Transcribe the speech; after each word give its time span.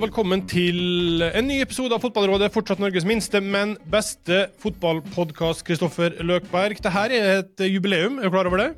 og 0.00 0.06
velkommen 0.06 0.40
til 0.48 1.20
en 1.26 1.44
ny 1.44 1.58
episode 1.60 1.92
av 1.92 2.00
Fotballrådet. 2.00 2.46
Fortsatt 2.54 2.80
Norges 2.80 3.04
minste, 3.04 3.36
men 3.44 3.74
beste 3.92 4.46
fotballpodkast. 4.62 5.60
Kristoffer 5.66 6.14
Løkberg. 6.24 6.78
Dette 6.80 7.02
er 7.02 7.36
et 7.42 7.62
jubileum, 7.68 8.16
er 8.16 8.30
du 8.30 8.32
klar 8.32 8.48
over 8.48 8.62
det? 8.62 8.68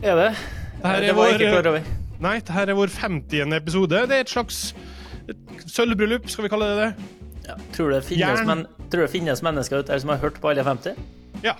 Er 0.00 0.16
det? 0.16 0.30
Dette 0.78 0.94
det 1.02 1.10
er 1.10 1.18
var 1.18 1.20
vår, 1.20 1.28
jeg 1.28 1.40
ikke 1.42 1.50
klar 1.58 1.68
over. 1.74 1.90
Nei, 2.24 2.32
dette 2.40 2.64
er 2.64 2.72
vår 2.78 2.94
50. 2.94 3.52
episode. 3.58 4.00
Det 4.08 4.16
er 4.16 4.24
et 4.24 4.32
slags 4.32 4.62
sølvbryllup, 5.74 6.32
skal 6.32 6.48
vi 6.48 6.52
kalle 6.54 6.70
det 6.70 6.80
det? 6.80 7.12
Ja. 7.50 7.58
Tror, 7.76 7.92
det 7.92 8.00
finnes, 8.08 8.42
men, 8.48 8.64
tror 8.88 9.04
det 9.04 9.12
finnes 9.12 9.44
mennesker 9.44 9.82
ute 9.84 9.92
der 9.92 10.00
som 10.00 10.14
har 10.14 10.24
hørt 10.24 10.40
på 10.40 10.54
alle 10.54 10.64
50? 10.64 10.96
Ja. 11.44 11.58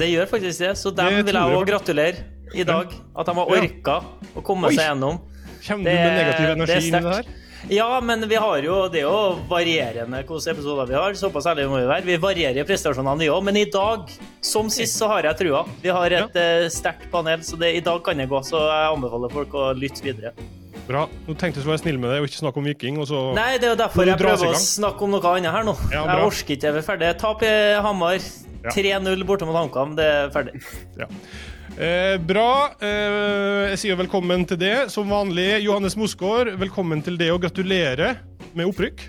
Det 0.00 0.12
gjør 0.14 0.32
faktisk 0.32 0.64
det, 0.64 0.74
så 0.80 0.96
dem 0.96 1.12
Det 1.20 1.28
vil 1.28 1.42
jeg 1.42 1.60
òg 1.60 1.68
gratulere 1.68 2.24
i 2.56 2.64
dag. 2.64 2.88
At 3.12 3.28
de 3.28 3.36
har 3.36 3.70
Ja. 3.84 4.00
å 4.32 4.40
komme 4.40 4.72
Oi. 4.72 4.76
seg 4.78 4.94
gjennom. 4.94 5.20
Kommer 5.66 5.84
du 5.84 5.96
med 5.96 6.22
negativ 6.22 6.44
er 6.46 6.54
energi 6.56 6.86
inn 6.88 6.94
i 6.94 7.00
det 7.04 7.18
her? 7.20 7.34
Ja, 7.72 8.00
men 8.04 8.24
vi 8.28 8.36
har 8.36 8.64
jo, 8.64 8.80
det 8.92 9.00
er 9.00 9.06
jo 9.06 9.44
varierende 9.48 10.20
hvilke 10.20 10.52
episoder 10.52 10.88
vi 10.90 10.96
har. 10.98 11.14
Såpass 11.18 11.46
ærlig 11.48 11.68
må 11.70 11.78
vi 11.80 11.88
være. 11.88 12.06
Vi 12.06 12.18
varierer 12.20 12.60
i 12.60 12.66
prestasjonene, 12.68 13.16
vi 13.22 13.30
òg. 13.32 13.40
Men 13.46 13.60
i 13.60 13.64
dag, 13.72 14.10
som 14.44 14.68
sist, 14.72 14.98
så 15.00 15.08
har 15.12 15.30
jeg 15.30 15.40
trua. 15.44 15.64
Vi 15.82 15.92
har 15.94 16.18
et 16.18 16.36
ja. 16.36 16.68
sterkt 16.72 17.08
panel, 17.12 17.40
så 17.46 17.58
det, 17.60 17.72
i 17.78 17.84
dag 17.84 18.02
kan 18.04 18.20
det 18.20 18.28
gå. 18.32 18.42
Så 18.44 18.60
jeg 18.60 18.92
anbefaler 18.92 19.32
folk 19.32 19.56
å 19.56 19.70
lytte 19.78 20.04
videre. 20.04 20.34
Bra. 20.84 21.06
Nå 21.24 21.32
tenkte 21.40 21.62
jeg 21.62 21.64
å 21.64 21.72
være 21.72 21.80
snill 21.80 22.00
med 22.00 22.12
deg 22.12 22.20
og 22.20 22.28
ikke 22.28 22.42
snakke 22.42 22.60
om 22.60 22.66
Viking, 22.68 22.98
og 23.00 23.08
så 23.08 23.20
Nei, 23.36 23.54
det 23.56 23.70
er 23.70 23.72
jo 23.72 23.80
derfor 23.80 24.04
jeg 24.04 24.20
prøver 24.20 24.50
å 24.52 24.60
snakke 24.60 25.06
om 25.06 25.14
noe 25.16 25.30
annet 25.32 25.54
her 25.54 25.64
nå. 25.64 25.72
Ja, 25.88 26.04
jeg 26.04 26.28
orker 26.28 26.56
ikke, 26.58 26.68
jeg 26.68 26.82
er 26.82 26.84
ferdig. 26.84 27.12
Tap 27.22 27.44
i 27.46 27.54
Hamar. 27.84 28.18
Ja. 28.64 28.72
3-0 28.72 29.24
borte 29.28 29.44
mot 29.48 29.56
HamKam, 29.56 29.92
det 29.96 30.04
er 30.08 30.30
ferdig. 30.32 30.60
Ja. 30.96 31.08
Eh, 31.74 32.16
bra. 32.22 32.70
Eh, 32.78 33.72
jeg 33.72 33.80
sier 33.82 33.98
velkommen 33.98 34.44
til 34.46 34.60
det. 34.60 34.74
Som 34.94 35.10
vanlig, 35.10 35.64
Johannes 35.64 35.96
Mosgaard, 35.98 36.52
velkommen 36.60 37.02
til 37.02 37.18
det, 37.18 37.32
og 37.34 37.42
gratulerer 37.42 38.20
med 38.54 38.70
opprykk. 38.70 39.02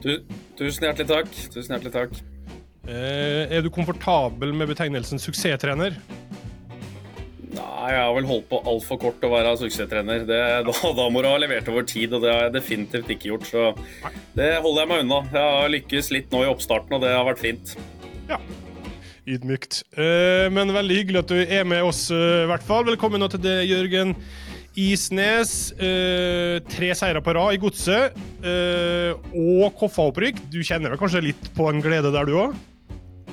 Du, 0.00 0.14
tusen 0.56 0.88
hjertelig 0.88 1.10
takk. 1.10 1.28
Tusen 1.52 1.76
hjertelig 1.76 1.92
takk. 1.92 2.16
Eh, 2.88 3.52
er 3.52 3.60
du 3.60 3.68
komfortabel 3.74 4.54
med 4.56 4.72
betegnelsen 4.72 5.20
suksesstrener? 5.20 5.98
Nei, 7.56 7.92
jeg 7.92 8.00
har 8.00 8.12
vel 8.16 8.28
holdt 8.28 8.48
på 8.48 8.62
altfor 8.64 9.00
kort 9.02 9.24
å 9.26 9.32
være 9.34 9.52
suksesstrener. 9.60 10.24
Det, 10.28 10.42
da, 10.64 10.76
da 10.96 11.08
må 11.12 11.20
du 11.20 11.28
ha 11.28 11.36
levert 11.42 11.68
over 11.68 11.84
tid, 11.84 12.16
og 12.16 12.24
det 12.24 12.32
har 12.32 12.46
jeg 12.48 12.56
definitivt 12.56 13.12
ikke 13.12 13.34
gjort. 13.34 13.50
Så 13.50 13.66
det 14.38 14.54
holder 14.64 14.86
jeg 14.86 14.92
meg 14.94 15.04
unna. 15.04 15.20
Jeg 15.36 15.58
har 15.60 15.74
lykkes 15.76 16.14
litt 16.16 16.32
nå 16.32 16.46
i 16.46 16.54
oppstarten, 16.54 16.96
og 16.96 17.04
det 17.04 17.12
har 17.12 17.28
vært 17.28 17.44
fint. 17.44 17.76
Ja. 18.30 18.40
Ydmykt. 19.26 19.80
Eh, 19.98 20.46
men 20.54 20.70
veldig 20.70 21.00
hyggelig 21.00 21.22
at 21.24 21.32
du 21.32 21.38
er 21.42 21.64
med 21.66 21.82
oss, 21.82 22.06
eh, 22.14 22.44
i 22.44 22.50
hvert 22.50 22.62
fall. 22.62 22.84
Velkommen 22.86 23.18
nå 23.18 23.26
til 23.32 23.42
det, 23.42 23.56
Jørgen 23.66 24.14
Isnes. 24.78 25.72
Eh, 25.82 26.60
tre 26.70 26.92
seire 26.94 27.22
på 27.24 27.34
rad 27.34 27.56
i 27.56 27.58
Godset. 27.58 28.14
Og 28.46 29.74
Koffa-opprykk. 29.80 30.38
Du 30.52 30.60
kjenner 30.62 30.94
vel 30.94 31.00
kanskje 31.00 31.24
litt 31.32 31.50
på 31.58 31.66
en 31.72 31.82
glede 31.82 32.14
der, 32.14 32.28
du 32.28 32.38
òg? 32.38 32.54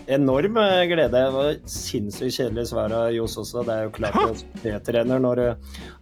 Enorm 0.10 0.58
glede. 0.90 1.14
Det 1.14 1.24
var 1.38 1.54
sinnssykt 1.70 2.40
kjedelig 2.40 2.72
svar 2.74 2.92
av 2.92 3.14
Johs 3.14 3.38
også. 3.38 3.62
Det 3.64 3.78
er 3.78 3.86
jo 3.86 3.94
klart 3.94 4.18
at 4.18 4.44
P-trener 4.64 5.22
når 5.22 5.46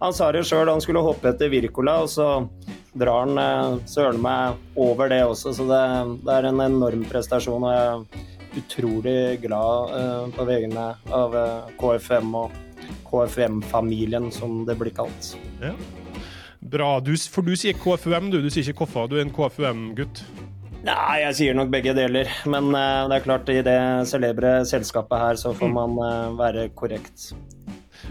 Han 0.00 0.16
sa 0.16 0.32
det 0.32 0.46
sjøl, 0.48 0.72
han 0.72 0.80
skulle 0.80 1.04
hoppe 1.04 1.34
etter 1.34 1.52
Wirkola, 1.52 2.00
og 2.02 2.08
så 2.08 2.48
drar 2.96 3.28
han 3.28 3.84
søren 3.86 4.24
meg 4.24 4.56
over 4.74 5.12
det 5.12 5.20
også. 5.28 5.52
Så 5.52 5.68
det, 5.68 5.84
det 6.24 6.32
er 6.32 6.48
en 6.48 6.64
enorm 6.64 7.04
prestasjon. 7.04 7.62
og 7.62 7.76
jeg 7.76 8.28
utrolig 8.58 9.40
glad 9.42 9.96
eh, 9.98 10.28
på 10.36 10.46
vegne 10.48 10.86
av 11.14 11.36
eh, 11.38 11.72
KFM 11.80 12.34
og 12.38 12.60
KFM-familien, 13.08 14.30
som 14.32 14.62
det 14.68 14.76
blir 14.80 14.94
kalt. 14.96 15.34
Bra. 16.62 16.94
Du, 17.00 17.12
for 17.32 17.44
du 17.44 17.54
sier 17.58 17.76
KFUM, 17.76 18.30
du. 18.32 18.40
Du 18.42 18.50
sier 18.50 18.64
ikke 18.64 18.84
Koffa. 18.84 19.08
Du 19.10 19.18
er 19.18 19.26
en 19.26 19.34
KFUM-gutt. 19.34 20.22
Nei, 20.82 21.22
jeg 21.22 21.34
sier 21.38 21.54
nok 21.54 21.70
begge 21.70 21.94
deler. 21.94 22.30
Men 22.50 22.72
eh, 22.74 23.02
det 23.10 23.18
er 23.18 23.26
klart, 23.26 23.50
i 23.52 23.62
det 23.66 23.78
celebre 24.10 24.60
selskapet 24.68 25.24
her, 25.24 25.38
så 25.38 25.54
får 25.54 25.70
man 25.74 25.98
eh, 26.02 26.38
være 26.38 26.68
korrekt. 26.78 27.30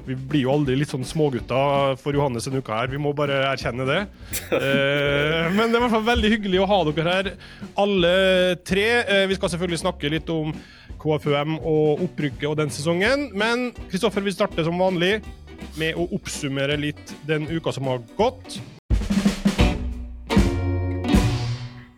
Vi 0.07 0.15
blir 0.15 0.45
jo 0.45 0.53
aldri 0.55 0.77
litt 0.79 0.91
sånn 0.91 1.05
smågutter 1.07 1.97
for 2.01 2.15
Johannes 2.15 2.47
en 2.49 2.59
uke 2.59 2.75
her, 2.75 2.91
vi 2.91 3.01
må 3.01 3.13
bare 3.17 3.43
erkjenne 3.51 3.87
det. 3.89 4.01
Eh, 4.61 5.47
men 5.55 5.71
det 5.71 5.77
er 5.77 5.79
i 5.79 5.83
hvert 5.83 5.93
fall 5.93 6.05
veldig 6.05 6.29
hyggelig 6.35 6.59
å 6.61 6.67
ha 6.69 6.77
dere 6.87 7.13
her, 7.15 7.29
alle 7.81 8.11
tre. 8.67 8.85
Eh, 9.01 9.23
vi 9.29 9.37
skal 9.37 9.51
selvfølgelig 9.53 9.81
snakke 9.81 10.11
litt 10.13 10.29
om 10.31 10.51
KFUM 11.01 11.57
og 11.57 12.03
opprykket 12.05 12.49
og 12.51 12.57
den 12.59 12.73
sesongen. 12.73 13.29
Men 13.37 13.71
Kristoffer, 13.89 14.23
vi 14.25 14.35
starter 14.35 14.67
som 14.67 14.79
vanlig 14.81 15.17
med 15.79 15.97
å 15.97 16.07
oppsummere 16.17 16.77
litt 16.79 17.15
den 17.27 17.47
uka 17.49 17.73
som 17.75 17.89
har 17.89 18.03
gått. 18.19 18.59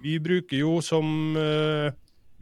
Vi 0.04 0.18
bruker 0.20 0.58
jo, 0.60 0.78
som 0.84 1.38
eh, 1.40 1.94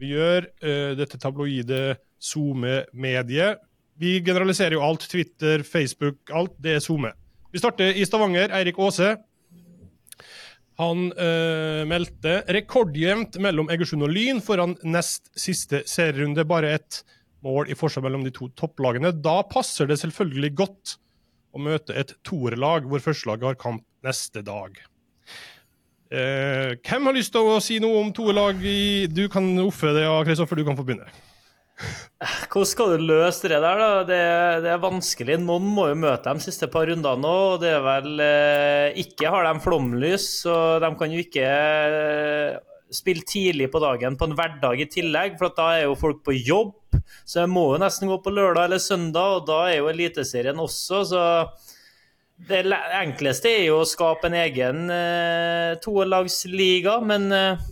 vi 0.02 0.14
gjør, 0.16 0.48
eh, 0.66 0.94
dette 0.98 1.18
tabloide 1.22 1.94
SoMe-mediet. 2.18 3.62
Vi 4.00 4.20
generaliserer 4.24 4.76
jo 4.78 4.84
alt. 4.86 5.04
Twitter, 5.10 5.62
Facebook, 5.66 6.22
alt. 6.32 6.54
Det 6.62 6.76
er 6.76 6.84
SoMe. 6.84 7.12
Vi 7.52 7.60
starter 7.60 7.92
i 7.92 8.06
Stavanger. 8.08 8.52
Eirik 8.56 8.78
Aase. 8.80 9.16
Han 10.80 11.10
øh, 11.12 11.82
meldte 11.86 12.38
rekordjevnt 12.56 13.36
mellom 13.44 13.68
Egersund 13.70 14.06
og 14.06 14.12
Lyn 14.14 14.40
foran 14.42 14.74
nest 14.88 15.28
siste 15.38 15.82
serierunde. 15.88 16.46
Bare 16.48 16.72
ett 16.78 17.02
mål 17.44 17.70
i 17.70 17.76
forskjell 17.76 18.06
mellom 18.06 18.24
de 18.26 18.32
to 18.34 18.48
topplagene. 18.58 19.12
Da 19.12 19.42
passer 19.50 19.90
det 19.90 20.00
selvfølgelig 20.00 20.54
godt 20.62 20.96
å 21.52 21.60
møte 21.60 21.94
et 21.98 22.14
toerlag 22.24 22.88
hvor 22.88 23.04
førstelaget 23.04 23.50
har 23.50 23.60
kamp 23.60 23.84
neste 24.06 24.42
dag. 24.46 24.80
Eh, 26.12 26.72
hvem 26.84 27.08
har 27.08 27.16
lyst 27.16 27.32
til 27.34 27.48
å 27.48 27.60
si 27.64 27.78
noe 27.80 28.02
om 28.02 28.10
toerlag 28.12 28.58
Du 29.08 29.22
kan 29.32 29.46
offe 29.62 29.94
det, 29.96 30.02
ja, 30.04 30.16
Kristoffer. 30.26 30.60
Du 30.60 30.66
kan 30.66 30.76
få 30.76 30.84
begynne. 30.88 31.08
Hvordan 32.22 32.68
skal 32.70 32.92
du 32.92 33.06
løse 33.08 33.48
det 33.50 33.58
der, 33.58 33.80
da? 33.80 34.02
Det, 34.06 34.18
det 34.62 34.70
er 34.70 34.82
vanskelig. 34.82 35.38
Noen 35.42 35.66
må 35.74 35.88
jo 35.90 35.96
møte 36.04 36.34
de 36.34 36.44
siste 36.44 36.68
par 36.70 36.86
rundene 36.90 37.22
nå, 37.22 37.32
og 37.54 37.62
det 37.64 37.72
er 37.74 37.82
vel 37.82 38.22
eh, 38.22 39.00
Ikke 39.02 39.32
har 39.32 39.48
de 39.48 39.64
flomlys, 39.64 40.28
så 40.44 40.58
de 40.82 40.92
kan 40.98 41.14
jo 41.14 41.24
ikke 41.24 41.48
eh, 41.48 42.60
spille 42.92 43.26
tidlig 43.26 43.70
på 43.72 43.82
dagen 43.82 44.18
på 44.20 44.28
en 44.28 44.36
hverdag 44.38 44.84
i 44.84 44.88
tillegg, 44.92 45.36
for 45.40 45.54
da 45.56 45.72
er 45.78 45.86
jo 45.88 45.98
folk 45.98 46.22
på 46.26 46.36
jobb. 46.36 46.76
Så 47.26 47.42
jeg 47.42 47.50
må 47.50 47.72
jo 47.72 47.82
nesten 47.82 48.10
gå 48.10 48.18
på 48.22 48.34
lørdag 48.34 48.68
eller 48.68 48.82
søndag, 48.82 49.38
og 49.40 49.46
da 49.48 49.60
er 49.70 49.80
jo 49.80 49.90
Eliteserien 49.90 50.60
også, 50.62 51.02
så 51.08 51.22
det 52.48 52.64
enkleste 52.98 53.50
er 53.52 53.66
jo 53.68 53.82
å 53.82 53.86
skape 53.86 54.26
en 54.28 54.36
egen 54.40 54.88
eh, 54.90 55.78
toelagsliga, 55.82 56.98
men 57.06 57.28
eh, 57.34 57.68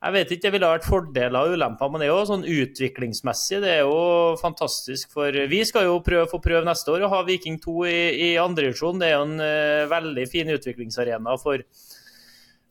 jeg 0.00 0.14
vet 0.14 0.30
ikke, 0.32 0.42
det 0.46 0.52
ville 0.54 0.68
vært 0.70 0.86
fordeler 0.88 1.36
og 1.36 1.54
ulemper, 1.58 1.90
men 1.92 2.00
det 2.00 2.06
er 2.06 2.14
jo 2.14 2.28
sånn 2.30 2.44
utviklingsmessig. 2.48 3.58
Det 3.60 3.72
er 3.74 3.82
jo 3.84 4.36
fantastisk. 4.40 5.10
For 5.12 5.36
vi 5.50 5.58
skal 5.68 5.90
jo 5.90 5.98
prøve, 6.04 6.24
få 6.30 6.40
prøve 6.40 6.64
neste 6.64 6.94
år 6.94 7.04
å 7.04 7.10
ha 7.12 7.18
Viking 7.26 7.58
2 7.60 7.74
i, 7.84 7.98
i 8.24 8.30
andredivisjon. 8.40 9.02
Det 9.02 9.10
er 9.10 9.18
jo 9.18 9.26
en 9.26 9.42
uh, 9.44 9.90
veldig 9.92 10.24
fin 10.32 10.48
utviklingsarena 10.56 11.36
for, 11.42 11.66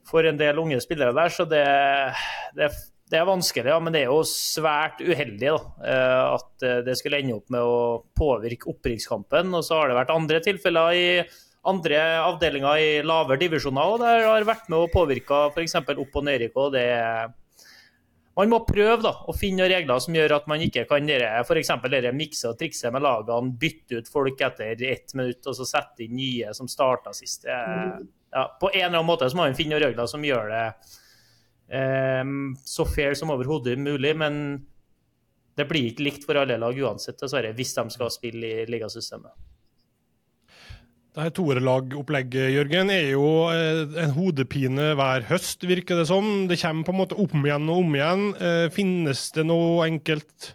for 0.10 0.26
en 0.26 0.42
del 0.42 0.58
unge 0.64 0.82
spillere 0.82 1.14
der, 1.14 1.36
så 1.36 1.46
det, 1.52 1.68
det, 2.58 2.72
det 3.14 3.20
er 3.22 3.30
vanskelig. 3.30 3.76
Ja, 3.76 3.78
men 3.84 3.94
det 3.94 4.04
er 4.04 4.10
jo 4.10 4.24
svært 4.26 5.02
uheldig 5.02 5.54
da, 5.54 5.60
eh, 5.86 6.24
at 6.34 6.66
eh, 6.66 6.82
det 6.86 6.98
skulle 7.00 7.22
ende 7.22 7.38
opp 7.40 7.54
med 7.54 7.66
å 7.66 7.78
påvirke 8.18 8.70
opprykkskampen. 8.74 9.54
Og 9.58 9.66
så 9.66 9.80
har 9.80 9.90
det 9.90 9.98
vært 9.98 10.14
andre 10.14 10.42
tilfeller 10.46 10.98
i 10.98 11.08
andre 11.70 12.00
avdelinger 12.24 12.82
i 12.82 12.90
lavere 13.06 13.40
divisjoner 13.42 13.94
og 13.94 14.02
der 14.04 14.26
har 14.28 14.48
vært 14.48 14.70
med 14.72 14.86
og 14.86 14.94
påvirka 14.94 15.48
f.eks. 15.54 15.78
opp- 15.80 16.18
og 16.20 16.26
nedrykk. 16.28 16.58
og 16.58 16.74
det 16.76 16.88
man 18.40 18.52
må 18.54 18.62
prøve 18.64 19.02
da, 19.04 19.12
å 19.28 19.34
finne 19.36 19.66
regler 19.68 20.00
som 20.00 20.16
gjør 20.16 20.38
at 20.38 20.46
man 20.48 20.62
ikke 20.64 20.86
kan 20.88 21.08
dere, 21.08 21.42
for 21.44 21.60
dere 21.92 22.14
mikse 22.16 22.48
og 22.48 22.60
trikse 22.62 22.92
med 22.94 23.04
lagene, 23.04 23.52
bytte 23.60 24.00
ut 24.00 24.12
folk 24.12 24.40
etter 24.48 24.80
ett 24.88 25.12
minutt 25.18 25.50
og 25.50 25.58
så 25.58 25.68
sette 25.68 26.06
inn 26.06 26.16
nye 26.16 26.54
som 26.56 26.70
starta 26.72 27.12
sist. 27.16 27.44
Det, 27.44 27.58
ja, 28.32 28.46
på 28.62 28.72
en 28.72 28.78
eller 28.78 28.94
annen 28.94 29.10
måte 29.10 29.28
så 29.28 29.36
må 29.36 29.44
man 29.44 29.58
finne 29.60 29.82
regler 29.82 30.08
som 30.08 30.24
gjør 30.24 30.54
det 30.54 30.64
eh, 31.82 32.32
så 32.64 32.88
fair 32.88 33.18
som 33.20 33.36
overhodet 33.36 33.76
mulig. 33.82 34.16
Men 34.16 34.40
det 35.60 35.68
blir 35.68 35.90
ikke 35.90 36.08
likt 36.08 36.30
for 36.30 36.40
alle 36.40 36.56
lag 36.62 36.80
uansett, 36.80 37.20
dessverre, 37.20 37.52
hvis 37.58 37.76
de 37.76 37.90
skal 37.92 38.14
spille 38.14 38.54
i 38.62 38.68
ligasystemet. 38.72 39.36
Det 41.20 41.26
her 41.26 41.34
toerlagopplegget, 41.36 42.54
Jørgen, 42.54 42.88
er 42.96 43.10
jo 43.12 43.24
eh, 43.52 43.82
en 44.06 44.14
hodepine 44.16 44.94
hver 44.96 45.26
høst, 45.28 45.66
virker 45.68 46.00
det 46.00 46.06
som. 46.08 46.46
Det 46.48 46.56
kommer 46.62 46.88
på 46.88 46.94
en 46.94 47.00
måte 47.02 47.18
om 47.20 47.44
igjen 47.44 47.66
og 47.68 47.82
om 47.82 47.98
igjen. 47.98 48.22
Eh, 48.40 48.68
Finnes 48.72 49.26
det 49.36 49.44
noe 49.50 49.84
enkelt 49.84 50.54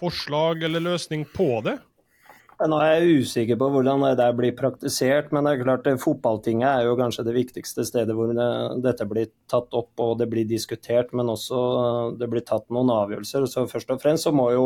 forslag 0.00 0.64
eller 0.64 0.80
løsning 0.86 1.26
på 1.28 1.50
det? 1.66 1.76
Nå 2.58 2.78
er 2.82 2.96
jeg 2.96 3.20
usikker 3.22 3.58
på 3.60 3.68
hvordan 3.70 4.00
det 4.02 4.16
der 4.18 4.32
blir 4.34 4.50
praktisert, 4.58 5.28
men 5.30 5.46
det 5.46 5.52
er 5.52 5.60
klart 5.60 5.84
det, 5.86 5.92
fotballtinget 6.02 6.66
er 6.66 6.88
jo 6.88 6.96
kanskje 6.98 7.22
det 7.28 7.34
viktigste 7.36 7.84
stedet 7.86 8.16
hvor 8.18 8.32
det, 8.34 8.48
dette 8.82 9.06
blir 9.06 9.28
tatt 9.46 9.76
opp 9.78 10.02
og 10.02 10.16
det 10.18 10.26
blir 10.32 10.48
diskutert, 10.48 11.12
men 11.14 11.30
også 11.30 11.60
eh, 11.82 12.00
det 12.18 12.26
blir 12.32 12.42
tatt 12.42 12.66
noen 12.74 12.90
avgjørelser. 12.90 13.46
Så 13.46 13.62
Først 13.70 13.92
og 13.94 14.02
fremst 14.02 14.26
så 14.26 14.32
må 14.34 14.48
jo 14.56 14.64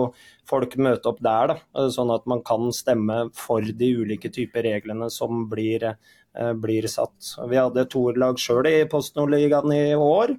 folk 0.49 0.79
møte 0.81 1.11
opp 1.13 1.21
der, 1.21 1.53
da, 1.53 1.85
sånn 1.93 2.15
at 2.17 2.25
man 2.33 2.41
kan 2.49 2.73
stemme 2.73 3.27
for 3.37 3.61
de 3.61 3.91
ulike 4.01 4.33
typer 4.33 4.65
reglene 4.71 5.11
som 5.13 5.45
blir 5.53 5.85
eh, 5.91 6.53
blir 6.65 6.89
satt. 6.89 7.35
Vi 7.45 7.61
hadde 7.61 7.85
toerlag 7.93 8.41
sjøl 8.41 8.71
i 8.73 8.87
Post 8.89 9.21
Nord-ligaen 9.21 9.77
i 9.77 9.93
år, 9.93 10.33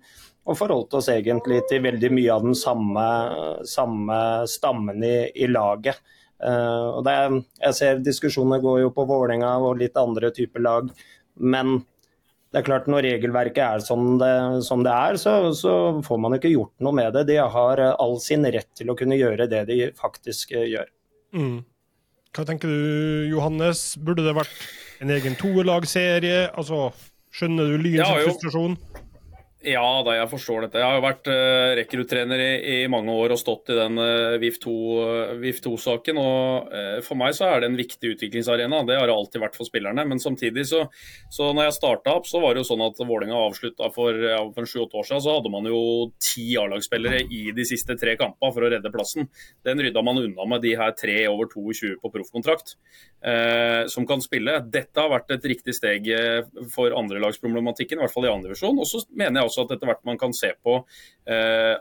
og 0.49 0.57
forholdt 0.57 0.97
oss 0.97 1.13
egentlig 1.13 1.61
til 1.69 1.85
veldig 1.85 2.09
mye 2.17 2.33
av 2.33 2.49
den 2.49 2.57
samme, 2.57 3.07
samme 3.69 4.19
stammen 4.49 5.05
i, 5.05 5.15
i 5.37 5.53
laget. 5.53 6.01
Uh, 6.43 6.99
og 6.99 7.01
det, 7.07 7.15
jeg 7.61 7.77
ser 7.79 8.03
diskusjoner 8.03 8.61
går 8.63 8.83
jo 8.83 8.93
på 8.93 9.07
Vålerenga 9.07 9.55
og 9.63 9.79
litt 9.79 9.97
andre 9.99 10.33
typer 10.35 10.63
lag, 10.65 10.89
men 11.39 11.77
det 12.53 12.61
er 12.61 12.65
klart 12.67 12.89
når 12.91 13.07
regelverket 13.07 13.63
er 13.65 13.81
som 13.81 14.19
det, 14.21 14.33
som 14.67 14.83
det 14.85 14.91
er, 14.93 15.17
så, 15.17 15.49
så, 15.57 15.75
får 16.05 16.19
man 16.21 16.35
ikke 16.37 16.51
gjort 16.51 16.73
noe 16.85 16.93
med 16.99 17.15
det. 17.15 17.23
De 17.31 17.39
har 17.41 17.81
all 17.89 18.19
sin 18.21 18.45
rett 18.45 18.69
til 18.77 18.91
å 18.93 18.97
kunne 18.99 19.17
gjøre 19.17 19.47
det 19.49 19.63
de 19.71 19.77
faktisk 19.97 20.53
gjør. 20.53 20.91
Mm. 21.33 21.63
Hva 22.33 22.45
tenker 22.45 22.69
du, 22.69 22.83
Johannes? 23.29 23.95
Burde 24.01 24.25
det 24.25 24.35
vært 24.37 24.53
en 25.01 25.15
egen 25.15 25.35
toerlagsserie? 25.37 26.47
Altså, 26.53 26.91
skjønner 27.33 27.73
du 27.73 27.81
Lyns 27.81 28.03
ja, 28.03 28.21
frustrasjon? 28.27 28.77
Ja 29.63 29.83
da, 30.03 30.17
jeg 30.17 30.27
forstår 30.27 30.65
dette. 30.65 30.79
Jeg 30.81 30.83
har 30.83 30.97
jo 30.97 31.03
vært 31.05 31.27
uh, 31.31 31.71
rekruttrener 31.79 32.41
i, 32.43 32.47
i, 32.73 32.87
mange 32.91 33.13
år 33.15 33.31
og 33.31 33.39
stått 33.39 33.71
i 33.71 33.77
den 33.77 33.95
uh, 33.95 34.35
VIF 34.41 34.57
2-saken. 34.59 36.17
Uh, 36.19 36.23
og 36.23 36.73
uh, 36.73 36.97
For 37.05 37.15
meg 37.19 37.31
så 37.37 37.47
er 37.47 37.63
det 37.63 37.69
en 37.69 37.77
viktig 37.79 38.11
utviklingsarena. 38.17 38.81
Det 38.83 38.97
har 38.99 39.07
det 39.07 39.15
alltid 39.15 39.39
vært 39.45 39.55
for 39.55 39.69
spillerne. 39.69 40.03
Men 40.09 40.19
samtidig, 40.19 40.65
så, 40.67 40.81
så 41.31 41.53
når 41.55 41.69
jeg 41.69 41.75
starta 41.77 42.15
opp, 42.17 42.27
så 42.27 42.41
var 42.43 42.57
det 42.57 42.63
jo 42.65 42.69
sånn 42.73 42.83
at 42.83 42.99
Vålerenga 42.99 43.39
avslutta 43.39 43.87
for, 43.95 44.19
ja, 44.33 44.41
for 44.57 44.67
sju-åtte 44.67 44.99
år 44.99 45.07
siden. 45.07 45.23
Så 45.23 45.37
hadde 45.37 45.53
man 45.55 45.71
jo 45.71 45.79
ti 46.19 46.49
A-lagsspillere 46.59 47.23
i 47.31 47.55
de 47.55 47.67
siste 47.69 47.95
tre 47.99 48.17
kampene 48.19 48.51
for 48.51 48.67
å 48.67 48.73
redde 48.73 48.91
plassen. 48.91 49.31
Den 49.63 49.79
rydda 49.79 50.03
man 50.03 50.19
unna 50.25 50.49
med 50.57 50.65
de 50.67 50.75
her 50.79 50.91
tre 50.99 51.21
over 51.31 51.47
22 51.53 51.95
på 52.03 52.11
proffkontrakt 52.11 52.75
som 53.93 54.03
kan 54.03 54.19
spille. 54.19 54.57
Dette 54.67 54.99
har 54.99 55.07
vært 55.07 55.31
et 55.31 55.45
riktig 55.47 55.71
steg 55.77 56.09
for 56.73 56.91
andrelagsproblematikken, 56.99 58.01
i 58.01 58.03
hvert 58.03 58.11
fall 58.11 58.27
i 58.27 58.31
andre 58.33 58.51
divisjon. 58.51 58.81
Og 58.83 58.89
så 58.89 58.99
mener 59.15 59.39
jeg 59.39 59.47
også 59.47 59.52
også 59.53 59.67
at 59.67 59.75
etter 59.75 59.89
hvert 59.89 60.03
man 60.09 60.17
kan 60.19 60.33
se 60.33 60.49
på 60.65 60.79
eh, 61.29 61.75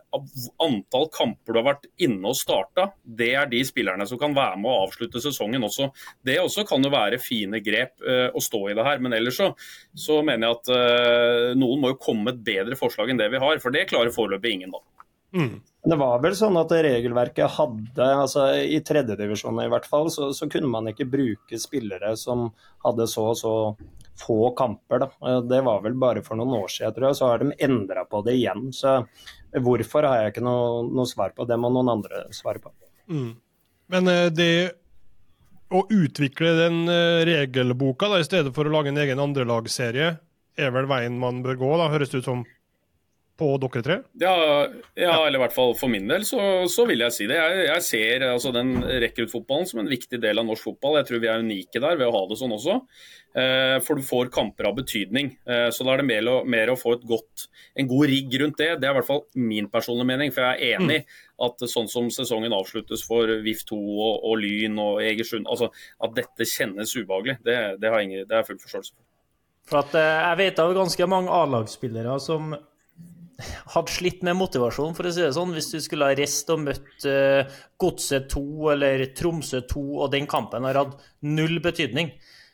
antall 0.62 1.08
kamper 1.14 1.54
du 1.54 1.60
har 1.60 1.68
vært 1.70 1.88
inne 2.04 2.28
og 2.28 2.36
starta. 2.36 2.90
Det 3.02 3.32
er 3.38 3.48
de 3.48 3.62
spillerne 3.66 4.06
som 4.08 4.20
kan 4.20 4.36
være 4.36 4.60
med 4.60 4.68
å 4.68 4.84
avslutte 4.84 5.22
sesongen 5.24 5.64
også. 5.64 5.88
Det 6.24 6.36
også 6.42 6.66
kan 6.68 6.84
jo 6.84 6.92
være 6.92 7.20
fine 7.22 7.62
grep 7.64 8.04
eh, 8.04 8.28
å 8.28 8.44
stå 8.44 8.66
i 8.70 8.76
det 8.76 8.86
her. 8.86 9.02
Men 9.02 9.16
ellers 9.16 9.40
så, 9.40 9.50
så 9.96 10.20
mener 10.26 10.48
jeg 10.50 10.60
at 10.60 10.72
eh, 10.76 11.50
noen 11.58 11.80
må 11.80 11.94
jo 11.94 12.00
komme 12.02 12.28
med 12.28 12.38
et 12.40 12.46
bedre 12.52 12.78
forslag 12.78 13.12
enn 13.12 13.20
det 13.20 13.32
vi 13.32 13.40
har. 13.42 13.62
For 13.64 13.74
det 13.74 13.88
klarer 13.90 14.14
foreløpig 14.14 14.58
ingen, 14.58 14.76
da. 14.76 14.84
Mm. 15.32 15.62
Det 15.82 15.96
var 15.98 16.20
vel 16.22 16.34
sånn 16.38 16.58
at 16.60 16.70
regelverket 16.84 17.56
hadde, 17.56 18.04
altså 18.04 18.44
i 18.60 18.78
tredjedivisjon 18.86 19.62
i 19.64 19.70
hvert 19.72 19.88
fall, 19.88 20.12
så, 20.14 20.28
så, 20.36 20.46
kunne 20.52 20.68
man 20.70 20.90
ikke 20.92 21.08
bruke 21.10 21.58
spillere 21.58 22.12
som 22.20 22.50
hadde 22.84 23.08
så 23.10 23.24
og 23.32 23.38
så 23.40 23.54
få 24.26 24.52
kamper. 24.58 25.04
Da. 25.04 25.10
Eh, 25.28 25.40
det 25.50 25.62
var 25.66 25.82
vel 25.84 25.96
bare 25.98 26.24
for 26.26 26.38
noen 26.38 26.56
år 26.62 26.72
siden, 26.72 26.94
tror 26.96 27.08
jeg. 27.10 27.20
Så 27.20 27.30
har 27.30 27.42
de 27.42 27.56
endra 27.68 28.04
på 28.08 28.22
det 28.26 28.36
igjen. 28.40 28.68
Så 28.76 29.00
hvorfor 29.62 30.08
har 30.08 30.22
jeg 30.22 30.34
ikke 30.34 30.46
noe, 30.46 30.84
noe 30.88 31.08
svar 31.08 31.34
på. 31.36 31.46
Det 31.48 31.58
må 31.60 31.72
noen 31.72 31.92
andre 31.98 32.26
svare 32.34 32.62
på. 32.62 32.72
Mm. 33.10 33.32
Men 33.92 34.08
eh, 34.08 34.28
det 34.32 34.54
å 35.72 35.84
utvikle 35.88 36.52
den 36.58 36.82
eh, 36.90 37.22
regelboka 37.28 38.10
da, 38.12 38.20
i 38.20 38.26
stedet 38.26 38.52
for 38.56 38.68
å 38.68 38.72
lage 38.74 38.92
en 38.92 39.00
egen 39.02 39.20
andrelagsserie, 39.22 40.10
er 40.60 40.74
vel 40.74 40.88
veien 40.90 41.16
man 41.20 41.40
bør 41.44 41.58
gå, 41.60 41.70
da, 41.80 41.88
høres 41.92 42.12
det 42.12 42.22
ut 42.22 42.28
som? 42.28 42.42
På 43.42 43.50
dere 43.62 43.82
tre? 43.84 43.96
Ja, 44.22 44.34
ja, 44.98 45.16
eller 45.26 45.40
i 45.40 45.42
hvert 45.42 45.56
fall 45.56 45.74
for 45.78 45.90
min 45.92 46.06
del 46.10 46.26
så, 46.28 46.40
så 46.70 46.86
vil 46.88 47.02
jeg 47.04 47.14
si 47.16 47.26
det. 47.30 47.38
Jeg, 47.38 47.64
jeg 47.68 47.86
ser 47.88 48.28
altså, 48.30 48.52
den 48.54 48.76
rekruttfotballen 48.82 49.68
som 49.68 49.82
en 49.82 49.90
viktig 49.90 50.20
del 50.22 50.38
av 50.38 50.46
norsk 50.48 50.70
fotball. 50.70 51.00
Jeg 51.00 51.10
tror 51.10 51.24
vi 51.24 51.32
er 51.32 51.42
unike 51.42 51.82
der 51.82 51.98
ved 51.98 52.08
å 52.08 52.14
ha 52.14 52.22
det 52.30 52.38
sånn 52.40 52.54
også. 52.54 52.78
Eh, 53.32 53.78
for 53.80 53.96
du 53.96 54.04
får 54.04 54.30
kamper 54.32 54.68
av 54.68 54.76
betydning. 54.76 55.32
Eh, 55.48 55.68
så 55.72 55.86
da 55.86 55.94
er 55.94 56.02
det 56.02 56.08
mer, 56.10 56.30
mer 56.54 56.72
å 56.72 56.78
få 56.78 56.98
godt, 57.08 57.46
en 57.78 57.88
god 57.90 58.10
rigg 58.10 58.34
rundt 58.42 58.60
det. 58.60 58.74
Det 58.80 58.88
er 58.88 58.92
i 58.92 58.98
hvert 59.00 59.08
fall 59.08 59.22
min 59.40 59.70
personlige 59.72 60.10
mening. 60.10 60.34
For 60.34 60.44
jeg 60.44 60.58
er 60.58 60.82
enig 60.82 60.98
mm. 61.04 61.22
at 61.48 61.64
sånn 61.72 61.88
som 61.90 62.10
sesongen 62.12 62.54
avsluttes 62.56 63.04
for 63.08 63.30
VIF2 63.46 63.78
og, 63.78 64.12
og 64.28 64.36
Lyn 64.42 64.76
og 64.82 65.00
Egersund, 65.04 65.48
altså 65.48 65.72
at 65.72 66.18
dette 66.18 66.48
kjennes 66.48 66.92
ubehagelig, 66.98 67.40
det, 67.46 67.56
det 67.80 67.94
har 67.94 68.04
jeg 68.04 68.50
full 68.50 68.60
forståelse 68.60 68.94
for. 68.94 69.08
For 69.70 69.80
at, 69.80 69.96
eh, 69.96 70.20
jeg 70.26 70.40
vet 70.42 70.60
av 70.60 70.74
ganske 70.76 71.08
mange 71.08 71.32
A-lagsspillere 71.32 72.18
som 72.20 72.52
hadde 73.74 73.94
slitt 73.94 74.22
med 74.26 74.38
motivasjon, 74.38 74.94
for 74.96 75.08
å 75.08 75.12
si 75.14 75.22
det 75.24 75.32
sånn, 75.36 75.54
hvis 75.56 75.70
du 75.72 75.78
skulle 75.82 76.10
ha 76.10 76.16
reist 76.18 76.50
og 76.52 76.62
møtt 76.66 77.06
uh, 77.08 77.42
Godset 77.80 78.28
2 78.32 78.44
eller 78.74 79.06
Tromsø 79.18 79.62
2, 79.70 79.82
og 80.04 80.12
den 80.14 80.28
kampen 80.30 80.68
har 80.68 80.80
hatt 80.80 80.96
null 81.26 81.58
betydning. 81.64 82.12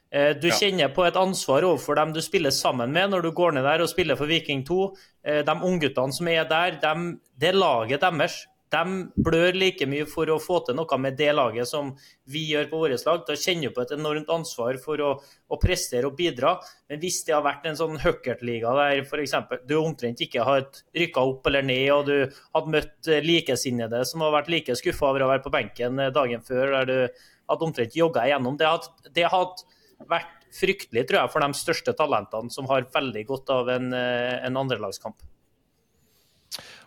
Uh, 0.08 0.32
du 0.40 0.49
kjenner 0.49 0.93
på 0.94 1.05
et 1.05 1.19
ansvar 1.20 1.67
overfor 1.69 1.99
dem 2.00 2.14
du 2.17 2.23
spiller 2.25 2.55
sammen 2.55 2.94
med 2.94 3.12
når 3.12 3.26
du 3.26 3.32
går 3.37 3.56
ned 3.56 3.67
der 3.69 3.85
og 3.85 3.90
spiller 3.93 4.17
for 4.19 4.31
Viking 4.31 4.64
2. 4.69 4.79
Uh, 5.26 5.40
de 5.44 5.58
ungguttene 5.70 6.17
som 6.17 6.31
er 6.32 6.49
der, 6.49 6.79
de, 6.82 7.11
det 7.37 7.52
er 7.52 7.61
laget 7.61 8.06
deres. 8.06 8.43
De 8.73 8.82
blør 9.17 9.56
like 9.56 9.87
mye 9.88 10.06
for 10.09 10.29
å 10.31 10.38
få 10.43 10.59
til 10.67 10.76
noe 10.76 10.99
med 11.00 11.17
det 11.19 11.31
laget 11.37 11.70
som 11.70 11.94
vi 12.29 12.44
gjør 12.50 12.69
på 12.70 12.82
vårt 12.82 13.06
lag. 13.06 13.23
Da 13.29 13.37
kjenner 13.38 13.73
på 13.75 13.85
et 13.85 13.94
enormt 13.97 14.29
ansvar 14.32 14.81
for 14.82 15.00
å, 15.05 15.11
å 15.49 15.61
prestere 15.62 16.11
og 16.11 16.19
bidra. 16.19 16.56
Men 16.91 17.00
hvis 17.03 17.23
det 17.26 17.37
har 17.37 17.47
vært 17.47 17.69
en 17.70 17.79
sånn 17.79 17.97
Huckert-liga 18.03 18.75
der 18.79 19.03
f.eks. 19.06 19.37
du 19.69 19.79
omtrent 19.81 20.20
ikke 20.25 20.44
har 20.47 20.67
rykka 20.97 21.25
opp 21.32 21.49
eller 21.49 21.67
ned, 21.67 21.88
og 21.94 22.06
du 22.11 22.41
hadde 22.56 22.75
møtt 22.76 23.12
likesinnede 23.25 24.05
som 24.09 24.26
har 24.26 24.37
vært 24.41 24.53
like 24.53 24.76
skuffa 24.79 25.11
over 25.11 25.25
å 25.25 25.32
være 25.32 25.44
på 25.47 25.55
benken 25.55 26.05
dagen 26.14 26.44
før, 26.44 26.79
der 26.81 26.88
du 26.93 27.25
hadde 27.49 27.64
omtrent 27.64 27.97
jogga 27.97 28.26
igjennom, 28.29 28.59
det 28.61 28.69
hadde, 28.69 29.12
det 29.17 29.31
hadde 29.32 30.09
vært 30.11 30.35
fryktelig, 30.55 31.06
tror 31.09 31.23
jeg, 31.23 31.32
for 31.32 31.44
de 31.44 31.56
største 31.56 31.94
talentene 31.97 32.53
som 32.53 32.69
har 32.71 32.88
veldig 32.93 33.25
godt 33.29 33.50
av 33.53 33.69
en, 33.73 33.93
eh, 33.93 34.47
en 34.47 34.56
andrelagskamp. 34.56 35.17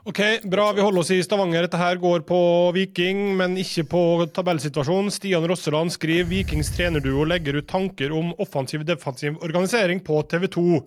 Ok, 0.03 0.19
Bra. 0.43 0.73
Vi 0.73 0.81
holder 0.81 0.99
oss 0.99 1.11
i 1.11 1.23
Stavanger. 1.23 1.61
Dette 1.61 1.77
her 1.77 1.99
går 2.01 2.23
på 2.25 2.37
Viking, 2.73 3.35
men 3.37 3.53
ikke 3.61 3.83
på 3.85 3.99
tabellsituasjonen. 4.33 5.11
Stian 5.13 5.45
Rosseland 5.45 5.93
skriver 5.93 6.25
Vikings 6.25 6.71
trenerduo 6.73 7.21
legger 7.29 7.59
ut 7.59 7.67
tanker 7.69 8.15
om 8.17 8.31
offensiv-defensiv 8.41 9.37
organisering 9.45 10.01
på 10.01 10.17
TV 10.31 10.47
2. 10.57 10.81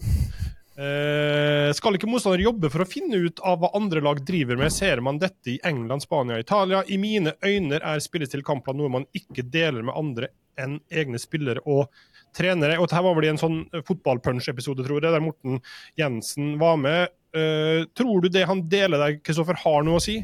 Eh, 0.74 1.70
skal 1.78 1.94
ikke 1.94 2.10
motstander 2.10 2.42
jobbe 2.42 2.66
for 2.74 2.82
å 2.82 2.88
finne 2.90 3.22
ut 3.22 3.38
av 3.46 3.62
hva 3.62 3.70
andre 3.78 4.02
lag 4.02 4.18
driver 4.26 4.58
med? 4.58 4.74
Ser 4.74 4.98
man 4.98 5.22
dette 5.22 5.54
i 5.54 5.60
England, 5.62 6.02
Spania 6.02 6.40
og 6.40 6.42
Italia? 6.48 6.82
I 6.82 6.98
mine 6.98 7.36
øyne 7.38 7.78
er 7.78 8.02
spillestil 8.02 8.42
kampplan 8.42 8.82
noe 8.82 8.90
man 8.98 9.06
ikke 9.14 9.46
deler 9.46 9.86
med 9.86 9.94
andre 9.94 10.34
enn 10.58 10.80
egne 10.90 11.22
spillere 11.22 11.62
og 11.70 11.86
trenere. 12.34 12.80
Og 12.80 12.90
dette 12.90 13.06
var 13.06 13.14
vel 13.14 13.30
i 13.30 13.36
en 13.36 13.44
sånn 13.46 13.60
fotballpunch-episode, 13.78 14.82
tror 14.82 14.98
jeg, 14.98 15.14
der 15.14 15.22
Morten 15.22 15.62
Jensen 16.02 16.56
var 16.58 16.82
med. 16.82 17.14
Uh, 17.34 17.84
tror 17.98 18.22
du 18.22 18.30
det 18.30 18.44
han 18.46 18.62
deler 18.70 19.00
der, 19.00 19.16
Kristoffer, 19.24 19.58
har 19.64 19.86
noe 19.86 19.98
å 19.98 20.04
si? 20.04 20.20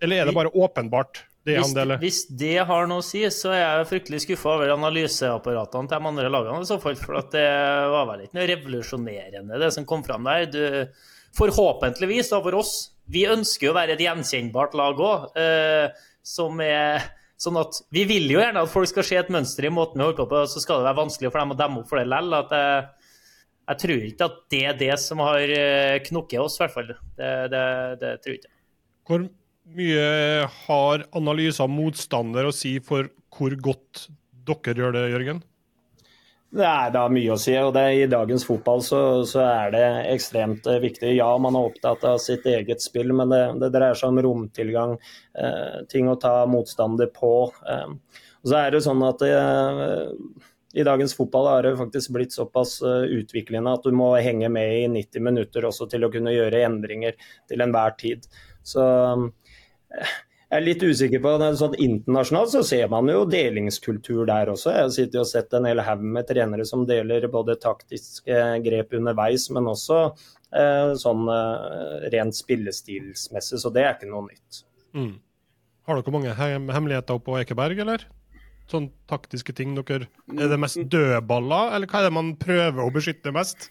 Eller 0.00 0.22
er 0.22 0.30
det 0.30 0.36
bare 0.36 0.52
åpenbart? 0.54 1.24
Det 1.48 1.56
hvis, 1.56 1.74
hvis, 2.02 2.18
det 2.40 2.56
har 2.68 2.88
noe 2.90 3.00
å 3.00 3.04
si, 3.04 3.22
så 3.32 3.52
er 3.54 3.62
jeg 3.62 3.88
fryktelig 3.88 4.20
skuffa 4.24 4.56
over 4.56 4.72
analyseapparatene 4.74 5.88
til 5.88 6.02
de 6.02 6.10
andre 6.10 6.32
lagene. 6.32 6.64
i 6.64 6.68
så 6.68 6.76
fall, 6.82 6.98
For 7.00 7.20
det 7.32 7.46
var 7.94 8.08
vel 8.10 8.26
ikke 8.26 8.38
noe 8.38 8.48
revolusjonerende, 8.50 9.60
det 9.62 9.70
som 9.76 9.86
kom 9.88 10.04
fram 10.04 10.28
der. 10.28 10.48
Du, 10.52 10.60
forhåpentligvis, 11.38 12.32
da, 12.34 12.42
for 12.44 12.58
oss. 12.58 12.74
Vi 13.08 13.24
ønsker 13.30 13.68
jo 13.68 13.72
å 13.72 13.78
være 13.78 13.96
et 13.96 14.04
gjenkjennbart 14.04 14.76
lag 14.76 15.00
òg, 15.00 15.30
eh, 15.40 15.88
som 16.24 16.60
er 16.64 17.14
Sånn 17.38 17.54
at 17.54 17.76
Vi 17.94 18.02
vil 18.08 18.24
jo 18.32 18.40
gjerne 18.42 18.64
at 18.64 18.70
folk 18.72 18.88
skal 18.90 19.04
se 19.06 19.18
et 19.20 19.28
mønster 19.30 19.68
i 19.68 19.70
måten 19.70 20.00
vi 20.00 20.08
holder 20.08 20.24
på 20.24 20.30
på, 20.32 20.40
så 20.50 20.58
skal 20.58 20.80
det 20.80 20.88
være 20.88 20.98
vanskelig 21.04 21.30
for 21.30 21.38
dem 21.38 21.52
å 21.54 21.58
demme 21.60 21.82
opp 21.84 21.90
for 21.92 22.00
det 22.00 22.08
likevel. 22.10 22.88
Jeg, 23.68 23.80
tror 23.82 24.06
ikke 24.08 24.28
at 24.30 24.38
det 24.52 24.62
er 24.64 24.78
det 24.80 24.94
som 25.02 25.20
har 25.20 25.50
knokket 26.06 26.40
oss, 26.40 26.56
i 26.56 26.62
hvert 26.64 26.74
fall. 26.74 26.94
Det, 27.18 27.32
det, 27.52 27.64
det 28.00 28.14
tror 28.24 28.32
jeg 28.32 28.40
ikke. 28.40 28.54
Hvor 29.08 29.26
mye 29.76 30.48
har 30.64 31.04
analyser 31.16 31.66
av 31.66 31.72
motstander 31.72 32.48
å 32.48 32.54
si 32.54 32.78
for 32.84 33.10
hvor 33.36 33.54
godt 33.60 34.08
dere 34.48 34.80
gjør 34.80 34.96
det, 34.96 35.04
Jørgen? 35.12 35.44
Det 36.48 36.64
er 36.64 36.92
da 36.94 37.02
mye 37.12 37.34
å 37.34 37.40
si. 37.40 37.52
og 37.60 37.74
det, 37.76 37.84
I 38.00 38.08
dagens 38.08 38.46
fotball 38.48 38.80
så, 38.84 39.00
så, 39.28 39.42
er 39.44 39.74
det 39.74 39.84
ekstremt 40.14 40.66
eh, 40.70 40.80
viktig. 40.80 41.10
Ja, 41.18 41.28
man 41.36 41.58
er 41.58 41.68
opptatt 41.68 42.06
av 42.08 42.16
sitt 42.24 42.46
eget 42.48 42.80
spill, 42.80 43.12
men 43.16 43.34
det, 43.34 43.42
det 43.60 43.72
dreier 43.74 43.98
seg 43.98 44.14
om 44.14 44.22
romtilgang, 44.24 44.96
eh, 45.36 45.82
ting 45.92 46.08
å 46.08 46.16
ta 46.20 46.46
motstander 46.48 47.10
på. 47.12 47.32
Eh. 47.68 47.92
Og 48.40 48.48
så 48.48 48.62
er 48.62 48.72
det 48.72 48.80
sånn 48.86 49.04
at 49.04 49.24
eh, 49.28 50.08
i 50.78 50.86
dagens 50.86 51.16
fotball 51.18 51.48
har 51.50 51.66
det 51.66 51.76
faktisk 51.80 52.14
blitt 52.14 52.36
såpass 52.36 52.78
eh, 52.86 53.10
utviklende 53.18 53.74
at 53.74 53.84
du 53.86 53.94
må 53.96 54.12
henge 54.22 54.50
med 54.52 54.76
i 54.84 54.86
90 54.92 55.26
minutter 55.26 55.66
også 55.68 55.88
til 55.90 56.06
å 56.06 56.12
kunne 56.12 56.34
gjøre 56.34 56.64
endringer 56.68 57.18
til 57.50 57.64
enhver 57.64 57.96
tid. 58.00 58.28
Så 58.66 58.84
eh, 58.84 60.16
jeg 60.48 60.62
er 60.62 60.64
litt 60.64 60.80
usikker 60.80 61.20
på 61.20 61.34
det. 61.42 61.50
Sånn 61.60 61.74
Internasjonalt 61.76 62.54
så 62.54 62.62
ser 62.64 62.86
man 62.88 63.10
jo 63.12 63.26
delingskultur 63.28 64.22
der 64.30 64.48
også. 64.48 64.72
Jeg 64.72 64.94
sitter 64.96 65.20
og 65.20 65.28
sett 65.28 65.52
en 65.52 65.68
hel 65.68 65.82
haug 65.84 66.04
med 66.16 66.24
trenere 66.30 66.64
som 66.68 66.86
deler 66.88 67.26
både 67.28 67.58
taktiske 67.60 68.38
grep 68.64 68.96
underveis, 68.96 69.50
men 69.52 69.68
også 69.68 69.98
eh, 70.08 70.94
sånn 70.96 71.28
eh, 71.34 72.06
rent 72.16 72.38
spillestilsmessig. 72.38 73.60
Så 73.60 73.74
det 73.74 73.84
er 73.84 73.98
ikke 73.98 74.08
noe 74.08 74.24
nytt. 74.30 74.62
Mm. 74.96 75.18
Har 75.88 76.00
dere 76.00 76.16
mange 76.16 76.32
hemmeligheter 76.32 76.78
hemmeligheter 76.78 77.20
på 77.28 77.36
Ekeberg, 77.42 77.84
eller? 77.84 78.08
Sånn 78.68 78.90
taktiske 79.08 79.54
ting 79.56 79.72
dere 79.78 80.10
Er 80.36 80.50
det 80.50 80.58
mest 80.60 80.80
dødballer, 80.92 81.74
eller 81.76 81.88
hva 81.88 82.02
er 82.02 82.08
det 82.08 82.16
man 82.18 82.34
prøver 82.40 82.84
å 82.84 82.92
beskytte 82.92 83.32
mest? 83.32 83.70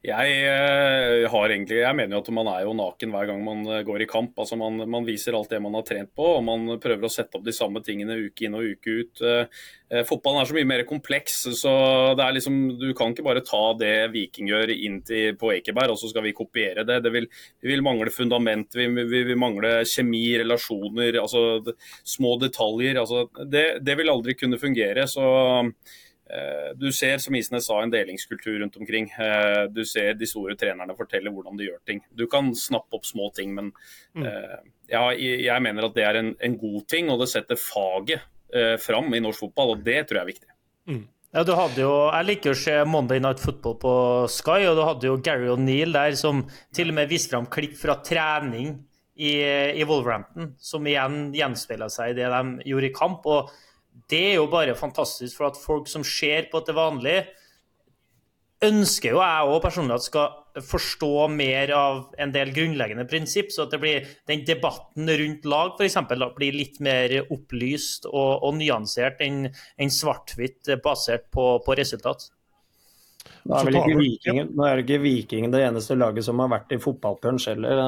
Jeg 0.00 0.36
eh, 0.48 1.26
har 1.28 1.52
egentlig, 1.52 1.82
jeg 1.82 1.96
mener 1.96 2.16
jo 2.16 2.22
at 2.22 2.30
man 2.32 2.48
er 2.48 2.62
jo 2.64 2.72
naken 2.76 3.10
hver 3.12 3.26
gang 3.28 3.42
man 3.44 3.66
eh, 3.68 3.82
går 3.84 4.04
i 4.04 4.08
kamp. 4.08 4.32
altså 4.40 4.56
Man, 4.56 4.80
man 4.88 5.04
viser 5.04 5.36
alt 5.36 5.52
det 5.52 5.60
man 5.60 5.76
har 5.76 5.84
trent 5.84 6.12
på, 6.16 6.24
og 6.38 6.44
man 6.46 6.78
prøver 6.80 7.04
å 7.04 7.12
sette 7.12 7.36
opp 7.36 7.44
de 7.44 7.52
samme 7.52 7.82
tingene 7.84 8.16
uke 8.24 8.46
inn 8.46 8.56
og 8.56 8.64
uke 8.64 8.96
ut. 9.02 9.20
Eh, 9.20 9.62
eh 9.92 10.04
fotballen 10.08 10.40
er 10.40 10.48
så 10.48 10.56
mye 10.56 10.70
mer 10.70 10.84
kompleks, 10.88 11.38
så 11.60 11.74
det 12.16 12.24
er 12.24 12.36
liksom, 12.38 12.58
du 12.80 12.88
kan 12.96 13.12
ikke 13.12 13.26
bare 13.28 13.44
ta 13.44 13.62
det 13.76 13.94
Viking 14.14 14.48
gjør 14.48 14.72
inn 14.74 15.00
til, 15.06 15.36
på 15.40 15.52
Ekeberg, 15.58 15.92
og 15.92 16.00
så 16.00 16.08
skal 16.12 16.24
vi 16.24 16.36
kopiere 16.36 16.86
det. 16.88 17.02
det 17.04 17.12
vil, 17.12 17.28
vi 17.60 17.74
vil 17.74 17.84
mangle 17.84 18.14
fundament, 18.14 18.72
vi, 18.76 18.88
vi 18.88 19.24
vil 19.32 19.40
mangle 19.40 19.80
kjemi, 19.84 20.26
relasjoner, 20.40 21.20
altså 21.20 21.74
små 22.08 22.38
detaljer. 22.40 23.02
altså 23.04 23.26
Det, 23.44 23.82
det 23.84 24.00
vil 24.00 24.16
aldri 24.16 24.38
kunne 24.40 24.60
fungere. 24.60 25.04
så 25.10 25.28
du 26.78 26.90
ser, 26.94 27.18
som 27.18 27.34
Isnes 27.34 27.66
sa, 27.66 27.80
en 27.82 27.92
delingskultur 27.92 28.58
rundt 28.60 28.76
omkring. 28.76 29.08
Eh, 29.10 29.64
du 29.72 29.82
ser 29.88 30.14
de 30.18 30.28
store 30.28 30.56
trenerne 30.58 30.96
fortelle 30.98 31.32
hvordan 31.32 31.58
de 31.58 31.68
gjør 31.68 31.80
ting. 31.86 32.02
Du 32.14 32.26
kan 32.30 32.52
snappe 32.56 32.98
opp 32.98 33.08
små 33.08 33.30
ting, 33.36 33.54
men 33.56 33.72
mm. 34.14 34.26
Eh, 34.26 34.58
ja, 34.90 35.04
jeg 35.14 35.62
mener 35.62 35.86
at 35.86 35.94
det 35.94 36.04
er 36.06 36.18
en, 36.18 36.34
en, 36.42 36.58
god 36.58 36.84
ting, 36.90 37.10
og 37.10 37.22
det 37.22 37.30
setter 37.30 37.58
faget 37.58 38.26
fram 38.82 39.06
i 39.14 39.20
norsk 39.22 39.44
fotball, 39.44 39.76
og 39.76 39.82
det 39.86 40.00
tror 40.08 40.18
jeg 40.18 40.24
er 40.24 40.28
viktig. 40.32 40.48
Mm. 40.90 41.04
Ja, 41.30 41.44
du 41.46 41.52
hadde 41.54 41.78
jo, 41.78 41.92
Jeg 42.10 42.26
liker 42.26 42.50
å 42.50 42.58
se 42.58 42.72
Monday 42.90 43.20
Night 43.22 43.38
Football 43.38 43.76
på 43.78 43.92
Sky, 44.34 44.64
og 44.66 44.74
du 44.74 44.82
hadde 44.82 45.06
jo 45.06 45.18
Gary 45.22 45.46
O'Neill 45.52 45.94
der 45.94 46.16
som 46.18 46.42
til 46.74 46.90
og 46.90 46.96
med 46.98 47.12
viste 47.12 47.30
fram 47.30 47.46
klipp 47.46 47.76
fra 47.78 48.00
trening 48.02 48.72
i, 49.14 49.36
i 49.78 49.86
Wolverhampton, 49.86 50.56
som 50.58 50.86
igjen 50.90 51.28
gjenspeila 51.36 51.86
seg 51.92 52.16
i 52.16 52.18
det 52.18 52.26
de 52.34 52.70
gjorde 52.72 52.90
i 52.90 52.94
kamp. 52.96 53.30
og 53.30 53.52
det 54.10 54.24
er 54.32 54.38
jo 54.40 54.48
bare 54.50 54.78
fantastisk 54.78 55.38
for 55.38 55.50
at 55.50 55.60
folk 55.60 55.88
som 55.90 56.04
ser 56.06 56.50
på 56.52 56.62
det 56.66 56.76
vanlig, 56.76 57.18
ønsker 58.64 59.14
jo 59.14 59.20
jeg 59.22 59.50
òg 59.50 59.62
personlig 59.64 59.96
at 59.96 60.04
skal 60.04 60.64
forstå 60.66 61.28
mer 61.32 61.70
av 61.72 62.00
en 62.20 62.32
del 62.34 62.50
grunnleggende 62.52 63.06
prinsipp, 63.08 63.52
så 63.54 63.64
at 63.64 63.72
det 63.74 63.80
blir 63.80 64.10
den 64.28 64.42
debatten 64.48 65.08
rundt 65.08 65.46
lag 65.48 65.78
f.eks. 65.78 65.96
blir 66.36 66.58
litt 66.58 66.80
mer 66.84 67.14
opplyst 67.22 68.08
og, 68.10 68.42
og 68.44 68.58
nyansert 68.58 69.22
enn 69.24 69.46
en 69.48 69.94
svart-hvitt 69.94 70.74
basert 70.84 71.30
på, 71.32 71.54
på 71.64 71.78
resultat. 71.78 72.28
Nå 73.48 73.56
er, 73.56 73.70
ikke 73.72 73.96
vikingen, 73.96 74.52
nå 74.56 74.64
er 74.66 74.82
ikke 74.82 75.00
Viking 75.00 75.48
det 75.52 75.62
eneste 75.64 75.96
laget 75.96 76.24
som 76.26 76.40
har 76.42 76.50
vært 76.52 76.72
i 76.76 76.80
fotballpunch 76.80 77.46
heller. 77.48 77.80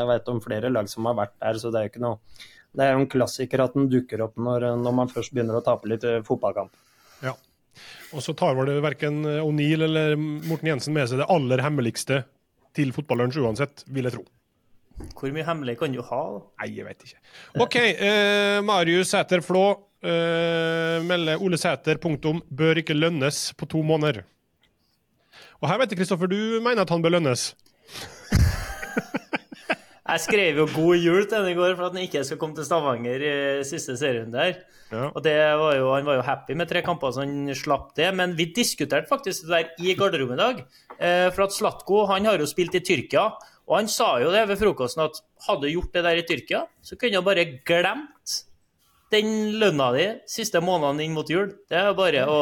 Jeg 0.00 0.10
vet 0.10 0.30
om 0.32 0.42
flere 0.42 0.70
lag 0.72 0.90
som 0.90 1.06
har 1.10 1.16
vært 1.18 1.34
der, 1.38 1.58
så 1.62 1.70
det 1.70 1.78
er 1.78 1.86
jo 1.86 1.92
ikke 1.92 2.04
noe 2.06 2.46
det 2.76 2.84
er 2.84 2.94
jo 2.94 3.02
en 3.02 3.10
klassiker 3.10 3.62
at 3.64 3.76
den 3.76 3.88
dukker 3.92 4.22
opp 4.26 4.36
når, 4.40 4.68
når 4.82 4.96
man 5.00 5.12
først 5.12 5.32
begynner 5.34 5.58
å 5.58 5.64
tape 5.64 5.88
litt 5.90 6.04
eh, 6.06 6.22
fotballkamp. 6.26 6.72
Ja. 7.24 7.32
Og 8.14 8.22
så 8.24 8.36
tar 8.36 8.56
vel 8.56 8.78
verken 8.84 9.24
O'Neill 9.40 9.84
eller 9.88 10.16
Morten 10.16 10.70
Jensen 10.70 10.96
med 10.96 11.08
seg 11.10 11.20
det 11.20 11.28
aller 11.32 11.64
hemmeligste 11.64 12.22
til 12.76 12.92
fotballunsj 12.96 13.40
uansett, 13.42 13.84
vil 13.88 14.08
jeg 14.08 14.18
tro. 14.18 14.24
Hvor 15.16 15.32
mye 15.32 15.44
hemmelig 15.44 15.76
kan 15.80 15.92
du 15.92 16.00
ha? 16.04 16.22
Nei, 16.62 16.70
jeg 16.78 16.86
vet 16.86 17.04
ikke. 17.04 17.18
OK, 17.60 17.76
eh, 17.80 18.60
Marius 18.64 19.12
Sæter 19.12 19.42
Flå 19.44 19.66
eh, 20.00 21.04
melder 21.04 21.42
Ole 21.44 21.60
Sæter 21.60 22.00
punktum 22.00 22.40
bør 22.48 22.80
ikke 22.80 22.96
lønnes 22.96 23.50
på 23.56 23.68
to 23.68 23.82
måneder. 23.84 24.22
Og 25.60 25.68
her 25.70 25.80
vet 25.80 25.92
jeg, 25.92 26.00
Kristoffer, 26.00 26.28
du 26.28 26.60
mener 26.64 26.84
at 26.84 26.92
han 26.92 27.04
bør 27.04 27.16
lønnes? 27.16 27.50
Jeg 30.06 30.22
skrev 30.22 30.58
jo 30.60 30.66
'god 30.70 31.02
jul' 31.02 31.24
til 31.26 31.38
henne 31.40 31.50
i 31.50 31.58
går 31.58 31.74
for 31.74 31.88
at 31.88 31.94
han 31.96 32.04
ikke 32.06 32.22
skal 32.24 32.38
komme 32.38 32.54
til 32.54 32.66
Stavanger 32.66 33.22
i 33.26 33.64
siste 33.66 33.96
serierunde 33.98 34.38
der. 34.38 34.60
Ja. 34.92 35.08
Og 35.10 35.24
var 35.24 35.74
jo, 35.74 35.94
Han 35.94 36.06
var 36.06 36.14
jo 36.14 36.22
happy 36.22 36.52
med 36.54 36.68
tre 36.68 36.82
kamper, 36.82 37.10
så 37.10 37.24
han 37.24 37.50
slapp 37.54 37.94
det. 37.96 38.14
Men 38.14 38.36
vi 38.36 38.52
diskuterte 38.54 39.08
faktisk 39.08 39.46
det 39.46 39.50
der 39.50 39.82
i 39.82 39.94
garderoben 39.94 40.38
i 40.38 40.42
dag. 40.42 40.64
Eh, 41.00 41.30
for 41.34 41.44
at 41.44 41.52
Slatko 41.52 42.06
han 42.06 42.24
har 42.24 42.38
jo 42.38 42.46
spilt 42.46 42.74
i 42.74 42.80
Tyrkia, 42.80 43.32
og 43.66 43.76
han 43.76 43.88
sa 43.88 44.20
jo 44.22 44.30
det 44.30 44.46
ved 44.48 44.60
frokosten 44.60 45.02
at 45.02 45.18
hadde 45.48 45.72
gjort 45.74 45.92
det 45.92 46.04
der 46.04 46.20
i 46.20 46.26
Tyrkia, 46.26 46.66
så 46.82 46.96
kunne 46.96 47.18
han 47.18 47.26
bare 47.26 47.58
glemt 47.66 48.42
den 49.14 49.58
lønna 49.60 49.90
di 49.94 50.06
siste 50.30 50.60
månedene 50.64 51.06
inn 51.06 51.14
mot 51.14 51.28
jul. 51.30 51.52
Det 51.70 51.78
er 51.78 51.94
bare 51.98 52.24
å, 52.30 52.40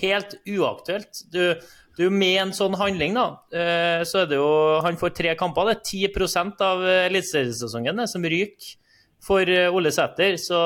helt 0.00 0.34
uaktuelt. 0.48 1.22
Du, 1.30 1.54
du, 1.98 2.04
med 2.10 2.36
en 2.44 2.54
sånn 2.56 2.76
handling, 2.80 3.14
da, 3.18 3.26
eh, 3.54 4.02
så 4.08 4.24
er 4.24 4.30
det 4.30 4.40
jo 4.40 4.50
Han 4.84 4.98
får 5.00 5.14
tre 5.16 5.34
kamper. 5.38 5.70
Det 5.70 5.78
er 5.78 6.12
10 6.18 6.66
av 6.66 6.84
eliteseriesesongen 7.06 8.04
som 8.10 8.26
ryker 8.26 8.76
for 9.22 9.46
eh, 9.46 9.70
Ole 9.70 9.92
Sæter. 9.94 10.38
Så 10.40 10.58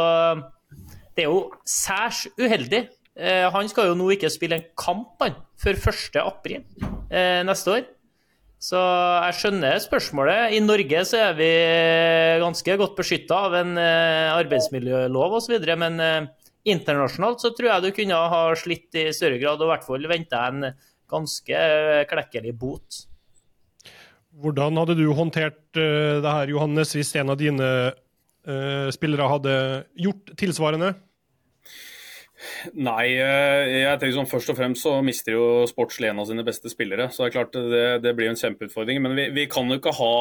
det 1.14 1.26
er 1.26 1.30
jo 1.30 1.48
særs 1.68 2.26
uheldig. 2.40 2.86
Eh, 3.14 3.44
han 3.52 3.68
skal 3.70 3.92
jo 3.92 3.98
nå 3.98 4.08
ikke 4.16 4.32
spille 4.32 4.58
en 4.58 4.70
kamp 4.78 5.20
han, 5.22 5.36
før 5.60 5.78
1. 5.92 6.22
april 6.24 6.64
neste 7.46 7.70
år. 7.70 7.84
Så 8.64 8.80
jeg 8.80 9.36
skjønner 9.36 9.76
spørsmålet. 9.82 10.54
I 10.56 10.60
Norge 10.64 11.02
så 11.04 11.18
er 11.26 11.34
vi 11.36 11.48
ganske 12.40 12.76
godt 12.80 12.94
beskytta 12.96 13.42
av 13.50 13.56
en 13.58 13.76
arbeidsmiljølov 13.76 15.36
osv. 15.36 15.58
Men 15.76 16.00
internasjonalt 16.64 17.44
så 17.44 17.50
tror 17.52 17.68
jeg 17.68 17.84
du 17.84 17.90
kunne 17.98 18.20
ha 18.32 18.42
slitt 18.56 18.96
i 18.96 19.10
større 19.12 19.36
grad, 19.42 19.60
og 19.60 19.68
i 19.68 19.72
hvert 19.74 19.84
fall 19.84 20.08
venta 20.08 20.46
en 20.48 20.70
ganske 21.12 21.58
klekkelig 22.08 22.54
bot. 22.56 23.04
Hvordan 24.40 24.80
hadde 24.80 24.96
du 24.96 25.04
håndtert 25.12 25.60
det 25.76 26.24
her, 26.24 26.48
Johannes, 26.56 26.96
hvis 26.96 27.12
en 27.20 27.34
av 27.34 27.38
dine 27.38 27.68
spillere 28.96 29.28
hadde 29.28 29.58
gjort 30.06 30.32
tilsvarende? 30.40 30.94
Nei, 32.74 33.14
eh, 33.20 33.72
jeg 33.84 34.00
tenker 34.00 34.16
sånn, 34.18 34.30
først 34.30 34.52
og 34.52 34.58
fremst 34.58 34.86
så 34.86 34.98
mister 35.04 35.36
jo 35.36 35.46
sportslig 35.70 36.10
en 36.10 36.22
av 36.22 36.28
sine 36.28 36.44
beste 36.46 36.72
spillere. 36.72 37.08
Så 37.12 37.24
det 37.24 37.30
er 37.30 37.36
klart 37.38 37.56
det, 37.56 37.86
det 38.04 38.14
blir 38.18 38.30
en 38.30 38.40
kjempeutfordring. 38.40 39.00
Men 39.04 39.16
vi, 39.18 39.28
vi, 39.36 39.48
kan 39.50 39.70
jo 39.70 39.80
ikke 39.80 39.96
ha 39.98 40.14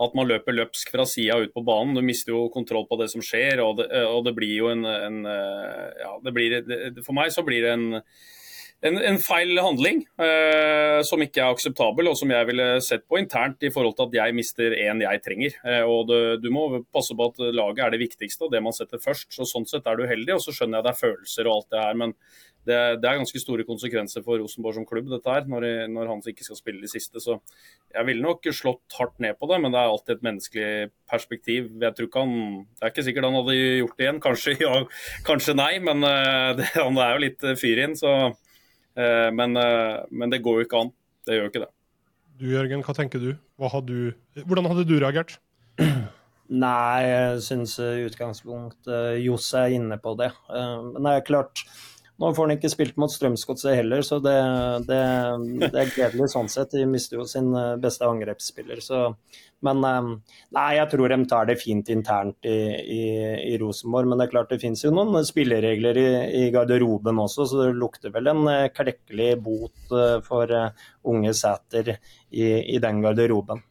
at 0.00 0.16
man 0.16 0.28
løper 0.30 0.56
løpsk 0.56 0.94
fra 0.94 1.04
sida 1.08 1.38
ut 1.42 1.54
på 1.54 1.64
banen. 1.66 1.96
Du 1.98 2.04
mister 2.04 2.32
jo 2.32 2.48
kontroll 2.52 2.86
på 2.88 3.00
det 3.00 3.10
som 3.12 3.24
skjer, 3.24 3.60
og 3.64 3.80
det, 3.82 3.88
og 4.08 4.24
det 4.26 4.34
blir 4.36 4.54
jo 4.56 4.70
en, 4.72 4.86
en 4.88 5.18
ja, 5.28 6.14
blir, 6.32 6.60
For 7.04 7.16
meg 7.16 7.34
så 7.34 7.44
blir 7.44 7.66
det 7.66 7.74
en 7.76 7.88
en, 8.86 8.96
en, 8.96 9.18
feil 9.20 9.58
handling 9.60 10.02
eh, 10.24 11.00
som 11.06 11.20
ikke 11.20 11.42
er 11.42 11.52
akseptabel, 11.52 12.08
og 12.08 12.16
som 12.16 12.30
jeg 12.32 12.48
ville 12.48 12.68
sett 12.84 13.04
på 13.08 13.18
internt 13.20 13.60
i 13.66 13.72
forhold 13.72 13.96
til 13.98 14.08
at 14.08 14.18
jeg 14.22 14.36
mister 14.36 14.76
en 14.86 15.02
jeg 15.04 15.22
trenger. 15.24 15.56
Eh, 15.64 15.82
og 15.84 16.08
det, 16.08 16.20
Du 16.44 16.48
må 16.54 16.66
passe 16.92 17.16
på 17.16 17.28
at 17.28 17.42
laget 17.52 17.84
er 17.84 17.94
det 17.94 18.04
viktigste 18.06 18.48
og 18.48 18.54
det 18.54 18.62
man 18.64 18.76
setter 18.76 19.02
først. 19.02 19.28
så 19.36 19.48
Sånn 19.48 19.68
sett 19.68 19.88
er 19.90 20.00
du 20.00 20.06
heldig, 20.08 20.38
og 20.38 20.44
så 20.44 20.54
skjønner 20.56 20.80
jeg 20.80 20.88
det 20.88 20.94
er 20.94 21.02
følelser 21.02 21.50
og 21.50 21.58
alt 21.58 21.74
det 21.74 21.84
her. 21.84 22.00
men 22.04 22.16
det, 22.60 22.76
det 23.00 23.08
er 23.08 23.16
ganske 23.16 23.40
store 23.40 23.64
konsekvenser 23.64 24.20
for 24.20 24.36
Rosenborg 24.36 24.76
som 24.76 24.84
klubb, 24.84 25.06
dette 25.08 25.32
her, 25.32 25.46
når, 25.48 25.64
når, 25.88 26.10
han 26.10 26.20
ikke 26.28 26.44
skal 26.44 26.58
spille 26.58 26.82
de 26.84 26.90
siste. 26.92 27.16
Så 27.16 27.38
jeg 27.88 28.08
ville 28.08 28.20
nok 28.20 28.44
slått 28.52 28.98
hardt 28.98 29.16
ned 29.24 29.38
på 29.40 29.48
det, 29.48 29.62
men 29.64 29.72
det 29.72 29.80
er 29.80 29.88
alltid 29.88 30.18
et 30.18 30.26
menneskelig 30.28 30.90
perspektiv. 31.08 31.70
Jeg 31.80 31.96
tror 31.96 32.10
ikke 32.10 32.26
han, 32.26 32.36
Det 32.76 32.84
er 32.84 32.92
ikke 32.92 33.06
sikkert 33.08 33.28
han 33.30 33.40
hadde 33.40 33.56
gjort 33.56 33.96
det 33.96 34.06
igjen. 34.06 34.20
Kanskje 34.28 34.56
ja, 34.60 34.74
kanskje 35.24 35.56
nei, 35.56 35.72
men 35.88 36.04
uh, 36.04 36.52
det, 36.60 36.68
han 36.76 37.00
er 37.00 37.16
jo 37.16 37.24
litt 37.24 37.50
fyr 37.64 37.84
inn. 37.86 37.96
så 37.96 38.14
Eh, 38.20 38.49
men, 39.34 39.56
eh, 39.56 40.00
men, 40.10 40.32
det 40.32 40.42
går 40.44 40.60
jo 40.60 40.66
ikke 40.68 40.80
an. 40.84 40.94
Det 41.26 41.36
gjør 41.36 41.46
jo 41.46 41.52
ikke 41.52 41.62
det. 41.66 41.70
Du 42.40 42.46
Jørgen, 42.48 42.82
hva 42.86 42.96
tenker 42.96 43.20
du? 43.22 43.30
Hva 43.60 43.68
hadde 43.74 43.92
du 43.92 44.44
hvordan 44.48 44.68
hadde 44.70 44.86
du 44.88 44.96
reagert? 44.96 45.36
Nei, 46.50 47.02
jeg 47.06 47.42
syns 47.46 47.76
i 47.78 48.06
utgangspunktet 48.08 49.20
Johs 49.22 49.52
er 49.54 49.76
inne 49.76 50.00
på 50.02 50.16
det. 50.18 50.32
Eh, 50.50 50.76
men 50.88 51.06
det 51.06 51.12
er 51.14 51.26
klart, 51.28 51.64
nå 52.20 52.30
får 52.36 52.46
han 52.46 52.58
ikke 52.58 52.68
spilt 52.68 52.98
mot 53.00 53.12
Strømsgodset 53.12 53.78
heller, 53.78 54.02
så 54.04 54.18
det, 54.20 54.34
det, 54.84 54.98
det, 55.62 55.70
er 55.70 55.92
gledelig 55.94 56.26
sånn 56.34 56.50
sett. 56.52 56.74
De 56.76 56.84
mister 56.88 57.16
jo 57.16 57.24
sin 57.28 57.48
eh, 57.56 57.78
beste 57.80 58.04
angrepsspiller. 58.04 58.82
Så. 58.84 59.06
Men 59.64 59.80
eh, 59.88 60.10
nei, 60.56 60.66
jeg 60.76 60.90
tror 60.92 61.14
de 61.14 61.18
tar 61.30 61.48
det 61.48 61.56
fint 61.62 61.88
internt 61.94 62.44
i, 62.44 62.58
i, 62.76 63.00
i 63.48 63.56
Rosenborg. 63.62 64.10
Men 64.10 64.20
det 64.20 64.28
er 64.28 64.34
klart 64.36 64.52
det 64.52 64.60
finnes 64.60 64.84
jo 64.84 64.92
noen 64.92 65.24
spilleregler 65.24 66.02
i, 66.02 66.06
i, 66.42 66.44
garderoben 66.52 67.24
også, 67.24 67.48
så 67.48 67.64
det 67.64 67.80
lukter 67.80 68.12
vel 68.12 68.28
en 68.34 68.44
eh, 68.52 68.68
klekkelig 68.76 69.32
bot 69.40 69.98
for 70.26 70.56
unge 71.08 71.32
Sæter 71.34 71.94
i, 72.30 72.78
den 72.84 73.00
garderoben. 73.02 73.64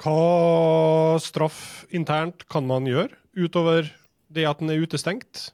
Hva 0.00 1.18
straff 1.20 1.88
internt 1.90 2.46
kan 2.48 2.64
man 2.68 2.86
gjøre, 2.88 3.18
utover 3.36 3.90
det 4.30 4.46
at 4.46 4.62
den 4.62 4.70
er 4.72 4.86
utestengt? 4.86 5.50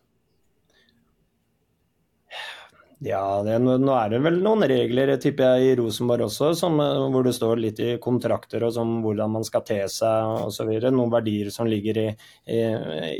Ja, 3.04 3.42
det, 3.44 3.58
nå 3.60 3.92
er 3.92 4.08
det 4.08 4.22
vel 4.24 4.38
noen 4.40 4.64
regler 4.70 5.10
tipper 5.20 5.58
jeg, 5.58 5.64
i 5.68 5.76
Rosenborg 5.76 6.30
også, 6.30 6.54
som, 6.56 6.78
eh, 6.80 7.02
hvor 7.12 7.26
det 7.26 7.34
står 7.36 7.60
litt 7.60 7.82
i 7.84 7.90
kontrakter 8.00 8.64
og 8.64 8.72
sånn 8.72 8.94
hvordan 9.04 9.34
man 9.34 9.44
skal 9.44 9.66
te 9.68 9.82
seg 9.92 10.46
osv. 10.46 10.70
Noen 10.86 11.12
verdier 11.12 11.50
som 11.52 11.68
ligger 11.68 12.00
i, 12.00 12.06
i, 12.48 12.62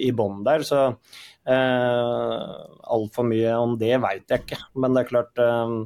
i 0.09 0.11
bånn 0.17 0.41
der. 0.49 0.65
Så 0.65 0.81
eh, 0.89 2.47
altfor 2.97 3.29
mye 3.29 3.53
om 3.61 3.77
det 3.77 3.93
veit 4.01 4.33
jeg 4.33 4.47
ikke. 4.47 4.63
Men 4.81 4.97
det 4.97 5.05
er 5.05 5.13
klart 5.13 5.45
eh, 5.45 5.77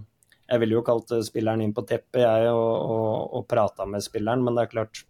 Jeg 0.51 0.63
ville 0.63 0.79
jo 0.79 0.87
kalt 0.87 1.11
spilleren 1.27 1.67
inn 1.67 1.75
på 1.75 1.87
teppet, 1.87 2.23
jeg, 2.23 2.55
og, 2.55 2.75
og, 2.95 3.39
og 3.41 3.47
prata 3.51 3.91
med 3.91 4.07
spilleren. 4.07 4.47
Men 4.47 4.55
det 4.55 4.69
er 4.69 4.75
klart, 4.77 5.05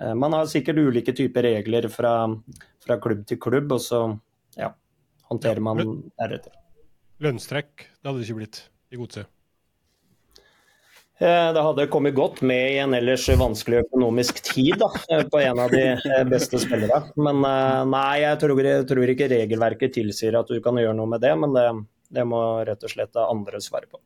eh, 0.00 0.14
man 0.18 0.34
har 0.34 0.50
sikkert 0.50 0.82
ulike 0.82 1.14
typer 1.14 1.52
regler 1.52 1.86
fra, 1.86 2.16
fra 2.82 2.98
klubb 2.98 3.22
til 3.30 3.38
klubb. 3.38 3.78
og 3.78 3.84
så 3.86 4.08
håndterer 5.28 5.60
man 5.60 5.84
deretter. 6.18 6.54
Lønnstrekk, 7.24 7.88
det 7.88 8.08
hadde 8.08 8.20
det 8.20 8.28
ikke 8.28 8.38
blitt 8.38 8.62
i 8.94 9.00
godset. 9.00 9.30
Eh, 11.18 11.48
det 11.54 11.62
hadde 11.66 11.88
kommet 11.90 12.14
godt 12.14 12.44
med 12.46 12.76
i 12.76 12.78
en 12.78 12.94
ellers 12.94 13.24
vanskelig 13.40 13.82
økonomisk 13.88 14.38
tid 14.46 14.76
da, 14.78 14.90
eh, 15.10 15.24
på 15.26 15.40
en 15.42 15.62
av 15.64 15.74
de 15.74 15.82
eh, 15.96 16.24
beste 16.30 16.60
spillere. 16.62 17.00
Men 17.18 17.42
nei, 17.90 18.20
jeg 18.22 18.38
tror, 18.44 18.62
jeg 18.62 18.86
tror, 18.86 19.14
ikke 19.14 19.30
regelverket 19.34 19.96
tilsier 19.98 20.38
at 20.38 20.50
du 20.52 20.60
kan 20.62 20.78
gjøre 20.78 20.94
noe 20.98 21.10
med 21.10 21.24
det. 21.26 21.34
Men 21.42 21.56
det, 21.56 21.66
det 22.14 22.26
må 22.28 22.42
rett 22.68 22.86
og 22.86 22.94
slett 22.94 23.18
andre 23.24 23.62
svare 23.64 23.90
på. 23.90 23.98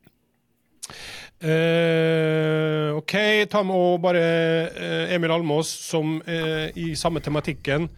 Eh, 1.42 2.94
OK, 2.94 3.14
ta 3.50 3.64
med 3.66 3.74
òg 3.74 3.96
bare 4.04 4.20
eh, 4.22 5.14
Emil 5.16 5.32
Almås, 5.34 5.72
som 5.88 6.20
eh, 6.22 6.68
i 6.78 6.92
samme 6.98 7.22
tematikken 7.24 7.90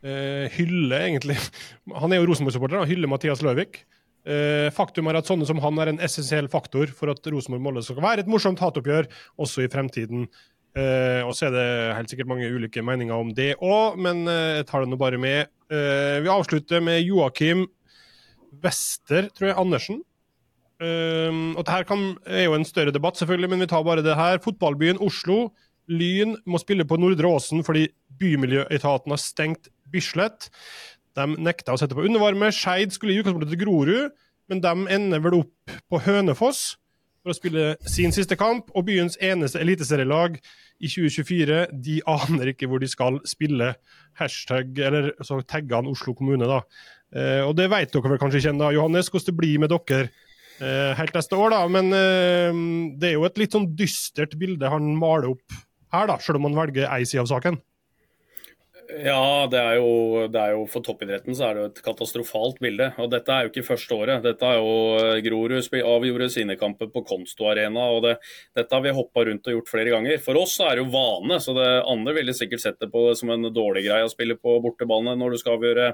hyller 0.00 1.02
egentlig 1.04 1.34
Han 2.00 2.08
er 2.08 2.22
jo 2.22 2.30
Rosenborg-supporter, 2.30 2.86
hyller 2.88 3.10
Mathias 3.12 3.42
Løvik. 3.44 3.82
Eh, 4.28 4.68
faktum 4.76 5.08
er 5.08 5.16
at 5.16 5.28
sånne 5.28 5.46
som 5.48 5.60
han 5.64 5.78
er 5.80 5.94
en 5.94 6.00
essensiell 6.04 6.50
faktor 6.52 6.90
for 6.92 7.12
at 7.12 7.24
Rosenborg-Molde 7.24 7.84
skal 7.86 8.02
være 8.04 8.24
et 8.24 8.30
morsomt 8.30 8.60
hatoppgjør 8.60 9.08
også 9.40 9.64
i 9.64 9.70
fremtiden. 9.72 10.26
Uh, 10.70 11.26
og 11.26 11.32
så 11.34 11.48
er 11.48 11.54
det 11.56 11.70
helt 11.96 12.12
sikkert 12.12 12.28
mange 12.30 12.46
ulike 12.46 12.78
meninger 12.86 13.10
om 13.10 13.32
det 13.34 13.56
òg, 13.58 13.96
men 13.98 14.20
uh, 14.28 14.60
jeg 14.60 14.68
tar 14.68 14.84
det 14.84 14.90
nå 14.92 14.98
bare 15.00 15.18
med. 15.18 15.50
vi 15.70 16.30
avslutter 16.30 16.82
med 16.82 17.02
Joakim 17.02 17.64
Wester, 18.62 19.26
tror 19.34 19.48
jeg, 19.48 19.56
Andersen. 19.58 20.00
og 20.80 21.60
det 21.62 21.74
her 21.74 21.84
kan, 21.86 22.16
er 22.26 22.44
jo 22.44 22.54
en 22.54 22.64
større 22.66 22.94
debatt, 22.94 23.18
selvfølgelig, 23.18 23.50
men 23.50 23.60
vi 23.62 23.68
tar 23.70 23.84
bare 23.86 24.02
det 24.02 24.16
her. 24.18 24.38
Fotballbyen 24.42 24.98
Oslo. 24.98 25.52
Lyn 25.90 26.36
må 26.46 26.58
spille 26.58 26.86
på 26.86 26.98
Nordre 26.98 27.30
Åsen 27.30 27.64
fordi 27.66 27.88
Bymiljøetaten 28.18 29.14
har 29.14 29.22
stengt 29.22 29.70
Bislett. 29.90 30.50
De 31.20 31.40
nekta 31.44 31.76
å 31.76 31.80
sette 31.80 31.96
på 31.96 32.04
undervarme. 32.08 32.50
Skeid 32.54 32.94
skulle 32.96 33.14
i 33.14 33.20
utgangspunktet 33.20 33.52
til 33.52 33.62
Grorud, 33.64 34.20
men 34.50 34.62
de 34.64 34.74
ender 34.96 35.22
vel 35.22 35.42
opp 35.42 35.74
på 35.90 36.00
Hønefoss 36.06 36.62
for 37.20 37.32
å 37.32 37.36
spille 37.36 37.74
sin 37.88 38.14
siste 38.16 38.38
kamp. 38.40 38.70
Og 38.74 38.86
byens 38.88 39.18
eneste 39.22 39.60
eliteserielag 39.60 40.38
i 40.80 40.88
2024, 40.88 41.60
de 41.84 42.00
aner 42.08 42.54
ikke 42.54 42.70
hvor 42.70 42.82
de 42.82 42.88
skal 42.90 43.20
spille. 43.28 43.74
Hashtag, 44.20 44.72
eller 44.80 45.12
så 45.26 45.42
tagger 45.44 45.80
han 45.80 45.90
Oslo 45.90 46.16
kommune, 46.16 46.48
da. 46.48 46.62
Eh, 47.10 47.42
og 47.44 47.54
det 47.58 47.68
vet 47.72 47.92
dere 47.92 48.14
vel 48.14 48.20
kanskje 48.22 48.42
ikke 48.42 48.54
ennå, 48.54 48.72
Johannes, 48.76 49.10
hvordan 49.12 49.30
det 49.30 49.38
blir 49.38 49.62
med 49.62 49.72
dere 49.74 50.08
eh, 50.60 50.92
helt 50.98 51.16
neste 51.16 51.38
år, 51.38 51.54
da. 51.54 51.64
Men 51.72 51.92
eh, 51.96 52.62
det 53.00 53.10
er 53.10 53.18
jo 53.18 53.26
et 53.28 53.42
litt 53.42 53.56
sånn 53.56 53.70
dystert 53.78 54.38
bilde 54.40 54.72
han 54.72 54.92
maler 54.98 55.34
opp 55.34 55.60
her, 55.90 56.06
da, 56.10 56.20
selv 56.22 56.40
om 56.40 56.48
han 56.48 56.58
velger 56.58 56.88
ei 56.90 57.04
side 57.04 57.24
av 57.24 57.30
saken. 57.32 57.58
Ja, 58.90 59.46
det 59.46 59.58
er, 59.60 59.76
jo, 59.78 60.26
det 60.32 60.40
er, 60.40 60.54
jo, 60.56 60.64
For 60.70 60.82
toppidretten 60.82 61.36
så 61.36 61.46
er 61.46 61.54
det 61.54 61.60
jo 61.62 61.68
et 61.68 61.80
katastrofalt 61.84 62.58
bilde. 62.62 62.88
og 62.98 63.10
Dette 63.12 63.30
er 63.30 63.44
jo 63.46 63.50
ikke 63.52 63.66
første 63.68 63.94
året. 63.94 64.24
Dette 64.24 64.46
er 64.46 64.58
jo 64.58 64.72
eh, 64.98 65.20
Grorud 65.22 65.76
avgjorde 65.78 66.26
sine 66.32 66.56
kamper 66.58 66.90
på 66.90 67.04
Konsto 67.06 67.46
Arena. 67.52 67.84
og 67.94 68.02
det, 68.06 68.16
Dette 68.56 68.74
har 68.74 68.82
vi 68.82 68.94
hoppa 68.96 69.24
rundt 69.28 69.46
og 69.46 69.56
gjort 69.56 69.70
flere 69.70 69.94
ganger. 69.94 70.18
For 70.24 70.40
oss 70.40 70.56
er 70.64 70.74
det 70.74 70.84
jo 70.84 70.90
vane. 70.94 71.38
så 71.44 71.54
det 71.54 71.68
Andre 71.92 72.16
ville 72.16 72.34
sikkert 72.34 72.64
sett 72.64 72.80
det 72.82 72.90
på 72.90 73.04
som 73.14 73.30
en 73.30 73.50
dårlig 73.54 73.84
greie 73.86 74.06
å 74.06 74.10
spille 74.10 74.38
på 74.40 74.56
bortebane 74.64 75.14
når 75.20 75.36
du 75.36 75.42
skal 75.42 75.60
avgjøre 75.60 75.92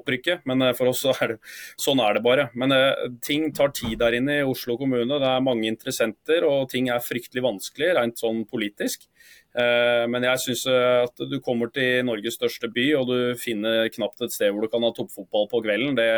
opprykket. 0.00 0.46
Men 0.48 0.64
eh, 0.70 0.76
for 0.78 0.92
oss 0.94 1.04
så 1.04 1.12
er 1.18 1.34
det 1.34 1.40
sånn 1.76 2.00
er 2.00 2.16
det 2.16 2.24
bare. 2.24 2.48
Men 2.56 2.72
eh, 2.76 3.08
ting 3.24 3.50
tar 3.52 3.74
tid 3.76 3.98
der 4.00 4.16
inne 4.16 4.40
i 4.40 4.46
Oslo 4.46 4.78
kommune. 4.80 5.20
Det 5.20 5.34
er 5.34 5.44
mange 5.44 5.68
interessenter, 5.68 6.48
og 6.48 6.70
ting 6.72 6.88
er 6.88 7.04
fryktelig 7.04 7.44
vanskelig 7.44 7.92
rent 7.98 8.24
sånn 8.24 8.46
politisk. 8.48 9.10
Eh, 9.56 10.04
men 10.12 10.26
jeg 10.28 10.42
syns 10.44 10.66
eh, 10.68 11.06
at 11.06 11.24
du 11.30 11.38
kommer 11.44 11.72
til 11.72 12.04
Norges 12.06 12.36
største 12.36 12.68
by 12.72 12.86
og 12.98 13.08
du 13.08 13.18
finner 13.40 13.88
knapt 13.94 14.26
et 14.26 14.34
sted 14.34 14.52
hvor 14.52 14.66
du 14.66 14.72
kan 14.72 14.84
ha 14.84 14.92
toppfotball 14.94 15.48
på 15.50 15.62
kvelden. 15.64 15.96
Det, 15.98 16.08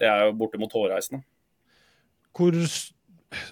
det 0.00 0.08
er 0.10 0.26
jo 0.26 0.36
bortimot 0.40 0.74
hårreisende. 0.74 1.22
Hvor 2.38 2.54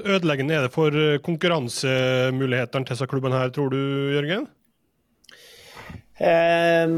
ødeleggende 0.06 0.56
er 0.56 0.66
det 0.66 0.74
for 0.74 0.94
konkurransemulighetene 1.26 2.86
til 2.86 2.94
disse 2.94 3.08
klubbene 3.10 3.40
her, 3.40 3.50
tror 3.54 3.72
du, 3.74 3.80
Jørgen? 4.14 4.46
Eh, 6.16 6.88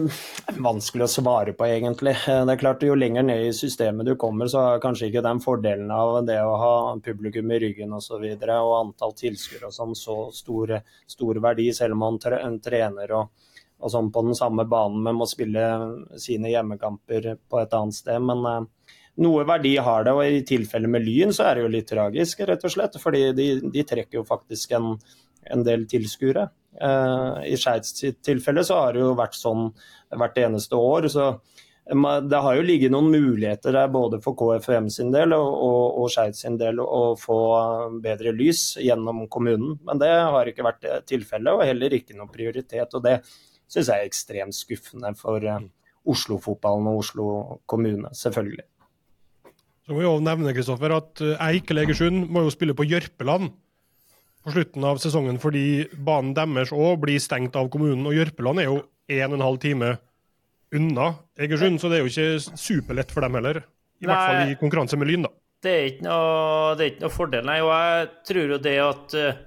vanskelig 0.62 1.08
å 1.08 1.10
svare 1.10 1.52
på, 1.58 1.66
egentlig. 1.66 2.12
Eh, 2.30 2.44
det 2.46 2.52
er 2.54 2.60
klart, 2.60 2.82
Jo 2.86 2.94
lenger 2.94 3.24
ned 3.26 3.48
i 3.48 3.52
systemet 3.52 4.06
du 4.06 4.14
kommer, 4.14 4.46
så 4.46 4.60
har 4.62 4.80
kanskje 4.80 5.08
ikke 5.08 5.24
den 5.26 5.40
fordelen 5.42 5.90
av 5.90 6.24
det 6.26 6.38
å 6.38 6.54
ha 6.56 6.96
publikum 7.02 7.50
i 7.50 7.58
ryggen. 7.58 7.92
Og, 7.92 8.02
så 8.02 8.20
videre, 8.22 8.60
og 8.62 8.76
antall 8.78 9.16
tilskuere 9.18 9.66
og 9.66 9.74
sånn 9.74 9.96
så 9.98 10.30
stor, 10.32 10.76
stor, 11.06 11.40
verdi, 11.42 11.72
selv 11.74 11.98
om 11.98 12.04
man 12.04 12.20
trener 12.62 13.12
og, 13.18 13.32
og 13.80 13.90
sånn 13.90 14.12
på 14.14 14.22
den 14.22 14.38
samme 14.38 14.64
banen, 14.70 15.02
men 15.02 15.18
må 15.18 15.26
spille 15.26 15.66
sine 16.16 16.54
hjemmekamper 16.54 17.34
på 17.50 17.60
et 17.60 17.74
annet 17.74 17.98
sted. 17.98 18.22
Men 18.22 18.46
eh, 18.46 18.94
noe 19.18 19.42
verdi 19.50 19.74
har 19.82 20.06
det, 20.06 20.14
og 20.14 20.30
i 20.30 20.46
tilfelle 20.46 20.86
med 20.86 21.02
Lyn 21.02 21.34
så 21.34 21.48
er 21.48 21.58
det 21.58 21.66
jo 21.66 21.74
litt 21.74 21.90
tragisk, 21.90 22.46
rett 22.46 22.62
og 22.62 22.70
slett. 22.70 23.02
Fordi 23.02 23.32
de, 23.34 23.50
de 23.66 23.82
trekker 23.82 24.22
jo 24.22 24.24
faktisk 24.30 24.78
en, 24.78 24.94
en 25.50 25.66
del 25.66 25.90
tilskuere. 25.90 26.46
Uh, 26.76 27.40
I 27.48 27.56
Skeids 27.58 27.96
tilfelle 28.22 28.62
så 28.66 28.82
har 28.82 28.92
det 28.94 29.00
jo 29.02 29.14
vært 29.18 29.38
sånn 29.38 29.70
hvert 30.14 30.36
eneste 30.44 30.78
år. 30.78 31.08
så 31.12 31.32
det 31.88 32.36
har 32.44 32.52
jo 32.58 32.64
ligget 32.68 32.92
noen 32.92 33.06
muligheter 33.08 33.72
der 33.72 33.88
både 33.88 34.18
for 34.20 34.36
KFM 34.36 34.90
sin 34.92 35.08
del 35.08 35.32
og, 35.32 35.46
og, 35.48 35.84
og 36.02 36.10
Skeid 36.12 36.36
sin 36.36 36.58
del 36.60 36.82
å 36.84 37.14
få 37.16 37.38
bedre 38.04 38.34
lys 38.36 38.74
gjennom 38.76 39.22
kommunen. 39.32 39.78
Men 39.88 40.02
det 40.02 40.10
har 40.12 40.50
ikke 40.50 40.66
vært 40.66 40.84
tilfellet, 41.08 41.48
og 41.48 41.64
heller 41.64 41.96
ikke 41.96 42.18
noen 42.18 42.28
prioritet. 42.28 42.92
Og 42.92 43.06
det 43.06 43.22
syns 43.72 43.88
jeg 43.88 43.94
er 43.96 44.04
ekstremt 44.04 44.58
skuffende 44.58 45.14
for 45.16 45.40
uh, 45.40 45.62
Oslo-fotballen 46.04 46.90
og 46.92 47.00
Oslo 47.06 47.30
kommune, 47.64 48.12
selvfølgelig. 48.12 48.68
Så 49.88 49.96
må 49.96 50.02
vi 50.02 50.10
også 50.10 50.26
nevne 50.28 50.52
Kristoffer, 50.52 50.92
at 50.92 51.24
Eik 51.48 51.72
Egersund 51.72 52.28
må 52.28 52.44
jo 52.44 52.52
spille 52.52 52.76
på 52.76 52.84
Jørpeland 52.84 53.48
på 54.48 54.56
slutten 54.56 54.84
av 54.88 55.00
sesongen 55.02 55.38
fordi 55.42 55.86
banen 55.92 56.34
deres 56.36 56.72
òg 56.74 57.02
blir 57.04 57.20
stengt 57.22 57.56
av 57.58 57.68
kommunen. 57.72 58.06
Og 58.08 58.16
Jørpeland 58.16 58.62
er 58.62 58.70
jo 58.70 58.78
en 59.08 59.32
og 59.32 59.38
en 59.38 59.46
halv 59.46 59.58
time 59.62 59.96
unna 60.74 61.12
Egersund, 61.40 61.80
så 61.80 61.88
det 61.88 61.98
er 61.98 62.04
jo 62.04 62.12
ikke 62.12 62.56
superlett 62.60 63.12
for 63.12 63.24
dem 63.24 63.38
heller. 63.38 63.62
I 63.98 64.06
Nei, 64.06 64.10
hvert 64.10 64.24
fall 64.26 64.52
i 64.52 64.58
konkurranse 64.60 64.98
med 65.00 65.10
Lyn, 65.10 65.26
da. 65.26 65.32
Det 65.64 65.72
er 65.74 65.88
ikke 65.90 66.06
noe, 66.06 66.74
det 66.78 66.84
er 66.84 66.92
ikke 66.92 67.04
noe 67.04 67.14
fordel, 67.14 67.48
nei. 67.48 67.58
Og 67.64 67.72
jeg 67.72 68.10
tror 68.28 68.52
jo 68.54 68.60
det 68.62 68.76
at 68.84 69.16
uh, 69.18 69.40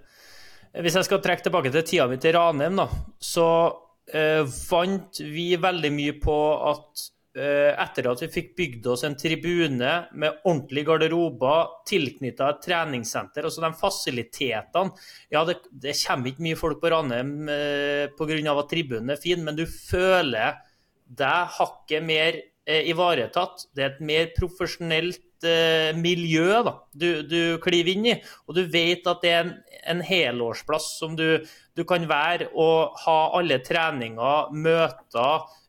Hvis 0.83 0.97
jeg 0.99 1.07
skal 1.07 1.21
trekke 1.23 1.45
tilbake 1.45 1.71
til 1.71 1.85
tida 1.87 2.07
mi 2.11 2.17
til 2.19 2.35
Ranheim, 2.35 2.79
da, 2.79 2.87
så 3.19 3.47
uh, 3.71 4.43
vant 4.71 5.21
vi 5.23 5.47
veldig 5.61 5.91
mye 5.95 6.17
på 6.19 6.37
at 6.71 7.07
etter 7.32 8.10
at 8.12 8.22
vi 8.26 8.28
fikk 8.28 8.50
bygd 8.58 8.88
oss 8.91 9.06
en 9.08 9.15
tribune 9.15 9.91
med 10.20 10.41
ordentlige 10.44 10.88
garderober 10.89 11.70
tilknytta 11.88 12.50
et 12.52 12.60
treningssenter, 12.65 13.48
altså 13.48 13.63
de 13.63 13.72
fasilitetene 13.80 14.91
Ja, 15.32 15.46
det, 15.48 15.62
det 15.72 15.96
kommer 16.02 16.32
ikke 16.32 16.46
mye 16.50 16.60
folk 16.60 16.82
på 16.82 16.91
Ranheim 16.91 17.48
eh, 17.48 18.12
pga. 18.17 18.58
at 18.58 18.70
tribunen 18.72 19.13
er 19.15 19.22
fin, 19.22 19.44
men 19.44 19.56
du 19.56 19.63
føler 19.65 20.60
deg 21.08 21.56
hakket 21.58 22.04
mer 22.04 22.36
eh, 22.67 22.89
ivaretatt. 22.91 23.67
Det 23.76 23.84
er 23.84 23.94
et 23.94 24.04
mer 24.04 24.30
profesjonelt 24.36 25.48
eh, 25.48 25.96
miljø 25.96 26.62
da, 26.67 26.76
du, 26.91 27.24
du 27.24 27.41
kliver 27.63 27.96
inn 27.96 28.12
i. 28.12 28.17
Og 28.48 28.60
du 28.60 28.65
vet 28.72 29.08
at 29.08 29.24
det 29.24 29.32
er 29.32 29.41
en, 29.46 29.56
en 29.96 30.04
helårsplass 30.04 30.94
som 31.00 31.15
du, 31.15 31.39
du 31.76 31.84
kan 31.88 32.04
være 32.12 32.52
og 32.52 33.00
ha 33.06 33.17
alle 33.39 33.60
treninger, 33.63 34.52
møter 34.52 35.48
Eh, 35.48 35.61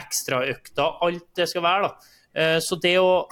ekstraøkter, 0.00 0.98
alt 1.06 1.28
det 1.38 1.48
skal 1.50 1.64
være. 1.64 1.88
da. 1.88 2.16
Eh, 2.34 2.58
så 2.62 2.78
det 2.80 2.96
å 3.00 3.26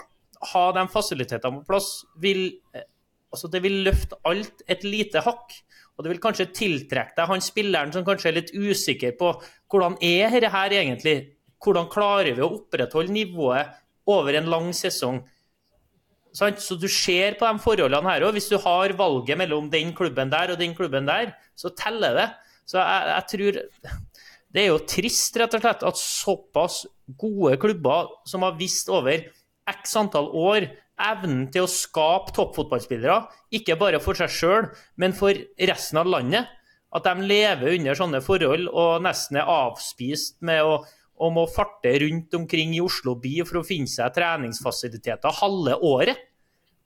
ha 0.53 0.65
de 0.77 0.85
fasilitetene 0.93 1.61
på 1.61 1.73
plass 1.73 2.05
vil, 2.23 2.61
eh, 2.75 2.87
altså 3.33 3.51
det 3.51 3.63
vil 3.65 3.83
løfte 3.87 4.19
alt 4.29 4.63
et 4.71 4.85
lite 4.87 5.23
hakk. 5.25 5.57
Og 5.99 6.05
det 6.05 6.13
vil 6.13 6.23
kanskje 6.23 6.53
tiltrekke 6.55 7.17
deg 7.17 7.27
han 7.27 7.43
spilleren 7.43 7.91
som 7.95 8.05
kanskje 8.07 8.31
er 8.31 8.37
litt 8.37 8.53
usikker 8.55 9.17
på 9.19 9.33
hvordan 9.67 9.97
er 9.99 10.31
dette 10.31 10.53
her 10.55 10.75
egentlig? 10.77 11.17
Hvordan 11.59 11.91
klarer 11.91 12.37
vi 12.37 12.45
å 12.45 12.53
opprettholde 12.55 13.11
nivået 13.11 13.75
over 14.07 14.39
en 14.39 14.47
lang 14.47 14.71
sesong? 14.71 15.25
Så 16.39 16.77
du 16.79 16.87
ser 16.87 17.35
på 17.41 17.49
de 17.49 17.59
forholdene 17.59 18.13
her 18.13 18.29
òg. 18.29 18.37
Hvis 18.37 18.51
du 18.53 18.61
har 18.63 18.95
valget 18.95 19.41
mellom 19.41 19.67
den 19.73 19.91
klubben 19.97 20.31
der 20.31 20.53
og 20.53 20.61
den 20.61 20.77
klubben 20.77 21.09
der, 21.09 21.33
så 21.59 21.73
teller 21.75 22.15
det. 22.15 22.29
Så 22.69 22.79
jeg, 22.79 23.09
jeg 23.11 23.27
tror 23.33 23.59
det 24.55 24.63
er 24.63 24.71
jo 24.71 24.83
trist, 24.89 25.37
rett 25.37 25.55
og 25.57 25.63
slett, 25.63 25.85
at 25.85 26.01
såpass 26.01 26.83
gode 27.21 27.59
klubber 27.61 28.09
som 28.29 28.47
har 28.47 28.57
visst 28.59 28.89
over 28.93 29.27
x 29.69 29.97
antall 30.01 30.31
år 30.33 30.71
evnen 30.99 31.47
til 31.53 31.67
å 31.67 31.71
skape 31.71 32.33
toppfotballspillere, 32.37 33.21
ikke 33.55 33.77
bare 33.79 34.01
for 34.03 34.19
seg 34.19 34.33
sjøl, 34.33 34.71
men 34.99 35.15
for 35.17 35.37
resten 35.71 36.01
av 36.01 36.09
landet. 36.11 36.49
At 36.89 37.05
de 37.05 37.27
lever 37.29 37.75
under 37.77 37.99
sånne 37.99 38.23
forhold 38.25 38.71
og 38.73 39.03
nesten 39.05 39.37
er 39.37 39.51
avspist 39.53 40.39
med 40.49 40.65
å, 40.65 40.79
om 41.21 41.37
å 41.43 41.51
farte 41.51 41.93
rundt 42.01 42.33
omkring 42.39 42.73
i 42.73 42.81
Oslo 42.81 43.13
by 43.21 43.43
for 43.45 43.61
å 43.61 43.67
finne 43.67 43.91
seg 43.93 44.15
treningsfasiliteter 44.17 45.37
halve 45.43 45.77
året. 45.85 46.25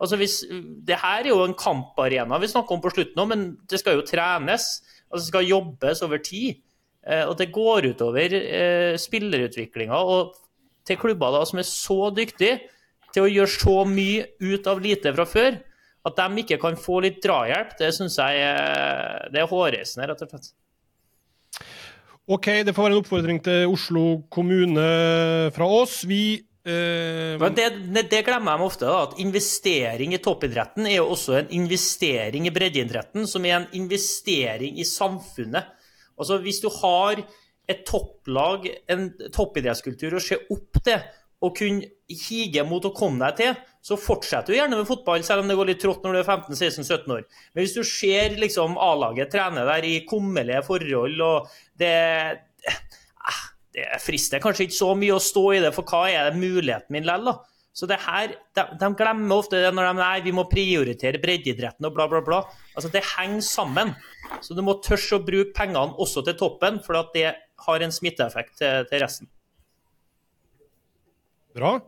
Altså 0.03 0.19
hvis, 0.19 0.41
det 0.83 0.99
her 0.99 1.23
er 1.23 1.31
jo 1.31 1.45
en 1.45 1.55
kamparena 1.55 2.41
vi 2.43 2.51
snakker 2.51 2.75
om 2.75 2.83
på 2.83 2.91
slutten, 2.91 3.23
men 3.31 3.47
det 3.71 3.79
skal 3.79 4.01
jo 4.01 4.07
trenes. 4.09 4.81
altså 5.07 5.23
Det 5.23 5.31
skal 5.31 5.51
jobbes 5.53 6.03
over 6.03 6.19
tid. 6.27 6.59
Eh, 7.03 7.25
og 7.27 7.35
det 7.41 7.51
går 7.55 7.91
utover 7.93 8.37
eh, 8.39 8.95
spillerutviklinga. 9.01 9.99
Og 9.99 10.37
til 10.87 10.99
klubber 11.01 11.35
da, 11.35 11.43
som 11.49 11.61
er 11.63 11.69
så 11.69 12.13
dyktige, 12.15 12.61
til 13.13 13.27
å 13.27 13.31
gjøre 13.31 13.55
så 13.55 13.77
mye 13.89 14.27
ut 14.41 14.69
av 14.71 14.81
lite 14.83 15.13
fra 15.15 15.27
før. 15.29 15.59
At 16.03 16.19
de 16.19 16.43
ikke 16.43 16.59
kan 16.63 16.79
få 16.81 16.99
litt 17.05 17.21
drahjelp, 17.23 17.77
det 17.79 17.93
syns 17.95 18.19
jeg 18.19 18.43
er, 18.43 19.29
det 19.31 19.43
er 19.43 19.51
hårreisende, 19.51 20.09
rett 20.11 20.25
og 20.25 20.33
slett. 20.33 20.49
OK, 22.33 22.49
det 22.67 22.73
får 22.75 22.87
være 22.87 22.95
en 22.95 23.03
oppfordring 23.03 23.39
til 23.45 23.71
Oslo 23.71 24.07
kommune 24.33 24.87
fra 25.55 25.69
oss. 25.83 26.01
Vi 26.09 26.25
eh, 26.39 27.39
Men 27.39 27.55
det, 27.55 27.69
det 28.11 28.23
glemmer 28.27 28.59
de 28.59 28.67
ofte, 28.67 28.89
da, 28.89 29.05
at 29.07 29.21
investering 29.23 30.15
i 30.15 30.23
toppidretten 30.23 30.89
er 30.91 31.01
jo 31.01 31.13
også 31.15 31.39
en 31.39 31.55
investering 31.59 32.49
i 32.49 32.55
breddeidretten, 32.55 33.29
som 33.31 33.47
er 33.47 33.61
en 33.61 33.71
investering 33.79 34.79
i 34.83 34.87
samfunnet. 34.89 35.71
Altså 36.23 36.39
Hvis 36.45 36.63
du 36.63 36.69
har 36.81 37.23
et 37.71 37.83
topplag, 37.89 38.69
en 38.91 39.11
toppidrettskultur, 39.35 40.17
å 40.19 40.23
se 40.23 40.39
opp 40.51 40.81
til 40.83 41.03
og 41.43 41.57
kunne 41.59 41.89
hige 42.07 42.63
mot 42.67 42.85
å 42.87 42.93
komme 42.95 43.19
deg 43.25 43.39
til, 43.41 43.71
så 43.83 43.99
fortsetter 43.99 44.55
du 44.55 44.59
gjerne 44.61 44.79
med 44.79 44.87
fotball, 44.87 45.25
selv 45.27 45.43
om 45.43 45.51
det 45.51 45.57
går 45.59 45.73
litt 45.73 45.81
trått 45.83 46.05
når 46.07 46.15
du 46.15 46.19
er 46.21 46.29
15-16-17 46.29 47.15
år. 47.17 47.25
Men 47.51 47.65
hvis 47.65 47.75
du 47.75 47.83
ser 47.87 48.37
liksom 48.39 48.77
A-laget 48.79 49.33
trene 49.33 49.65
der 49.67 49.87
i 49.89 49.97
kummerlige 50.07 50.63
forhold, 50.69 51.25
og 51.27 51.51
det 51.83 51.95
eh, 52.71 52.83
Det 53.73 53.87
frister 54.05 54.37
kanskje 54.37 54.67
ikke 54.67 54.77
så 54.77 54.91
mye 55.01 55.15
å 55.17 55.23
stå 55.23 55.43
i 55.57 55.61
det, 55.65 55.71
for 55.73 55.89
hva 55.89 56.03
er 56.13 56.27
det 56.29 56.37
muligheten 56.37 56.93
min 56.93 57.07
likevel, 57.09 57.31
da? 57.31 57.52
Så 57.73 57.89
det 57.89 57.97
her, 58.05 58.35
de, 58.53 58.65
de, 58.77 58.89
glemmer 58.99 59.39
ofte 59.41 59.57
det 59.63 59.71
når 59.73 59.87
de 59.89 59.93
nei, 60.03 60.17
vi 60.27 60.35
må 60.37 60.45
prioritere 60.51 61.21
breddeidretten 61.23 61.89
og 61.89 61.95
bla, 61.97 62.05
bla, 62.11 62.21
bla. 62.25 62.43
Altså, 62.77 62.91
Det 62.93 63.01
henger 63.15 63.41
sammen. 63.47 63.95
Så 64.45 64.57
du 64.57 64.61
må 64.65 64.77
tørre 64.85 65.17
å 65.17 65.25
bruke 65.25 65.55
pengene 65.57 65.97
også 66.01 66.25
til 66.27 66.37
toppen, 66.41 66.83
for 66.85 67.01
at 67.01 67.17
det 67.17 67.31
har 67.67 67.85
en 67.85 67.95
smitteeffekt 67.95 68.59
til, 68.61 68.85
til 68.91 69.03
resten. 69.03 69.31
Bra. 71.57 71.79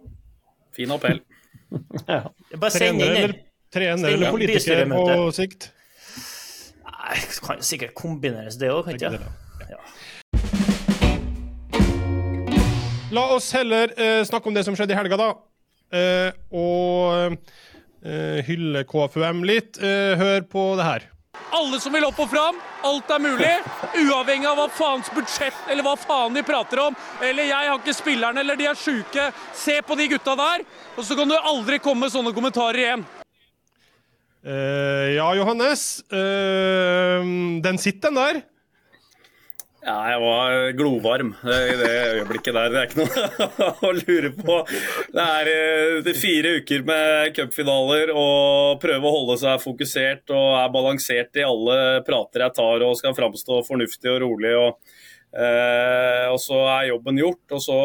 Fin 0.76 0.96
appell. 0.96 1.20
Ja. 2.06 2.28
Bare 2.54 2.70
send 2.70 3.00
inn 3.00 3.08
eller, 3.08 3.32
den. 3.32 3.46
trener 3.74 4.12
eller 4.14 4.30
politiker 4.30 4.84
på 4.86 5.14
sikt? 5.34 5.72
Nei, 6.86 7.16
det 7.18 7.40
kan 7.42 7.64
sikkert 7.66 7.96
kombineres, 7.98 8.60
det 8.60 8.70
òg, 8.70 8.84
kan 8.86 8.94
ikke 8.94 9.10
det? 9.16 9.32
Ja. 9.72 9.80
La 13.16 13.24
oss 13.34 13.50
heller 13.56 13.90
uh, 13.98 14.22
snakke 14.28 14.52
om 14.52 14.54
det 14.54 14.62
som 14.68 14.78
skjedde 14.78 14.94
i 14.94 15.00
helga, 15.00 15.18
da. 15.18 15.32
Eh, 15.92 16.30
og 16.54 17.34
eh, 18.04 18.38
hylle 18.46 18.84
KFUM 18.88 19.42
litt. 19.48 19.80
Eh, 19.82 20.14
hør 20.20 20.46
på 20.48 20.70
det 20.80 20.86
her. 20.88 21.10
Alle 21.54 21.78
som 21.82 21.94
vil 21.94 22.06
opp 22.06 22.18
og 22.22 22.30
fram, 22.30 22.56
alt 22.86 23.10
er 23.14 23.20
mulig. 23.22 23.50
Uavhengig 23.98 24.46
av 24.48 24.58
hva 24.58 24.68
faens 24.74 25.10
budsjett 25.14 25.68
eller 25.70 25.86
hva 25.86 25.94
faen 25.98 26.34
de 26.34 26.42
prater 26.46 26.80
om. 26.82 26.96
Eller 27.22 27.50
jeg 27.50 27.70
har 27.70 27.78
ikke 27.78 27.94
spillerne, 27.94 28.42
eller 28.42 28.58
de 28.58 28.68
er 28.70 28.78
sjuke. 28.78 29.28
Se 29.54 29.80
på 29.86 29.98
de 29.98 30.08
gutta 30.14 30.34
der, 30.38 30.64
og 30.96 31.06
så 31.06 31.18
kan 31.18 31.30
du 31.30 31.36
aldri 31.38 31.78
komme 31.82 32.06
med 32.06 32.14
sånne 32.14 32.34
kommentarer 32.34 32.80
igjen. 32.82 33.04
Uh, 34.44 35.14
ja, 35.14 35.28
Johannes. 35.38 36.02
Uh, 36.12 37.22
den 37.64 37.80
sitter, 37.80 38.10
den 38.10 38.20
der. 38.20 38.42
Ja, 39.84 39.98
jeg 40.08 40.20
var 40.22 40.54
glovarm 40.78 41.34
i 41.44 41.74
det 41.76 41.88
øyeblikket 42.16 42.56
der. 42.56 42.70
Det 42.72 42.78
er 42.80 42.86
ikke 42.88 43.04
noe 43.04 43.66
å 43.88 43.90
lure 43.98 44.30
på. 44.38 44.54
Det 45.12 45.26
eh, 45.50 45.98
det 46.06 46.14
er 46.14 46.16
fire 46.16 46.52
uker 46.62 46.86
med 46.88 47.34
cupfinaler 47.36 48.14
og 48.16 48.80
prøve 48.80 49.04
å 49.04 49.12
holde 49.18 49.36
seg 49.42 49.60
fokusert 49.60 50.32
og 50.32 50.56
er 50.62 50.72
balansert 50.72 51.36
i 51.36 51.44
alle 51.44 51.76
prater 52.06 52.46
jeg 52.46 52.56
tar 52.56 52.86
og 52.86 52.96
skal 52.96 53.16
framstå 53.18 53.60
fornuftig 53.68 54.14
og 54.14 54.22
rolig. 54.24 54.54
Og, 54.56 54.96
eh, 55.36 56.32
og 56.32 56.40
så 56.40 56.64
er 56.78 56.90
jobben 56.94 57.20
gjort. 57.20 57.44
og 57.52 57.64
så 57.66 57.78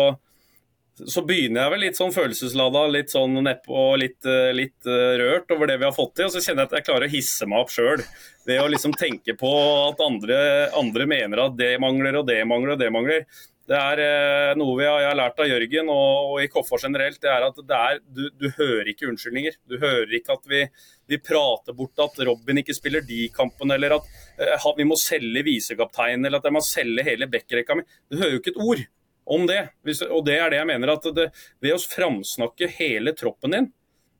så 1.07 1.21
begynner 1.27 1.63
jeg 1.63 1.73
vel 1.73 1.83
litt 1.85 1.99
sånn 1.99 2.13
følelseslada, 2.15 2.85
litt 2.91 3.13
sånn 3.13 3.37
nedpå 3.45 3.75
og 3.93 3.99
litt, 4.01 4.19
eh, 4.27 4.49
litt 4.55 4.89
eh, 4.89 5.13
rørt 5.21 5.51
over 5.55 5.69
det 5.69 5.77
vi 5.79 5.87
har 5.87 5.95
fått 5.95 6.15
til. 6.17 6.27
Og 6.27 6.33
så 6.33 6.41
kjenner 6.43 6.65
jeg 6.65 6.71
at 6.71 6.75
jeg 6.79 6.87
klarer 6.89 7.07
å 7.07 7.13
hisse 7.13 7.47
meg 7.49 7.63
opp 7.63 7.71
sjøl 7.73 8.03
ved 8.49 8.63
å 8.63 8.67
liksom 8.71 8.95
tenke 8.97 9.35
på 9.39 9.53
at 9.85 10.01
andre, 10.03 10.41
andre 10.79 11.07
mener 11.09 11.45
at 11.45 11.55
det 11.59 11.75
mangler 11.81 12.19
og 12.21 12.27
det 12.29 12.41
mangler 12.49 12.75
og 12.75 12.83
det 12.83 12.91
mangler. 12.95 13.25
Det 13.69 13.77
er 13.77 13.99
eh, 14.01 14.51
noe 14.57 14.73
vi 14.79 14.85
har, 14.87 14.97
jeg 15.03 15.11
har 15.11 15.17
lært 15.19 15.41
av 15.43 15.49
Jørgen 15.51 15.89
og, 15.93 16.31
og 16.31 16.37
i 16.41 16.47
Koffa 16.49 16.79
generelt. 16.81 17.19
det 17.21 17.29
er 17.29 17.45
at 17.45 17.59
det 17.69 17.81
er, 17.89 17.99
du, 18.01 18.23
du 18.33 18.47
hører 18.57 18.89
ikke 18.89 19.11
unnskyldninger. 19.11 19.59
Du 19.69 19.77
hører 19.77 20.15
ikke 20.17 20.39
at 20.39 20.49
vi, 20.49 20.63
vi 21.13 21.19
prater 21.21 21.77
bort 21.77 22.01
at 22.01 22.17
Robin 22.25 22.63
ikke 22.63 22.73
spiller 22.73 23.05
de 23.05 23.27
kampene, 23.35 23.77
eller 23.77 23.99
at 23.99 24.09
eh, 24.41 24.71
vi 24.79 24.89
må 24.89 24.97
selge 24.97 25.45
visekapteinen, 25.45 26.25
eller 26.25 26.41
at 26.41 26.49
jeg 26.49 26.57
må 26.57 26.65
selge 26.65 27.05
hele 27.05 27.29
backrekka 27.29 27.77
mi. 27.77 27.85
Du 28.09 28.17
hører 28.17 28.35
jo 28.35 28.41
ikke 28.41 28.55
et 28.55 28.65
ord 28.65 28.87
om 29.31 29.45
det. 29.49 29.61
Og 30.09 30.23
det 30.27 30.37
er 30.39 30.53
det 30.53 30.61
jeg 30.61 30.69
mener 30.69 30.93
at 30.95 31.09
det, 31.15 31.29
Ved 31.63 31.75
å 31.75 31.81
framsnakke 31.81 32.69
hele 32.79 33.13
troppen 33.17 33.55
din, 33.55 33.69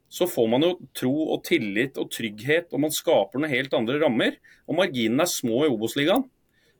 så 0.10 0.26
får 0.28 0.48
man 0.50 0.65
jo 0.65 0.74
tro 0.98 1.13
og 1.36 1.43
tillit 1.45 2.00
og 2.02 2.10
trygghet, 2.13 2.72
og 2.74 2.82
man 2.88 2.93
skaper 2.93 3.41
noen 3.41 3.54
helt 3.54 3.76
andre 3.78 4.00
rammer. 4.02 4.39
Og 4.65 4.80
marginene 4.82 5.26
er 5.26 5.30
små 5.30 5.63
i 5.67 5.69
Obos-ligaen 5.69 6.24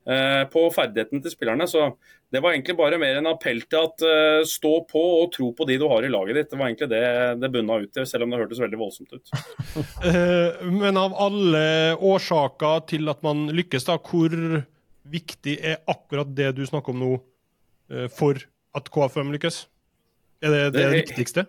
eh, 0.10 0.46
på 0.50 0.64
ferdighetene 0.74 1.22
til 1.22 1.36
spillerne. 1.36 1.68
Så 1.70 1.92
det 2.34 2.42
var 2.42 2.56
egentlig 2.56 2.78
bare 2.80 3.00
mer 3.02 3.20
en 3.20 3.30
appell 3.30 3.62
til 3.70 3.86
at 3.86 4.06
eh, 4.06 4.42
stå 4.50 4.74
på 4.90 5.04
og 5.20 5.30
tro 5.36 5.52
på 5.54 5.70
de 5.70 5.78
du 5.82 5.86
har 5.92 6.06
i 6.06 6.12
laget 6.12 6.40
ditt. 6.40 6.50
Det 6.50 6.60
var 6.60 6.72
egentlig 6.72 6.90
det 6.92 7.06
det 7.44 7.52
bunna 7.54 7.80
ut 7.84 7.94
til, 7.94 8.10
selv 8.10 8.26
om 8.26 8.34
det 8.34 8.42
hørtes 8.42 8.62
veldig 8.66 8.82
voldsomt 8.82 9.18
ut. 9.18 9.34
Eh, 10.10 10.62
men 10.66 10.98
av 10.98 11.14
alle 11.20 11.62
årsaker 11.96 12.86
til 12.90 13.10
at 13.12 13.20
man 13.26 13.50
lykkes, 13.54 13.86
da, 13.86 13.98
hvor 14.02 14.34
viktig 15.10 15.56
er 15.66 15.82
akkurat 15.90 16.32
det 16.36 16.54
du 16.58 16.64
snakker 16.66 16.96
om 16.96 17.04
nå, 17.04 17.12
for 18.18 18.38
at 18.76 18.90
KFM 18.94 19.32
lykkes? 19.34 19.64
Er 20.42 20.50
det 20.54 20.74
det, 20.74 20.82
Det 20.82 20.92
viktigste? 20.92 21.46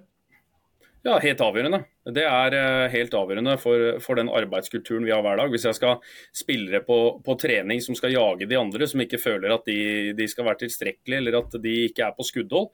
Ja, 1.00 1.14
helt 1.16 1.40
avgjørende. 1.40 1.78
Det 2.12 2.26
er 2.28 2.54
eh, 2.58 2.90
helt 2.92 3.14
avgjørende 3.16 3.54
for, 3.60 3.84
for 4.04 4.18
den 4.20 4.28
arbeidskulturen 4.36 5.06
vi 5.06 5.12
har 5.14 5.22
hver 5.24 5.38
dag. 5.40 5.48
Hvis 5.48 5.64
jeg 5.64 5.78
skal 5.78 5.94
spillere 6.36 6.82
på, 6.84 6.98
på 7.24 7.36
trening 7.40 7.80
som 7.80 7.96
skal 7.96 8.12
jage 8.12 8.48
de 8.50 8.58
andre, 8.58 8.84
som 8.88 9.00
ikke 9.00 9.20
føler 9.22 9.54
at 9.54 9.64
de, 9.64 9.78
de 10.18 10.26
skal 10.28 10.44
være 10.50 10.66
tilstrekkelige 10.66 11.22
eller 11.22 11.38
at 11.40 11.56
de 11.64 11.74
ikke 11.86 12.04
er 12.04 12.12
på 12.18 12.26
skuddhold, 12.28 12.68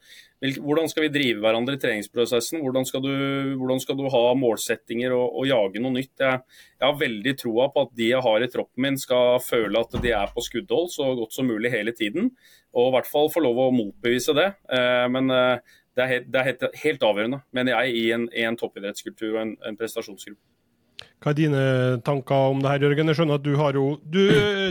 hvordan 0.59 0.91
skal 0.91 1.07
vi 1.07 1.13
drive 1.15 1.39
hverandre 1.45 1.77
i 1.77 1.81
treningsprosessen? 1.85 2.59
Hvordan 2.65 2.89
skal 2.91 3.05
du, 3.07 3.13
hvordan 3.61 3.79
skal 3.85 4.01
du 4.01 4.05
ha 4.11 4.23
målsettinger 4.43 5.15
og, 5.15 5.39
og 5.39 5.47
jage 5.47 5.87
noe 5.87 5.95
nytt? 5.95 6.11
Jeg, 6.19 6.43
jeg 6.75 6.83
har 6.83 7.01
veldig 7.07 7.37
troa 7.39 7.71
på 7.71 7.87
at 7.87 7.95
de 7.95 8.11
jeg 8.11 8.27
har 8.27 8.43
i 8.43 8.51
troppen 8.51 8.89
min 8.89 8.99
skal 8.99 9.39
føle 9.39 9.87
at 9.87 9.99
de 10.03 10.15
er 10.19 10.35
på 10.35 10.43
skuddhold 10.43 10.91
så 10.91 11.13
godt 11.15 11.39
som 11.39 11.47
mulig 11.47 11.71
hele 11.71 11.95
tiden. 11.95 12.33
Og 12.75 12.91
i 12.91 12.95
hvert 12.97 13.07
fall 13.07 13.31
få 13.31 13.47
lov 13.47 13.69
å 13.69 13.73
motbevise 13.73 14.35
det. 14.35 14.51
Eh, 14.67 15.05
Men 15.15 15.31
eh, 15.31 15.77
det 15.97 16.03
er, 16.03 16.11
helt, 16.11 16.27
det 16.29 16.39
er 16.39 16.47
helt, 16.51 16.65
helt 16.83 17.03
avgjørende, 17.07 17.41
mener 17.57 17.73
jeg, 17.73 17.97
i 17.97 18.05
en, 18.13 18.27
i 18.29 18.45
en 18.45 18.57
toppidrettskultur 18.59 19.31
og 19.31 19.41
en, 19.41 19.53
en 19.65 19.77
prestasjonsgruppe. 19.79 20.41
Hva 21.21 21.31
er 21.31 21.37
dine 21.37 21.61
tanker 22.05 22.51
om 22.53 22.61
det 22.61 22.69
her, 22.69 22.83
Jørgen? 22.85 23.09
Jeg 23.09 23.17
skjønner 23.17 23.39
at 23.39 23.45
du 23.45 23.55
har 23.57 23.77
jo 23.77 23.85
Du 24.01 24.21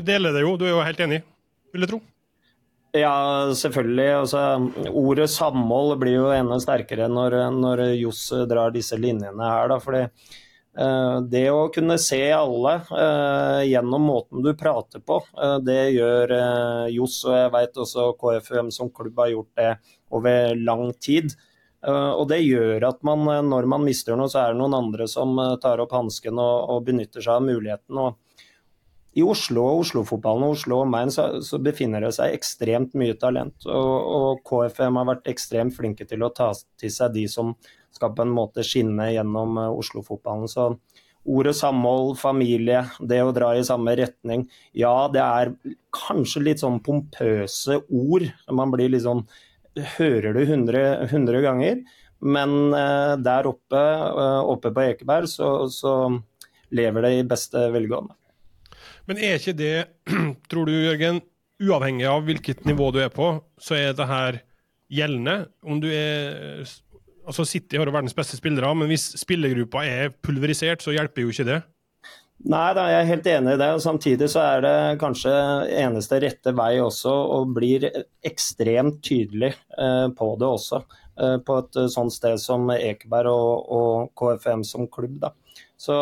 deler 0.06 0.34
det 0.34 0.42
jo, 0.42 0.54
du 0.58 0.66
er 0.66 0.72
jo 0.72 0.84
helt 0.86 1.02
enig, 1.02 1.20
vil 1.74 1.86
jeg 1.86 1.92
tro? 1.92 2.00
Ja, 2.96 3.12
selvfølgelig. 3.58 4.08
Altså, 4.22 4.42
ordet 4.88 5.28
samhold 5.28 5.98
blir 6.00 6.16
jo 6.16 6.28
enda 6.32 6.56
sterkere 6.62 7.10
når, 7.12 7.36
når 7.52 7.82
Johs 7.98 8.22
drar 8.48 8.72
disse 8.74 8.96
linjene 8.98 9.50
her. 9.50 9.68
Da, 9.68 9.78
fordi 9.82 10.06
det 10.76 11.44
å 11.48 11.68
kunne 11.72 11.94
se 11.96 12.20
alle 12.36 12.72
eh, 12.92 13.62
gjennom 13.70 14.02
måten 14.10 14.42
du 14.44 14.50
prater 14.58 15.00
på, 15.00 15.22
eh, 15.40 15.56
det 15.64 15.78
gjør 15.94 16.34
eh, 16.36 16.86
Johs, 16.92 17.22
og 17.24 17.32
jeg 17.38 17.52
vet 17.54 17.80
også 17.84 18.10
KFUM 18.20 18.68
som 18.74 18.92
klubb 18.92 19.22
har 19.24 19.32
gjort 19.32 19.62
det 19.62 19.70
over 20.12 20.52
lang 20.60 20.90
tid. 21.00 21.32
Eh, 21.86 22.12
og 22.12 22.26
det 22.30 22.42
gjør 22.42 22.88
at 22.88 23.02
man, 23.06 23.24
eh, 23.30 23.42
når 23.46 23.68
man 23.70 23.84
mister 23.86 24.16
noe, 24.18 24.30
så 24.32 24.42
er 24.42 24.54
det 24.54 24.60
noen 24.60 24.76
andre 24.76 25.06
som 25.10 25.36
eh, 25.38 25.56
tar 25.62 25.82
opp 25.82 25.94
hansken 25.94 26.38
og, 26.42 26.70
og 26.72 26.86
benytter 26.88 27.22
seg 27.22 27.38
av 27.38 27.46
muligheten. 27.46 27.98
og 28.00 28.22
i 29.16 29.22
Oslo 29.24 29.62
og 29.64 29.78
Oslo-fotballen 29.80 30.44
og 30.44 30.58
Oslo 30.58 30.82
og 30.82 30.90
Main 30.92 31.08
så, 31.08 31.38
så 31.40 31.56
befinner 31.64 32.04
det 32.04 32.10
seg 32.18 32.34
ekstremt 32.36 32.92
mye 33.00 33.14
talent. 33.16 33.64
Og, 33.64 33.94
og 34.18 34.42
KFM 34.44 34.98
har 35.00 35.08
vært 35.08 35.30
ekstremt 35.32 35.72
flinke 35.72 36.04
til 36.04 36.26
å 36.26 36.28
ta 36.36 36.50
til 36.76 36.92
seg 36.92 37.14
de 37.14 37.22
som 37.32 37.54
skal 37.96 38.14
på 38.16 38.26
en 38.26 38.34
måte 38.36 38.64
skinne 38.66 39.10
gjennom 39.14 39.58
eh, 39.62 39.74
Oslo-fotballen. 39.80 40.48
Så 40.50 40.70
ordet 41.26 41.56
samhold, 41.58 42.14
familie, 42.20 42.84
det 43.00 43.20
å 43.24 43.34
dra 43.34 43.50
i 43.56 43.64
samme 43.66 43.96
retning. 43.98 44.46
Ja, 44.76 45.08
det 45.12 45.24
er 45.24 45.54
kanskje 45.96 46.44
litt 46.46 46.62
sånn 46.62 46.78
pompøse 46.86 47.80
ord. 47.88 48.28
Man 48.52 48.74
blir 48.74 48.92
litt 48.94 49.06
sånn 49.08 49.26
Hører 49.76 50.32
du 50.32 50.40
100, 50.40 50.82
100 51.10 51.40
ganger. 51.44 51.82
Men 52.24 52.72
eh, 52.72 53.14
der 53.20 53.48
oppe, 53.50 53.76
eh, 53.76 54.42
oppe 54.48 54.72
på 54.72 54.86
Ekeberg 54.86 55.28
så, 55.28 55.50
så 55.68 55.92
lever 56.72 57.04
det 57.04 57.12
i 57.18 57.26
beste 57.28 57.66
velgående. 57.74 58.16
Men 59.06 59.20
er 59.20 59.36
ikke 59.36 59.56
det, 59.58 59.74
tror 60.50 60.70
du, 60.70 60.74
Jørgen, 60.74 61.20
uavhengig 61.62 62.08
av 62.08 62.24
hvilket 62.26 62.64
nivå 62.68 62.88
du 62.94 63.02
er 63.04 63.12
på, 63.12 63.34
så 63.60 63.76
er 63.78 63.92
det 63.98 64.08
her 64.08 64.40
gjeldende? 64.92 65.36
Om 65.66 65.82
du 65.82 65.90
er 65.92 66.64
Altså, 67.26 67.44
City 67.48 67.78
har 67.78 67.88
jo 67.88 67.94
verdens 67.94 68.14
beste 68.16 68.38
spillere, 68.38 68.70
men 68.78 68.90
hvis 68.90 69.08
spillergruppa 69.18 69.82
er 69.86 70.12
pulverisert, 70.22 70.84
så 70.84 70.94
hjelper 70.94 71.24
jo 71.24 71.32
ikke 71.34 71.48
det. 71.48 71.62
Nei, 72.46 72.68
da, 72.76 72.84
jeg 72.92 73.00
er 73.00 73.08
helt 73.08 73.28
enig 73.32 73.54
i 73.56 73.60
det. 73.62 73.68
og 73.74 73.82
Samtidig 73.82 74.28
så 74.30 74.42
er 74.44 74.62
det 74.62 74.76
kanskje 75.00 75.32
eneste 75.80 76.20
rette 76.22 76.52
vei 76.56 76.76
også, 76.82 77.14
og 77.38 77.54
blir 77.56 77.88
ekstremt 78.26 79.00
tydelig 79.06 79.54
eh, 79.56 80.06
på 80.14 80.28
det 80.38 80.50
også. 80.50 80.82
Eh, 81.16 81.38
på 81.40 81.56
et 81.62 81.80
eh, 81.80 81.88
sånt 81.92 82.12
sted 82.12 82.36
som 82.42 82.68
Ekeberg 82.74 83.32
og, 83.32 83.72
og 83.72 84.12
KFM 84.20 84.66
som 84.68 84.84
klubb. 84.92 85.16
Da. 85.24 85.32
Så 85.80 85.96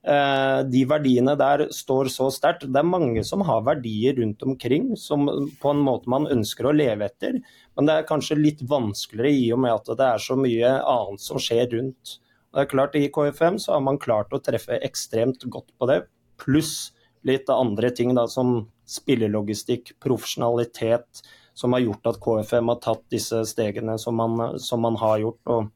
de 0.00 0.80
verdiene 0.88 1.34
der 1.36 1.66
står 1.76 2.08
så 2.08 2.30
sterkt. 2.32 2.62
Det 2.64 2.80
er 2.80 2.86
mange 2.88 3.20
som 3.26 3.42
har 3.44 3.66
verdier 3.66 4.14
rundt 4.16 4.40
omkring 4.46 4.94
som 4.96 5.26
på 5.60 5.74
en 5.74 5.82
måte 5.84 6.08
man 6.08 6.24
ønsker 6.32 6.70
å 6.70 6.72
leve 6.72 7.04
etter, 7.04 7.36
men 7.76 7.88
det 7.88 7.98
er 7.98 8.06
kanskje 8.08 8.38
litt 8.38 8.62
vanskeligere 8.64 9.34
i 9.36 9.50
og 9.52 9.60
med 9.60 9.74
at 9.74 9.90
det 10.00 10.06
er 10.06 10.22
så 10.24 10.38
mye 10.40 10.70
annet 10.80 11.20
som 11.20 11.42
skjer 11.42 11.68
rundt. 11.74 12.14
Og 12.50 12.56
Det 12.56 12.62
er 12.64 12.70
klart 12.72 12.96
I 12.96 13.10
KFM 13.12 13.58
så 13.60 13.76
har 13.76 13.84
man 13.84 14.00
klart 14.00 14.32
å 14.32 14.40
treffe 14.40 14.80
ekstremt 14.80 15.44
godt 15.52 15.68
på 15.78 15.90
det, 15.90 16.00
pluss 16.40 16.94
litt 17.28 17.50
andre 17.52 17.90
ting 17.94 18.14
da, 18.16 18.26
som 18.28 18.70
spillelogistikk, 18.88 19.94
profesjonalitet, 20.02 21.22
som 21.54 21.76
har 21.76 21.84
gjort 21.84 22.08
at 22.10 22.18
KFM 22.24 22.72
har 22.72 22.80
tatt 22.82 23.04
disse 23.12 23.42
stegene 23.46 23.98
som 24.00 24.16
man, 24.16 24.58
som 24.58 24.82
man 24.82 24.96
har 25.00 25.20
gjort, 25.22 25.40
og 25.52 25.68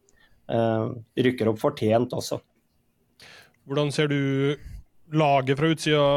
eh, 0.51 0.89
rykker 1.27 1.53
opp 1.53 1.61
fortjent 1.63 2.17
også. 2.17 2.41
Hvordan 3.64 3.92
ser 3.94 4.11
du 4.12 4.57
laget 5.12 5.59
fra 5.59 5.70
utsida, 5.72 6.09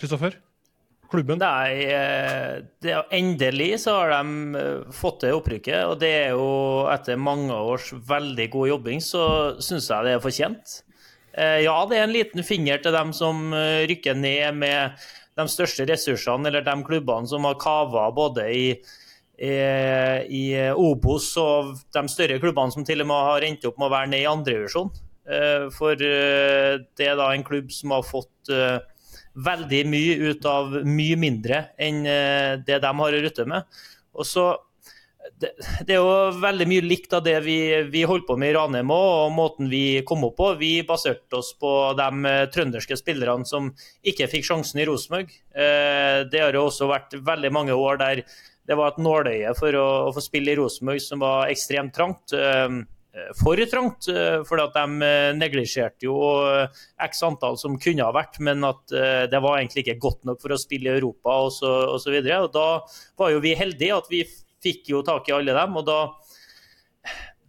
Kristoffer? 0.00 0.38
klubben? 1.10 1.40
Nei, 1.42 1.84
eh, 1.90 2.62
det, 2.82 2.94
endelig 3.10 3.80
så 3.84 3.96
har 3.98 4.14
de 4.14 4.60
eh, 4.60 4.92
fått 4.94 5.20
til 5.24 5.38
opprykket. 5.38 5.82
Og 5.90 5.98
det 6.02 6.12
er 6.24 6.30
jo 6.36 6.86
etter 6.92 7.20
mange 7.20 7.54
års 7.54 7.90
veldig 7.92 8.48
god 8.52 8.72
jobbing, 8.74 9.02
så 9.04 9.24
syns 9.62 9.90
jeg 9.90 10.06
det 10.06 10.14
er 10.16 10.24
fortjent. 10.24 10.78
Eh, 11.34 11.58
ja, 11.66 11.76
det 11.90 11.98
er 11.98 12.06
en 12.06 12.14
liten 12.14 12.46
finger 12.46 12.82
til 12.82 12.96
dem 12.96 13.12
som 13.16 13.50
rykker 13.90 14.18
ned 14.18 14.62
med 14.62 15.04
de 15.38 15.46
største 15.50 15.86
ressursene, 15.88 16.48
eller 16.50 16.66
de 16.66 16.76
klubbene 16.86 17.30
som 17.30 17.46
har 17.48 17.60
kava 17.60 18.08
både 18.14 18.48
i, 18.52 18.64
i, 19.40 19.52
i 20.36 20.42
Obos 20.74 21.30
og 21.40 21.76
de 21.94 22.02
større 22.12 22.40
klubbene 22.42 22.74
som 22.74 22.84
til 22.86 23.04
og 23.04 23.08
med 23.08 23.30
har 23.30 23.46
endt 23.46 23.64
opp 23.70 23.78
med 23.78 23.88
å 23.88 23.94
være 23.94 24.10
ned 24.12 24.24
i 24.26 24.28
andredivisjon. 24.30 24.90
For 25.76 25.94
det 26.00 27.04
er 27.06 27.18
da 27.18 27.28
en 27.30 27.44
klubb 27.46 27.68
som 27.70 27.92
har 27.94 28.02
fått 28.02 28.50
veldig 29.34 29.84
mye 29.90 30.16
ut 30.30 30.48
av 30.48 30.74
mye 30.86 31.18
mindre 31.20 31.64
enn 31.80 32.02
eh, 32.08 32.58
det 32.66 32.80
de 32.82 32.90
har 33.02 33.16
å 33.16 33.22
rutte 33.24 33.46
med. 33.48 33.80
Og 34.16 34.26
så 34.26 34.50
det, 35.40 35.52
det, 35.86 35.94
er 35.94 36.00
jo 36.00 36.40
veldig 36.40 36.66
mye 36.68 36.84
likt 36.84 37.12
av 37.16 37.22
det 37.24 37.36
vi, 37.44 37.58
vi 37.92 38.02
holdt 38.08 38.26
på 38.28 38.36
med 38.40 38.50
i 38.50 38.54
Ranheim 38.56 38.90
og 38.92 39.32
måten 39.36 39.70
vi 39.72 40.00
kom 40.08 40.24
opp 40.26 40.38
på. 40.40 40.52
Vi 40.60 40.72
baserte 40.88 41.38
oss 41.40 41.52
på 41.60 41.72
de 41.98 42.10
eh, 42.28 42.44
trønderske 42.52 42.98
spillerne 42.98 43.48
som 43.48 43.70
ikke 44.02 44.30
fikk 44.32 44.48
sjansen 44.50 44.82
i 44.82 44.88
Rosenborg. 44.88 45.32
Eh, 45.54 46.22
det 46.30 46.44
har 46.44 46.56
jo 46.56 46.66
også 46.68 46.90
vært 46.90 47.18
veldig 47.20 47.52
mange 47.54 47.76
år 47.76 48.00
der 48.02 48.24
det 48.70 48.76
var 48.78 48.92
et 48.92 49.02
nåløye 49.02 49.50
for 49.58 49.74
å, 49.74 49.86
å 50.08 50.14
få 50.14 50.22
spille 50.22 50.52
i 50.52 50.58
Rosenborg 50.58 51.00
som 51.02 51.22
var 51.22 51.50
ekstremt 51.50 51.94
trangt. 51.96 52.34
Eh, 53.10 53.32
for 53.34 53.58
trangt. 53.66 54.08
Eh, 54.08 54.42
for 54.46 54.62
at 54.62 54.76
de 54.76 55.06
eh, 55.06 55.30
neglisjerte 55.34 56.06
jo 56.06 56.16
x 57.02 57.22
antall 57.26 57.58
som 57.58 57.78
kunne 57.80 58.06
ha 58.06 58.14
vært, 58.14 58.38
men 58.44 58.64
at 58.66 58.94
det 59.30 59.40
var 59.42 59.58
egentlig 59.58 59.84
ikke 59.84 60.02
godt 60.02 60.28
nok 60.28 60.40
for 60.42 60.54
å 60.54 60.60
spille 60.60 60.90
i 60.90 60.98
Europa 61.00 61.34
osv. 61.46 61.66
Og, 61.66 61.98
så, 62.02 62.14
og, 62.14 62.30
og 62.44 62.52
da 62.54 62.68
var 63.18 63.32
jo 63.34 63.42
vi 63.42 63.56
heldige 63.58 63.96
at 63.96 64.10
vi 64.12 64.24
fikk 64.60 64.92
jo 64.92 65.04
tak 65.06 65.28
i 65.28 65.34
alle 65.34 65.56
dem. 65.56 65.78
og 65.80 65.86
da 65.88 66.00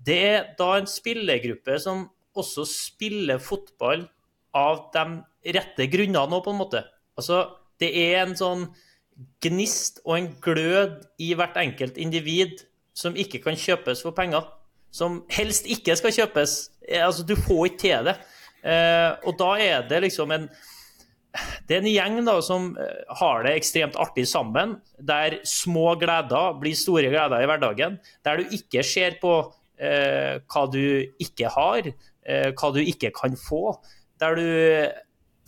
Det 0.01 0.21
er 0.31 0.47
da 0.57 0.71
en 0.79 0.89
spillergruppe 0.89 1.77
som 1.79 2.07
også 2.33 2.65
spiller 2.65 3.41
fotball 3.43 4.07
av 4.55 4.87
de 4.95 5.03
rette 5.53 5.87
grunnene 5.91 6.29
nå, 6.31 6.39
på 6.43 6.53
en 6.53 6.59
måte. 6.59 6.81
Altså, 7.19 7.43
det 7.81 7.91
er 7.97 8.23
en 8.23 8.37
sånn 8.37 8.65
gnist 9.43 9.99
og 10.05 10.15
en 10.17 10.31
glød 10.41 11.03
i 11.21 11.33
hvert 11.37 11.59
enkelt 11.59 11.99
individ 12.01 12.63
som 12.97 13.15
ikke 13.19 13.41
kan 13.43 13.59
kjøpes 13.59 14.01
for 14.05 14.15
penger 14.15 14.47
som 14.91 15.21
helst 15.31 15.69
ikke 15.71 15.95
skal 15.99 16.13
kjøpes. 16.15 16.57
Eh, 16.87 17.01
altså, 17.05 17.25
du 17.27 17.35
får 17.39 17.71
ikke 17.71 17.81
til 17.85 18.11
det. 18.11 18.17
Eh, 18.61 19.09
og 19.25 19.39
da 19.39 19.55
er 19.61 19.89
det 19.89 20.03
liksom 20.05 20.35
en 20.35 20.51
det 21.67 21.77
er 21.77 21.79
en 21.79 21.87
gjeng 21.87 22.17
da, 22.27 22.35
som 22.43 22.71
eh, 22.75 23.03
har 23.21 23.45
det 23.45 23.55
ekstremt 23.55 23.95
artig 23.99 24.25
sammen, 24.27 24.75
der 24.99 25.39
små 25.47 25.93
gleder 25.99 26.57
blir 26.59 26.75
store 26.75 27.11
gleder 27.11 27.39
i 27.39 27.47
hverdagen. 27.47 27.99
Der 28.25 28.41
du 28.41 28.55
ikke 28.57 28.83
ser 28.83 29.15
på 29.21 29.35
eh, 29.79 30.41
hva 30.43 30.65
du 30.71 30.83
ikke 31.23 31.53
har, 31.55 31.87
eh, 31.87 32.49
hva 32.51 32.73
du 32.75 32.81
ikke 32.83 33.13
kan 33.15 33.37
få. 33.39 33.77
Der 34.21 34.35
du 34.35 34.49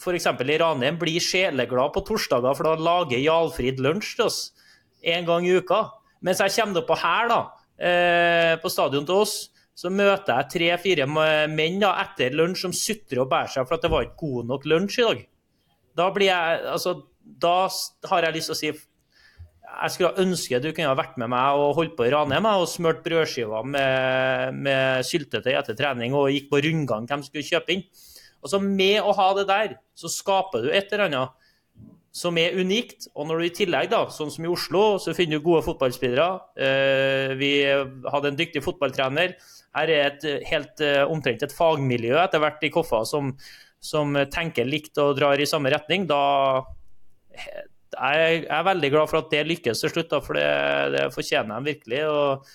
f.eks. 0.04 0.28
i 0.28 0.60
Ranheim 0.60 1.00
blir 1.00 1.24
sjeleglad 1.24 1.94
på 1.96 2.06
torsdager, 2.08 2.56
for 2.56 2.68
da 2.68 2.80
lager 2.80 3.22
Jarlfrid 3.22 3.84
lunsj 3.84 4.16
til 4.18 4.30
oss 4.30 4.40
en 5.04 5.28
gang 5.28 5.48
i 5.48 5.58
uka. 5.60 5.84
Mens 6.24 6.40
jeg 6.40 6.56
kommer 6.56 6.80
opp 6.80 6.90
på 6.94 7.00
her, 7.04 7.28
da, 7.32 7.42
på 7.78 8.70
stadion 8.72 9.06
til 9.08 9.24
oss, 9.24 9.36
så 9.74 9.90
møter 9.90 10.38
jeg 10.38 10.52
tre-fire 10.54 11.08
menn 11.10 11.80
da, 11.82 11.96
etter 12.04 12.36
lunsj 12.38 12.68
som 12.68 12.76
sutrer 12.78 13.24
og 13.24 13.32
bærer 13.32 13.50
seg 13.56 13.66
for 13.66 13.80
at 13.80 13.86
det 13.86 13.92
var 13.92 14.06
ikke 14.06 14.22
god 14.22 14.50
nok 14.52 14.68
lunsj 14.70 15.00
i 15.02 15.08
dag. 15.08 15.24
Da 15.98 16.10
blir 16.14 16.30
jeg 16.30 16.60
Altså, 16.74 16.94
da 17.24 17.70
har 18.12 18.28
jeg 18.28 18.38
lyst 18.38 18.52
til 18.52 18.56
å 18.56 18.60
si 18.60 18.74
jeg 19.74 19.94
skulle 19.94 20.22
ønske 20.22 20.60
du 20.62 20.70
kunne 20.70 20.92
ha 20.92 20.98
vært 20.98 21.16
med 21.18 21.32
meg 21.34 21.58
og 21.58 21.78
holdt 21.80 21.96
på 21.98 22.06
i 22.06 22.12
Ranheim 22.14 22.46
og 22.46 22.68
smurt 22.70 23.02
brødskiver 23.06 23.66
med, 23.66 24.60
med 24.68 25.08
syltetøy 25.08 25.54
etter 25.56 25.78
trening 25.78 26.14
og 26.18 26.30
gikk 26.34 26.52
på 26.52 26.62
rundgang 26.62 27.08
hvem 27.10 27.24
skulle 27.26 27.48
kjøpe 27.48 27.74
inn. 27.74 27.86
Og 28.44 28.52
så 28.52 28.60
Med 28.62 29.00
å 29.02 29.16
ha 29.16 29.30
det 29.38 29.48
der, 29.50 29.78
så 29.96 30.12
skaper 30.12 30.66
du 30.66 30.70
et 30.70 30.92
eller 30.92 31.08
annet 31.08 31.43
som 32.14 32.38
er 32.38 32.56
unikt. 32.60 33.08
Og 33.18 33.28
når 33.28 33.42
du 33.42 33.48
i 33.48 33.56
tillegg, 33.58 33.90
da, 33.92 34.06
sånn 34.14 34.32
som 34.34 34.46
i 34.46 34.52
Oslo, 34.52 34.84
så 35.02 35.16
finner 35.18 35.42
du 35.42 35.48
gode 35.48 35.64
fotballspillere. 35.66 36.30
Eh, 36.68 37.34
vi 37.40 37.54
hadde 37.66 38.32
en 38.32 38.40
dyktig 38.40 38.62
fotballtrener. 38.66 39.36
Her 39.74 39.92
er 39.92 40.12
et 40.12 40.28
helt 40.52 40.84
eh, 40.86 41.02
omtrent 41.10 41.44
et 41.46 41.56
fagmiljø 41.58 42.16
etter 42.22 42.44
hvert 42.44 42.64
i 42.64 42.72
Koffa 42.74 43.02
som, 43.10 43.34
som 43.82 44.14
tenker 44.32 44.70
likt 44.70 45.02
og 45.02 45.18
drar 45.18 45.42
i 45.42 45.50
samme 45.50 45.74
retning. 45.74 46.06
Da 46.10 46.22
jeg 47.34 48.46
er 48.46 48.66
veldig 48.66 48.90
glad 48.94 49.10
for 49.10 49.22
at 49.22 49.34
det 49.34 49.46
lykkes 49.50 49.82
til 49.84 49.92
slutt, 49.92 50.12
da, 50.14 50.22
for 50.24 50.38
det, 50.38 50.50
det 50.94 51.08
fortjener 51.16 51.58
de 51.58 51.74
virkelig. 51.74 52.04
og 52.10 52.46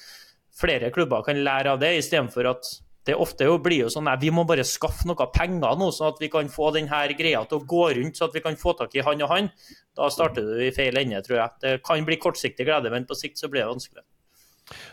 Flere 0.59 0.91
klubber 0.95 1.27
kan 1.27 1.39
lære 1.39 1.75
av 1.75 1.83
det, 1.83 1.97
istedenfor 1.99 2.49
at 2.51 2.71
det 3.09 3.17
ofte 3.17 3.47
jo 3.49 3.57
blir 3.65 3.87
jo 3.87 3.93
sånn 3.93 4.11
at 4.11 4.21
vi 4.21 4.31
må 4.35 4.45
bare 4.49 4.67
skaffe 4.69 5.09
noe 5.09 5.29
penger 5.33 5.79
nå, 5.81 5.89
sånn 5.95 6.11
at 6.13 6.21
vi 6.21 6.29
kan 6.33 6.51
få 6.53 6.69
denne 6.77 7.01
greia 7.17 7.41
til 7.49 7.61
å 7.61 7.67
gå 7.73 7.87
rundt, 7.97 8.19
så 8.19 8.29
at 8.29 8.37
vi 8.37 8.45
kan 8.45 8.59
få 8.61 8.75
tak 8.77 8.93
i 8.99 9.05
han 9.07 9.25
og 9.25 9.33
han. 9.33 9.49
Da 9.97 10.11
starter 10.13 10.45
du 10.45 10.61
i 10.67 10.75
feil 10.77 11.01
ende, 11.01 11.23
tror 11.25 11.41
jeg. 11.41 11.55
Det 11.65 11.75
kan 11.87 12.05
bli 12.05 12.21
kortsiktig 12.21 12.69
glede, 12.69 12.93
men 12.93 13.09
på 13.09 13.17
sikt 13.17 13.41
så 13.41 13.49
blir 13.49 13.65
det 13.65 13.73
vanskelig. 13.73 14.05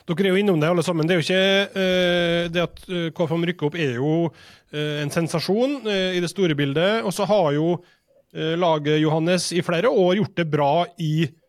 Dere 0.08 0.30
er 0.30 0.32
jo 0.32 0.40
innom 0.40 0.62
det 0.62 0.70
alle 0.72 0.86
sammen. 0.88 1.08
Det 1.08 1.18
er 1.18 1.20
jo 1.20 1.26
ikke 1.26 1.74
uh, 1.76 2.44
Det 2.48 2.62
at 2.64 2.78
uh, 2.88 3.10
KFM 3.12 3.44
rykker 3.50 3.68
opp 3.68 3.76
er 3.76 3.98
jo 4.00 4.12
uh, 4.30 4.96
en 5.02 5.12
sensasjon 5.12 5.82
i 5.84 6.22
det 6.24 6.32
store 6.32 6.56
bildet. 6.56 7.04
Og 7.04 7.12
så 7.16 7.28
har 7.28 7.52
jo 7.58 7.76
laget 8.36 9.00
Johannes 9.00 9.46
i 9.56 9.62
flere 9.64 9.88
år 9.88 10.18
gjort 10.18 10.34
det 10.36 10.44
bra 10.52 10.72
i 11.00 11.24
Eh, 11.24 11.45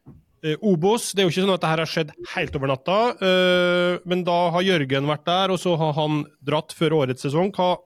Obos 0.60 1.10
Det 1.12 1.22
er 1.22 1.26
jo 1.26 1.32
ikke 1.32 1.44
sånn 1.44 1.54
at 1.54 1.62
dette 1.62 1.72
har 1.72 1.90
skjedd 1.90 2.12
helt 2.34 2.56
over 2.58 2.70
natta, 2.70 2.98
eh, 3.18 3.98
men 4.08 4.22
da 4.26 4.36
har 4.54 4.66
Jørgen 4.66 5.08
vært 5.10 5.26
der, 5.28 5.54
og 5.54 5.60
så 5.62 5.74
har 5.80 5.96
han 5.98 6.24
dratt 6.46 6.74
før 6.76 7.00
årets 7.02 7.26
sesong. 7.26 7.50
Hva 7.56 7.76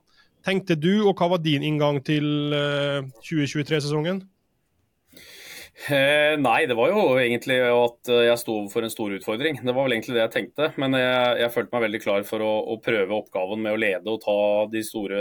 tenkte 0.46 0.77
du, 0.81 1.07
og 1.07 1.16
hva 1.20 1.31
var 1.35 1.42
din 1.44 1.64
inngang 1.66 2.01
til 2.05 2.25
2023-sesongen? 3.29 4.23
Eh, 5.88 6.21
Eh, 6.31 6.37
nei, 6.38 6.66
det 6.69 6.77
var 6.79 6.90
jo 6.93 7.01
egentlig 7.19 7.57
at 7.64 8.11
jeg 8.11 8.38
sto 8.38 8.55
overfor 8.61 8.85
en 8.87 8.93
stor 8.93 9.14
utfordring. 9.16 9.59
Det 9.64 9.75
var 9.75 9.87
vel 9.87 9.97
egentlig 9.97 10.16
det 10.16 10.23
jeg 10.23 10.35
tenkte. 10.35 10.69
Men 10.81 10.95
jeg, 10.99 11.38
jeg 11.43 11.53
følte 11.55 11.75
meg 11.75 11.85
veldig 11.87 12.01
klar 12.05 12.27
for 12.29 12.45
å, 12.45 12.51
å, 12.75 12.77
prøve 12.85 13.16
oppgaven 13.16 13.62
med 13.64 13.75
å 13.75 13.81
lede 13.81 14.12
og 14.12 14.21
ta 14.23 14.37
de 14.71 14.83
store, 14.87 15.21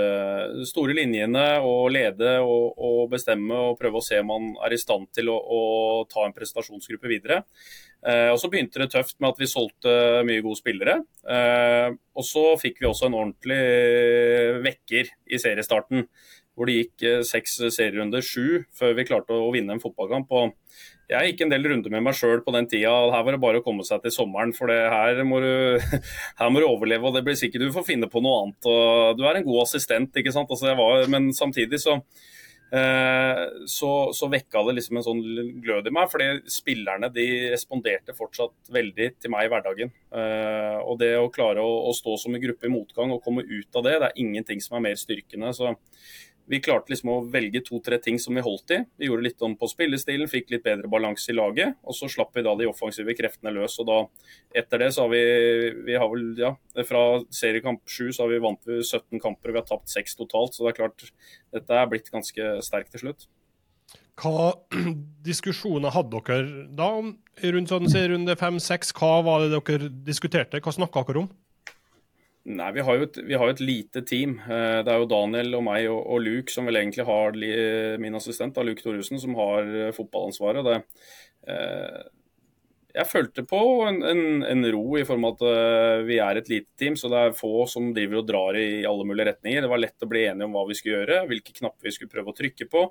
store 0.70 0.96
linjene. 0.98 1.46
Og 1.66 1.90
lede 1.96 2.38
og, 2.44 2.78
og, 2.78 3.04
bestemme 3.14 3.58
og 3.70 3.78
prøve 3.82 4.02
å 4.02 4.06
se 4.06 4.22
om 4.22 4.30
man 4.30 4.50
er 4.68 4.76
i 4.76 4.82
stand 4.82 5.10
til 5.16 5.32
å, 5.34 5.38
å 5.40 5.62
ta 6.12 6.28
en 6.28 6.36
prestasjonsgruppe 6.36 7.10
videre. 7.10 7.42
Eh, 8.06 8.30
og 8.32 8.38
Så 8.42 8.52
begynte 8.52 8.84
det 8.84 8.92
tøft 8.94 9.18
med 9.20 9.34
at 9.34 9.42
vi 9.42 9.50
solgte 9.50 9.96
mye 10.28 10.44
gode 10.46 10.62
spillere. 10.62 11.00
Eh, 11.26 11.90
og 12.20 12.28
så 12.28 12.46
fikk 12.62 12.84
vi 12.84 12.90
også 12.90 13.10
en 13.10 13.18
ordentlig 13.18 13.62
vekker 14.66 15.16
i 15.32 15.40
seriestarten 15.42 16.06
hvor 16.60 16.70
det 16.70 16.80
gikk 16.82 17.08
eh, 17.08 17.20
seks 17.28 17.56
serierunder, 17.72 18.24
sju, 18.26 18.66
før 18.76 18.98
vi 18.98 19.08
klarte 19.08 19.36
å 19.36 19.52
vinne 19.56 19.78
en 19.78 19.84
fotballkamp. 19.84 20.36
og 20.36 20.58
jeg 21.10 21.32
gikk 21.32 21.40
en 21.42 21.54
del 21.54 21.64
runder 21.66 21.94
med 21.94 22.04
meg 22.06 22.18
sjøl 22.18 22.44
på 22.46 22.54
den 22.54 22.68
tida. 22.70 22.92
Her 23.10 23.24
var 23.26 23.34
det 23.34 23.42
bare 23.42 23.62
å 23.62 23.66
komme 23.66 23.86
seg 23.88 24.04
til 24.04 24.14
sommeren, 24.14 24.52
for 24.54 24.70
her 24.70 25.24
må, 25.26 25.40
du, 25.42 25.54
her, 26.40 26.52
må 26.54 26.62
du, 26.62 26.68
overleve. 26.68 27.10
og 27.10 27.16
det 27.18 27.24
blir 27.26 27.40
sikkert 27.40 27.66
Du 27.66 27.74
får 27.74 27.88
finne 27.88 28.10
på 28.12 28.22
noe 28.22 28.44
annet. 28.44 28.68
og 28.70 29.18
Du 29.18 29.24
er 29.26 29.40
en 29.40 29.48
god 29.48 29.64
assistent, 29.64 30.20
ikke 30.22 30.36
sant. 30.36 30.52
Altså, 30.54 30.76
var, 30.78 31.08
men 31.10 31.32
samtidig 31.34 31.82
så, 31.82 31.98
eh, 32.78 33.42
så, 33.66 33.92
så, 34.14 34.30
vekka 34.30 34.62
det 34.68 34.78
liksom 34.78 35.02
en 35.02 35.08
sånn 35.10 35.26
glød 35.66 35.90
i 35.90 35.96
meg. 35.98 36.14
fordi 36.14 36.30
spillerne 36.60 37.10
de 37.16 37.28
responderte 37.56 38.14
fortsatt 38.14 38.70
veldig 38.78 39.12
til 39.18 39.34
meg 39.34 39.50
i 39.50 39.54
hverdagen. 39.56 39.96
Eh, 40.14 40.78
og 40.84 41.02
det 41.02 41.16
å 41.18 41.32
klare 41.34 41.66
å, 41.66 41.74
å 41.90 41.98
stå 41.98 42.20
som 42.22 42.38
en 42.38 42.46
gruppe 42.46 42.70
i 42.70 42.76
motgang 42.76 43.18
og 43.18 43.26
komme 43.26 43.48
ut 43.50 43.82
av 43.82 43.90
det, 43.90 43.98
det 43.98 44.12
er 44.12 44.26
ingenting 44.28 44.62
som 44.62 44.78
er 44.78 44.92
mer 44.92 45.02
styrkende. 45.08 45.56
så 45.58 45.74
vi 46.50 46.60
klarte 46.66 46.90
liksom 46.90 47.12
å 47.14 47.20
velge 47.30 47.62
to-tre 47.66 48.00
ting 48.02 48.18
som 48.22 48.34
vi 48.34 48.42
holdt 48.42 48.74
i. 48.74 48.80
Vi 48.98 49.06
gjorde 49.06 49.28
litt 49.28 49.44
om 49.46 49.54
på 49.60 49.68
spillestilen, 49.70 50.30
fikk 50.32 50.50
litt 50.50 50.64
bedre 50.66 50.90
balanse 50.90 51.30
i 51.30 51.36
laget. 51.38 51.78
Og 51.86 51.94
så 51.94 52.10
slapp 52.10 52.34
vi 52.34 52.44
da 52.46 52.56
de 52.58 52.66
offensive 52.70 53.14
kreftene 53.18 53.54
løs. 53.54 53.78
Og 53.84 53.86
da, 53.90 53.98
etter 54.58 54.82
det 54.82 54.88
så 54.96 55.06
har 55.06 55.14
vi, 55.14 55.24
vi 55.86 55.98
har 56.00 56.10
vel, 56.10 56.32
ja, 56.40 56.56
Fra 56.90 57.04
seriekamp 57.36 57.84
7 57.86 58.10
så 58.16 58.24
har 58.24 58.32
vi 58.34 58.42
vant 58.42 58.66
vi 58.66 58.80
17 58.82 59.22
kamper, 59.22 59.52
og 59.52 59.58
vi 59.58 59.62
har 59.62 59.68
tapt 59.70 59.94
seks 59.94 60.18
totalt. 60.18 60.58
Så 60.58 60.66
det 60.66 60.74
er 60.74 60.80
klart, 60.82 61.12
dette 61.54 61.78
er 61.78 61.92
blitt 61.92 62.10
ganske 62.14 62.56
sterkt 62.66 62.96
til 62.96 63.06
slutt. 63.06 63.30
Hva 64.20 64.50
diskusjoner 65.30 65.94
hadde 65.94 66.24
dere 66.26 66.66
da 66.76 66.90
rundt 66.98 67.76
sånn, 67.76 67.92
runde 68.16 68.40
fem-seks? 68.42 68.96
Hva 68.98 69.20
var 69.28 69.46
det 69.46 69.54
dere 69.54 69.94
diskuterte? 70.10 70.64
Hva 70.66 70.74
snakka 70.76 71.06
dere 71.12 71.28
om? 71.28 71.30
Nei, 72.50 72.70
vi 72.74 72.82
har, 72.82 72.98
jo 72.98 73.06
et, 73.06 73.18
har 73.38 73.52
et 73.52 73.60
lite 73.62 74.02
team. 74.10 74.40
Eh, 74.42 74.80
det 74.86 74.90
er 74.90 75.04
jo 75.04 75.10
Daniel 75.12 75.54
og 75.60 75.66
meg 75.68 75.86
og, 75.92 76.00
og 76.16 76.24
Luke 76.26 76.54
som 76.54 76.66
vel 76.66 76.80
egentlig 76.80 77.06
har 77.06 77.36
min 78.02 78.18
assistent, 78.18 78.56
da, 78.56 78.64
Luke 78.66 78.82
Thoresen, 78.82 79.22
som 79.22 79.36
har 79.38 79.70
eh, 79.70 79.92
fotballansvaret. 79.94 80.66
Det, 80.66 81.04
eh, 81.54 82.00
jeg 82.98 83.06
følte 83.12 83.46
på 83.46 83.60
en, 83.86 84.02
en, 84.02 84.24
en, 84.50 84.66
ro 84.74 84.98
i 84.98 85.06
form 85.06 85.28
av 85.30 85.36
at 85.38 86.08
vi 86.08 86.18
er 86.26 86.40
et 86.40 86.50
lite 86.50 86.74
team, 86.82 86.96
så 86.98 87.12
det 87.14 87.20
er 87.22 87.38
få 87.38 87.68
som 87.70 87.92
driver 87.94 88.24
og 88.24 88.32
drar 88.32 88.58
i 88.58 88.82
alle 88.90 89.06
mulige 89.06 89.30
retninger. 89.30 89.62
Det 89.62 89.70
var 89.70 89.84
lett 89.84 90.08
å 90.08 90.10
bli 90.10 90.24
enige 90.26 90.50
om 90.50 90.58
hva 90.58 90.66
vi 90.68 90.80
skulle 90.80 91.04
gjøre, 91.04 91.20
hvilke 91.30 91.54
knapper 91.54 91.86
vi 91.86 91.94
skulle 91.94 92.12
prøve 92.16 92.34
å 92.34 92.40
trykke 92.40 92.66
på. 92.74 92.88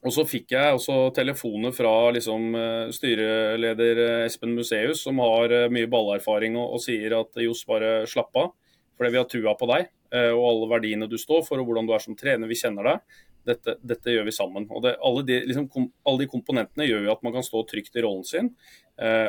Og 0.00 0.14
så 0.16 0.24
fikk 0.24 0.54
jeg 0.54 0.76
også 0.76 1.10
telefoner 1.12 1.74
fra 1.76 1.92
liksom, 2.16 2.54
eh, 2.56 2.92
styreleder 2.96 3.98
eh, 4.00 4.26
Espen 4.30 4.54
Museus, 4.56 5.02
som 5.04 5.20
har 5.20 5.52
eh, 5.52 5.68
mye 5.72 5.90
ballerfaring 5.92 6.56
og, 6.56 6.76
og 6.76 6.80
sier 6.80 7.18
at 7.18 7.36
Johs, 7.44 7.66
bare 7.68 8.06
slapp 8.08 8.38
av. 8.40 8.54
Fordi 8.96 9.12
vi 9.12 9.20
har 9.20 9.28
trua 9.28 9.56
på 9.56 9.68
deg 9.70 9.88
og 10.10 10.40
alle 10.42 10.66
verdiene 10.66 11.06
du 11.06 11.14
står 11.16 11.44
for 11.46 11.60
og 11.62 11.68
hvordan 11.68 11.86
du 11.86 11.92
er 11.94 12.02
som 12.02 12.16
trener. 12.18 12.50
Vi 12.50 12.58
kjenner 12.58 12.84
deg. 12.84 13.18
Dette, 13.46 13.76
dette 13.78 14.12
gjør 14.12 14.26
vi 14.26 14.34
sammen. 14.34 14.66
Og 14.66 14.82
det, 14.84 14.96
alle, 15.06 15.22
de, 15.24 15.36
liksom, 15.46 15.68
kom, 15.70 15.86
alle, 16.02 16.24
de, 16.24 16.26
komponentene 16.28 16.88
gjør 16.88 17.06
jo 17.06 17.12
at 17.14 17.22
man 17.24 17.32
kan 17.36 17.46
stå 17.46 17.62
trygt 17.70 17.96
i 17.96 18.02
rollen 18.04 18.26
sin. 18.26 18.50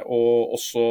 og 0.01 0.55
også 0.57 0.83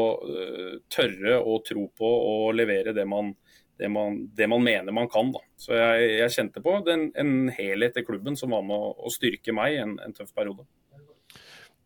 tørre 0.95 1.41
å 1.43 1.59
tro 1.67 1.89
på 1.99 2.13
og 2.31 2.55
levere 2.57 2.95
det 2.97 3.05
man, 3.11 3.35
det 3.81 3.89
man, 3.89 4.19
det 4.37 4.49
man, 4.51 4.63
mener 4.65 4.93
man 4.93 5.09
kan. 5.09 5.31
Da. 5.33 5.41
Så 5.61 5.73
jeg, 5.77 6.11
jeg 6.19 6.35
kjente 6.35 6.63
på 6.65 6.77
den, 6.87 7.09
en 7.19 7.49
helhet 7.57 7.97
i 7.97 8.05
klubben 8.05 8.37
som 8.37 8.53
var 8.53 8.67
med 8.67 8.77
å, 8.77 8.93
å 8.93 9.13
styrke 9.13 9.55
meg 9.57 9.77
i 9.77 9.81
en, 9.85 9.97
en, 10.05 10.17
tøff 10.17 10.35
periode. 10.37 10.67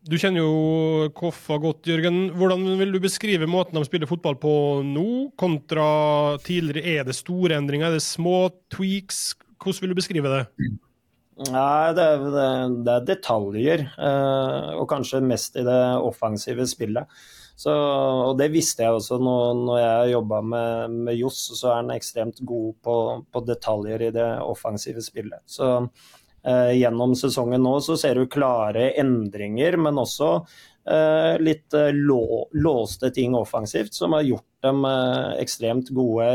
Du 0.05 0.19
kjenner 0.21 0.43
jo 0.43 1.13
Koffa 1.17 1.57
godt, 1.63 1.87
Jørgen. 1.89 2.27
Hvordan 2.37 2.67
vil 2.81 2.93
du 2.93 2.99
beskrive 3.01 3.49
måten 3.49 3.79
de 3.79 3.87
spiller 3.87 4.11
fotball 4.11 4.37
på 4.43 4.55
nå, 4.85 5.07
kontra 5.41 5.87
tidligere? 6.45 6.99
Er 6.99 7.07
det 7.09 7.17
store 7.17 7.57
endringer, 7.57 7.89
er 7.89 7.97
det 7.97 8.05
små 8.05 8.51
tweaks? 8.75 9.31
Hvordan 9.55 9.87
vil 9.87 9.95
du 9.95 10.01
beskrive 10.03 10.35
det? 10.35 10.43
Nei, 11.49 11.95
det 11.97 12.05
er, 12.05 12.27
det 12.85 12.93
er 12.93 13.07
detaljer, 13.09 13.87
eh, 13.97 14.69
og 14.77 14.85
kanskje 14.91 15.25
mest 15.25 15.57
i 15.59 15.65
det 15.67 15.81
offensive 16.05 16.67
spillet. 16.71 17.09
Så, 17.57 17.71
og 17.71 18.35
det 18.39 18.49
visste 18.51 18.83
jeg 18.83 18.97
også 18.97 19.21
når, 19.23 19.55
når 19.63 19.79
jeg 19.79 20.13
jobba 20.17 20.41
med, 20.43 20.95
med 21.07 21.19
Johs, 21.21 21.39
så 21.55 21.71
er 21.71 21.81
han 21.83 21.95
ekstremt 21.95 22.43
god 22.43 22.73
på, 22.83 22.97
på, 23.31 23.43
detaljer 23.47 24.09
i 24.09 24.13
det 24.15 24.27
offensive 24.43 25.03
spillet. 25.05 25.43
Så 25.47 25.69
eh, 25.79 26.73
gjennom 26.81 27.15
sesongen 27.19 27.63
nå 27.63 27.77
så 27.85 27.97
ser 28.01 28.19
du 28.19 28.27
klare 28.31 28.89
endringer, 28.99 29.79
men 29.87 30.03
også 30.03 30.33
eh, 30.35 31.39
litt 31.39 31.79
eh, 31.79 31.95
lå, 31.95 32.49
låste 32.59 33.13
ting 33.15 33.39
offensivt 33.39 33.95
som 33.95 34.19
har 34.19 34.27
gjort 34.27 34.51
dem 34.67 34.83
eh, 34.91 35.39
ekstremt 35.45 35.95
gode 35.95 36.27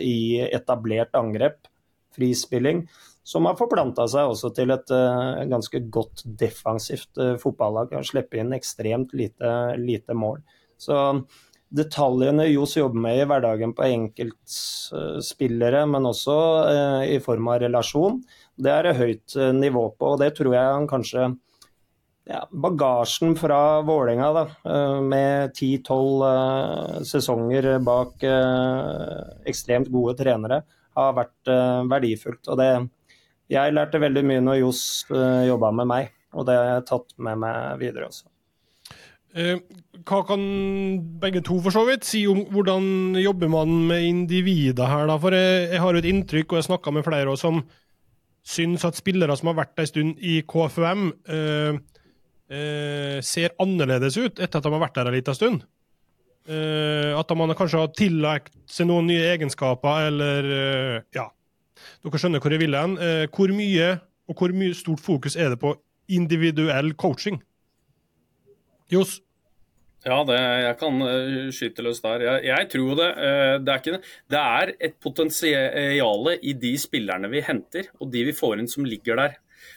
i 0.00 0.40
etablert 0.48 1.12
angrep, 1.20 1.68
frispilling 2.16 2.86
som 3.28 3.44
har 3.46 3.60
forplanta 3.60 4.08
seg 4.10 4.32
også 4.32 4.48
til 4.56 4.72
et 4.74 4.88
uh, 4.90 5.44
ganske 5.46 5.78
godt 5.94 6.24
defensivt 6.26 7.20
fotballag. 7.38 7.92
Har 7.94 8.08
sluppet 8.08 8.40
inn 8.42 8.50
ekstremt 8.56 9.14
lite, 9.14 9.52
lite 9.78 10.16
mål. 10.18 10.40
Så 10.82 10.98
detaljene 11.72 12.44
Johs 12.50 12.76
jobber 12.76 13.00
med 13.00 13.20
i 13.20 13.24
hverdagen 13.28 13.72
på 13.76 13.84
enkeltspillere, 13.86 15.86
men 15.88 16.08
også 16.08 16.34
eh, 16.68 17.04
i 17.14 17.20
form 17.24 17.48
av 17.52 17.62
relasjon, 17.62 18.20
det 18.60 18.74
er 18.74 18.88
det 18.88 18.98
høyt 18.98 19.36
eh, 19.38 19.52
nivå 19.56 19.86
på. 19.96 20.12
Og 20.12 20.20
det 20.20 20.34
tror 20.36 20.52
jeg 20.56 20.74
han 20.76 20.88
kanskje 20.90 21.30
ja, 22.28 22.44
Bagasjen 22.52 23.36
fra 23.40 23.80
Vålerenga, 23.86 24.46
eh, 24.68 24.98
med 25.00 25.56
10-12 25.56 27.08
sesonger 27.08 27.78
bak 27.84 28.24
ekstremt 29.48 29.88
gode 29.92 30.14
trenere, 30.20 30.62
har 30.92 31.16
vært 31.16 31.48
verdifullt. 31.88 32.44
Og 32.52 32.58
det, 32.60 32.68
jeg 33.52 33.72
lærte 33.72 34.02
veldig 34.02 34.24
mye 34.28 34.44
når 34.44 34.60
Johs 34.60 34.82
jobba 35.48 35.72
med 35.80 35.88
meg, 35.88 36.12
og 36.36 36.44
det 36.48 36.58
har 36.58 36.66
jeg 36.74 36.88
tatt 36.92 37.08
med 37.16 37.40
meg 37.46 37.80
videre 37.80 38.12
også. 38.12 38.31
Eh, 39.32 39.58
hva 40.04 40.18
kan 40.28 40.42
begge 41.22 41.40
to 41.46 41.56
for 41.64 41.72
så 41.72 41.86
vidt 41.88 42.04
si 42.04 42.24
om 42.28 42.42
hvordan 42.52 43.16
jobber 43.22 43.48
man 43.52 43.76
med 43.88 44.04
individer 44.04 44.90
her? 44.90 45.06
da? 45.08 45.16
For 45.20 45.36
jeg, 45.36 45.70
jeg 45.72 45.80
har 45.80 45.94
jo 45.94 46.02
et 46.02 46.10
inntrykk, 46.10 46.52
og 46.52 46.60
jeg 46.60 46.68
snakka 46.68 46.92
med 46.92 47.06
flere 47.06 47.32
også, 47.32 47.48
som 47.48 47.62
syns 48.42 48.84
at 48.84 48.98
spillere 48.98 49.36
som 49.38 49.52
har 49.52 49.60
vært 49.62 49.78
en 49.78 49.88
stund 49.88 50.18
i 50.18 50.40
KFUM, 50.48 51.12
eh, 51.30 51.78
eh, 52.52 53.20
ser 53.24 53.54
annerledes 53.62 54.18
ut 54.18 54.42
etter 54.42 54.58
at 54.58 54.66
de 54.66 54.74
har 54.74 54.82
vært 54.82 54.98
der 54.98 55.12
en 55.12 55.16
liten 55.16 55.38
stund. 55.38 55.62
Eh, 56.50 57.12
at 57.14 57.36
man 57.38 57.54
kanskje 57.54 57.84
har 57.84 57.92
tillagt 57.94 58.56
seg 58.66 58.88
noen 58.90 59.06
nye 59.06 59.30
egenskaper, 59.30 60.08
eller 60.10 60.50
eh, 60.56 60.96
Ja, 61.14 61.28
dere 62.02 62.18
skjønner 62.18 62.42
hvor 62.42 62.54
jeg 62.54 62.64
vil 62.64 62.76
hen. 62.76 62.98
Eh, 62.98 63.28
hvor 63.30 63.54
mye 63.54 63.94
og 64.28 64.38
hvor 64.38 64.54
mye 64.54 64.74
stort 64.74 65.02
fokus 65.02 65.36
er 65.38 65.54
det 65.54 65.60
på 65.62 65.76
individuell 66.12 66.92
coaching? 66.98 67.40
Johs? 68.92 69.20
Ja, 70.02 70.16
det, 70.26 70.34
jeg 70.64 70.74
kan 70.80 70.98
uh, 70.98 71.46
skyte 71.54 71.84
løs 71.86 72.00
der. 72.02 72.24
Jeg, 72.26 72.42
jeg 72.48 72.68
tror 72.72 72.96
det. 72.98 73.08
Uh, 73.14 73.54
det, 73.62 73.70
er 73.70 73.78
ikke, 73.78 74.00
det 74.34 74.40
er 74.42 74.72
et 74.88 74.96
potensial 75.02 76.32
i 76.42 76.54
de 76.58 76.72
spillerne 76.80 77.30
vi 77.30 77.44
henter, 77.46 77.86
og 78.00 78.10
de 78.10 78.24
vi 78.26 78.34
får 78.34 78.58
inn 78.58 78.70
som 78.70 78.86
ligger 78.88 79.20
der. 79.20 79.36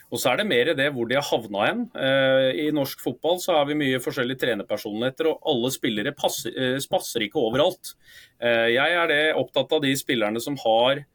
Og 0.10 0.18
så 0.18 0.32
er 0.32 0.40
det 0.40 0.48
mer 0.50 0.72
det 0.78 0.88
hvor 0.96 1.06
de 1.10 1.18
har 1.20 1.28
havna 1.28 1.68
igjen. 1.68 1.84
Uh, 1.94 2.50
I 2.58 2.66
norsk 2.74 3.04
fotball 3.06 3.38
så 3.44 3.60
har 3.60 3.68
vi 3.70 3.78
mye 3.78 4.00
forskjellige 4.02 4.42
trenerpersonligheter, 4.42 5.30
og 5.30 5.52
alle 5.52 5.72
spillere 5.76 6.16
passer, 6.18 6.56
passer 6.90 7.26
ikke 7.28 7.44
overalt. 7.44 7.94
Jeg 8.42 8.96
er 8.98 9.12
det 9.12 9.20
opptatt 9.38 9.78
av 9.78 9.84
de 9.86 9.94
spillerne 9.98 10.42
som 10.42 10.58
har 10.64 11.06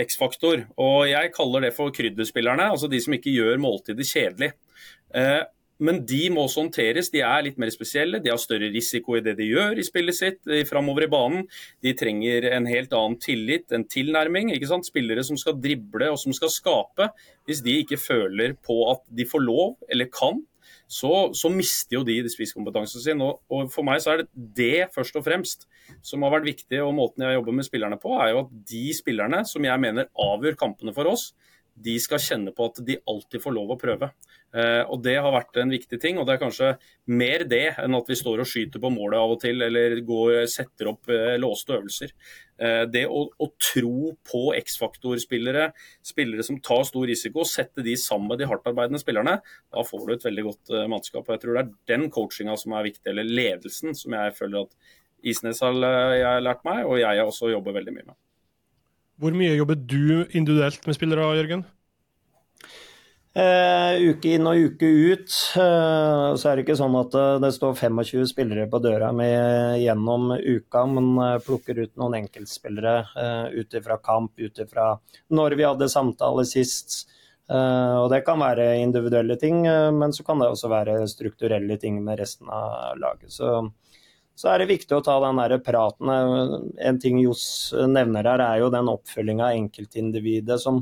X-faktor, 0.00 0.66
og 0.80 1.08
jeg 1.08 1.32
kaller 1.34 1.64
det 1.66 1.72
for 1.76 1.92
krydderspillerne. 1.96 2.68
Altså 2.76 2.88
de 2.92 3.00
som 3.02 3.16
ikke 3.16 3.32
gjør 3.32 3.60
måltidet 3.60 4.06
kjedelig. 4.08 4.52
Men 5.80 6.02
de 6.08 6.26
må 6.32 6.44
også 6.44 6.64
håndteres. 6.64 7.10
De 7.12 7.22
er 7.24 7.46
litt 7.46 7.58
mer 7.60 7.72
spesielle. 7.72 8.20
De 8.22 8.32
har 8.32 8.40
større 8.40 8.70
risiko 8.72 9.16
i 9.16 9.22
det 9.24 9.36
de 9.38 9.48
gjør 9.48 9.80
i 9.80 9.86
spillet 9.86 10.16
sitt 10.16 10.52
framover 10.68 11.06
i 11.06 11.10
banen. 11.12 11.46
De 11.84 11.94
trenger 11.96 12.50
en 12.52 12.68
helt 12.68 12.92
annen 12.96 13.18
tillit, 13.22 13.70
en 13.72 13.86
tilnærming. 13.88 14.52
ikke 14.54 14.68
sant? 14.70 14.88
Spillere 14.88 15.24
som 15.26 15.40
skal 15.40 15.58
drible 15.60 16.12
og 16.12 16.20
som 16.20 16.36
skal 16.36 16.52
skape. 16.52 17.10
Hvis 17.48 17.64
de 17.66 17.80
ikke 17.82 18.00
føler 18.00 18.54
på 18.60 18.82
at 18.92 19.04
de 19.08 19.28
får 19.28 19.44
lov 19.46 19.76
eller 19.90 20.10
kan, 20.12 20.42
så, 20.90 21.30
så 21.36 21.50
mister 21.54 22.00
jo 22.00 22.04
de 22.06 22.18
spisskompetansen 22.30 23.02
sin. 23.02 23.22
Og, 23.22 23.40
og, 23.50 23.68
For 23.72 23.86
meg 23.86 24.02
så 24.02 24.14
er 24.14 24.22
det 24.22 24.30
det 24.58 24.88
først 24.94 25.16
og 25.18 25.26
fremst 25.26 25.68
som 26.06 26.24
har 26.26 26.34
vært 26.34 26.48
viktig, 26.50 26.80
og 26.82 26.96
måten 26.96 27.24
jeg 27.24 27.38
jobber 27.38 27.56
med 27.56 27.66
spillerne 27.66 27.98
på, 28.00 28.16
er 28.18 28.32
jo 28.34 28.42
at 28.44 28.56
de 28.72 28.84
spillerne 28.96 29.44
som 29.48 29.64
jeg 29.66 29.82
mener 29.82 30.10
avgjør 30.18 30.58
kampene 30.58 30.94
for 30.96 31.10
oss, 31.10 31.30
de 31.84 31.96
skal 32.02 32.20
kjenne 32.22 32.52
på 32.56 32.68
at 32.70 32.80
de 32.86 32.98
alltid 33.08 33.42
får 33.42 33.54
lov 33.56 33.74
å 33.74 33.78
prøve. 33.80 34.10
Eh, 34.50 34.82
og 34.90 35.02
Det 35.04 35.14
har 35.14 35.30
vært 35.32 35.56
en 35.62 35.70
viktig 35.70 36.00
ting. 36.00 36.18
og 36.18 36.26
Det 36.26 36.34
er 36.34 36.42
kanskje 36.42 36.70
mer 37.06 37.44
det 37.44 37.76
enn 37.78 37.94
at 37.94 38.08
vi 38.08 38.18
står 38.18 38.42
og 38.42 38.48
skyter 38.50 38.82
på 38.82 38.90
målet 38.90 39.18
av 39.18 39.34
og 39.34 39.40
til 39.40 39.62
eller 39.62 40.00
går, 40.06 40.46
setter 40.50 40.90
opp 40.90 41.08
eh, 41.08 41.38
låste 41.38 41.76
øvelser. 41.78 42.12
Eh, 42.58 42.84
det 42.90 43.06
å, 43.06 43.24
å 43.30 43.50
tro 43.62 44.12
på 44.26 44.42
X-faktor-spillere, 44.58 45.70
spillere 46.02 46.46
som 46.46 46.60
tar 46.60 46.84
stor 46.88 47.06
risiko, 47.06 47.46
sette 47.46 47.84
de 47.86 47.96
sammen 47.96 48.32
med 48.32 48.42
de 48.42 48.48
hardtarbeidende 48.50 49.02
spillerne, 49.02 49.38
da 49.70 49.84
får 49.86 50.06
du 50.06 50.14
et 50.16 50.26
veldig 50.28 50.48
godt 50.48 50.74
mannskap. 50.90 51.28
og 51.28 51.36
Jeg 51.36 51.44
tror 51.44 51.56
det 51.56 51.66
er 51.66 51.76
den 51.96 52.10
coachinga 52.10 52.56
som 52.60 52.74
er 52.74 52.90
viktig, 52.90 53.06
eller 53.12 53.28
ledelsen, 53.28 53.94
som 53.96 54.18
jeg 54.18 54.34
føler 54.36 54.66
at 54.66 54.96
Isnes 55.30 55.60
har 55.60 55.76
lært 55.76 56.64
meg, 56.64 56.86
og 56.88 57.00
jeg 57.00 57.22
også 57.22 57.52
jobber 57.52 57.76
veldig 57.76 57.96
mye 57.96 58.08
med. 58.08 58.18
Hvor 59.20 59.34
mye 59.36 59.52
jobber 59.52 59.76
du 59.76 60.24
individuelt 60.32 60.86
med 60.88 60.96
spillere, 60.96 61.28
Jørgen? 61.36 61.66
Uh, 63.30 63.94
uke 64.10 64.32
inn 64.34 64.48
og 64.48 64.58
uke 64.58 64.88
ut. 65.12 65.34
Uh, 65.54 66.32
så 66.34 66.48
er 66.48 66.56
det 66.56 66.64
ikke 66.64 66.78
sånn 66.80 66.96
at 66.98 67.12
uh, 67.14 67.36
det 67.38 67.52
står 67.54 67.76
25 67.78 68.24
spillere 68.32 68.64
på 68.72 68.80
døra 68.82 69.12
mi 69.14 69.28
gjennom 69.84 70.32
uka, 70.34 70.82
men 70.90 71.12
plukker 71.44 71.78
ut 71.78 71.92
noen 72.00 72.16
enkeltspillere 72.22 72.96
ut 73.54 73.76
ifra 73.78 74.00
kamp, 74.02 74.32
ut 74.40 74.64
ifra 74.64 74.94
når 75.30 75.56
vi 75.60 75.68
hadde 75.68 75.92
samtale 75.92 76.46
sist. 76.48 77.04
og 77.50 78.08
Det 78.10 78.22
kan 78.26 78.40
være 78.40 78.80
individuelle 78.80 79.36
ting, 79.38 79.62
men 79.94 80.12
så 80.16 80.24
kan 80.26 80.40
det 80.40 80.48
også 80.50 80.70
være 80.70 80.98
strukturelle 81.10 81.76
ting 81.78 82.02
med 82.04 82.18
resten 82.18 82.50
av 82.50 82.98
laget. 82.98 83.30
Så 83.30 83.68
så 84.40 84.54
er 84.54 84.62
det 84.62 84.70
viktig 84.70 84.96
å 84.96 85.02
ta 85.04 85.18
den 85.20 85.36
der 85.36 85.58
praten. 85.60 86.10
En 86.80 86.98
ting 87.02 87.18
Johs 87.20 87.44
nevner 87.76 88.24
her, 88.24 88.40
er 88.40 88.62
jo 88.62 88.72
den 88.72 88.88
oppfølginga 88.88 89.50
av 89.50 89.58
enkeltindividet 89.58 90.56
som 90.62 90.80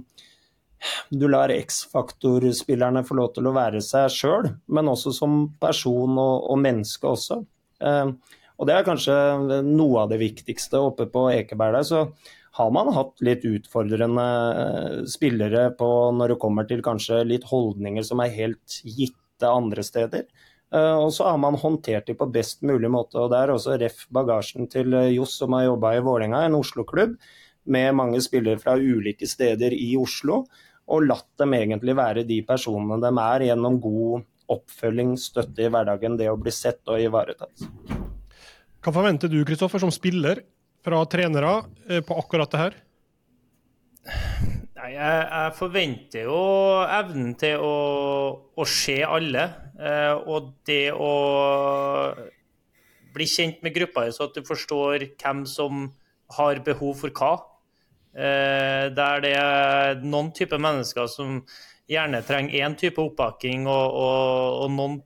du 1.10 1.24
lar 1.26 1.50
X-faktor-spillerne 1.50 3.02
få 3.06 3.16
lov 3.18 3.32
til 3.34 3.48
å 3.50 3.54
være 3.56 3.80
seg 3.82 4.12
sjøl, 4.14 4.50
men 4.70 4.90
også 4.92 5.10
som 5.16 5.40
person 5.58 6.14
og, 6.14 6.50
og 6.52 6.60
menneske 6.62 7.10
også. 7.10 7.40
Eh, 7.82 8.12
og 8.58 8.68
det 8.68 8.76
er 8.76 8.86
kanskje 8.86 9.16
noe 9.66 10.04
av 10.04 10.12
det 10.12 10.20
viktigste 10.22 10.78
oppe 10.82 11.08
på 11.10 11.28
Ekeberg 11.32 11.80
der. 11.80 11.88
Så 11.88 12.04
har 12.58 12.70
man 12.74 12.92
hatt 12.94 13.18
litt 13.26 13.46
utfordrende 13.46 14.28
eh, 14.62 15.00
spillere 15.10 15.68
på 15.78 15.90
når 16.14 16.34
det 16.34 16.42
kommer 16.46 16.68
til 16.70 16.82
kanskje 16.86 17.24
litt 17.26 17.46
holdninger 17.50 18.06
som 18.06 18.22
er 18.22 18.34
helt 18.34 18.78
gitte 18.84 19.50
andre 19.50 19.82
steder. 19.86 20.30
Eh, 20.74 20.96
og 21.00 21.12
så 21.16 21.30
har 21.30 21.38
man 21.40 21.58
håndtert 21.58 22.08
de 22.08 22.16
på 22.18 22.28
best 22.32 22.64
mulig 22.66 22.90
måte. 22.92 23.18
og 23.18 23.32
Det 23.32 23.42
er 23.42 23.52
også 23.54 23.76
ref 23.80 24.06
bagasjen 24.12 24.68
til 24.70 24.96
Johs 25.14 25.38
som 25.40 25.56
har 25.56 25.68
jobba 25.68 25.96
i 25.96 26.02
Vålerenga, 26.04 26.44
en 26.44 26.58
Oslo-klubb 26.58 27.18
med 27.68 27.94
mange 27.96 28.20
spillere 28.24 28.60
fra 28.60 28.76
ulike 28.76 29.28
steder 29.28 29.74
i 29.76 29.92
Oslo. 30.00 30.44
Og 30.88 31.04
latt 31.04 31.28
dem 31.40 31.52
egentlig 31.56 31.96
være 31.96 32.24
de 32.28 32.40
personene 32.48 33.00
de 33.02 33.12
er, 33.12 33.48
gjennom 33.50 33.80
god 33.82 34.24
oppfølging, 34.48 35.16
støtte 35.20 35.66
i 35.66 35.72
hverdagen, 35.72 36.16
det 36.16 36.30
å 36.32 36.38
bli 36.40 36.52
sett 36.54 36.80
og 36.88 37.02
ivaretatt. 37.04 37.66
Hva 38.84 38.94
forventer 38.94 39.28
du 39.28 39.42
Kristoffer, 39.44 39.82
som 39.82 39.92
spiller 39.92 40.40
fra 40.86 41.02
trenere 41.10 41.58
eh, 41.88 42.00
på 42.04 42.16
akkurat 42.16 42.52
det 42.52 42.62
her? 42.62 42.78
Nei, 44.78 44.92
jeg, 44.94 45.22
jeg, 45.26 45.54
forventer 45.58 46.28
jo 46.30 46.40
evnen 46.86 47.34
til 47.36 47.60
å, 47.60 47.74
å 48.56 48.68
se 48.68 49.02
alle. 49.04 49.48
Eh, 49.78 50.14
og 50.26 50.52
det 50.66 50.90
å 50.90 51.12
bli 53.14 53.26
kjent 53.30 53.62
med 53.62 53.74
gruppa, 53.76 54.08
så 54.12 54.28
at 54.28 54.36
du 54.36 54.46
forstår 54.46 55.06
hvem 55.14 55.44
som 55.48 55.88
har 56.36 56.60
behov 56.66 56.98
for 57.02 57.14
hva. 57.14 57.32
Eh, 58.18 58.88
der 58.94 59.22
det 59.22 59.34
er 59.38 60.00
noen 60.02 60.32
typer 60.34 60.60
mennesker 60.60 61.06
som 61.10 61.42
gjerne 61.88 62.24
trenger 62.26 62.64
én 62.64 62.74
type 62.78 63.00
oppbakking 63.00 63.68
og, 63.68 63.94
og, 63.94 64.64
og, 64.64 64.72
noen 64.74 64.98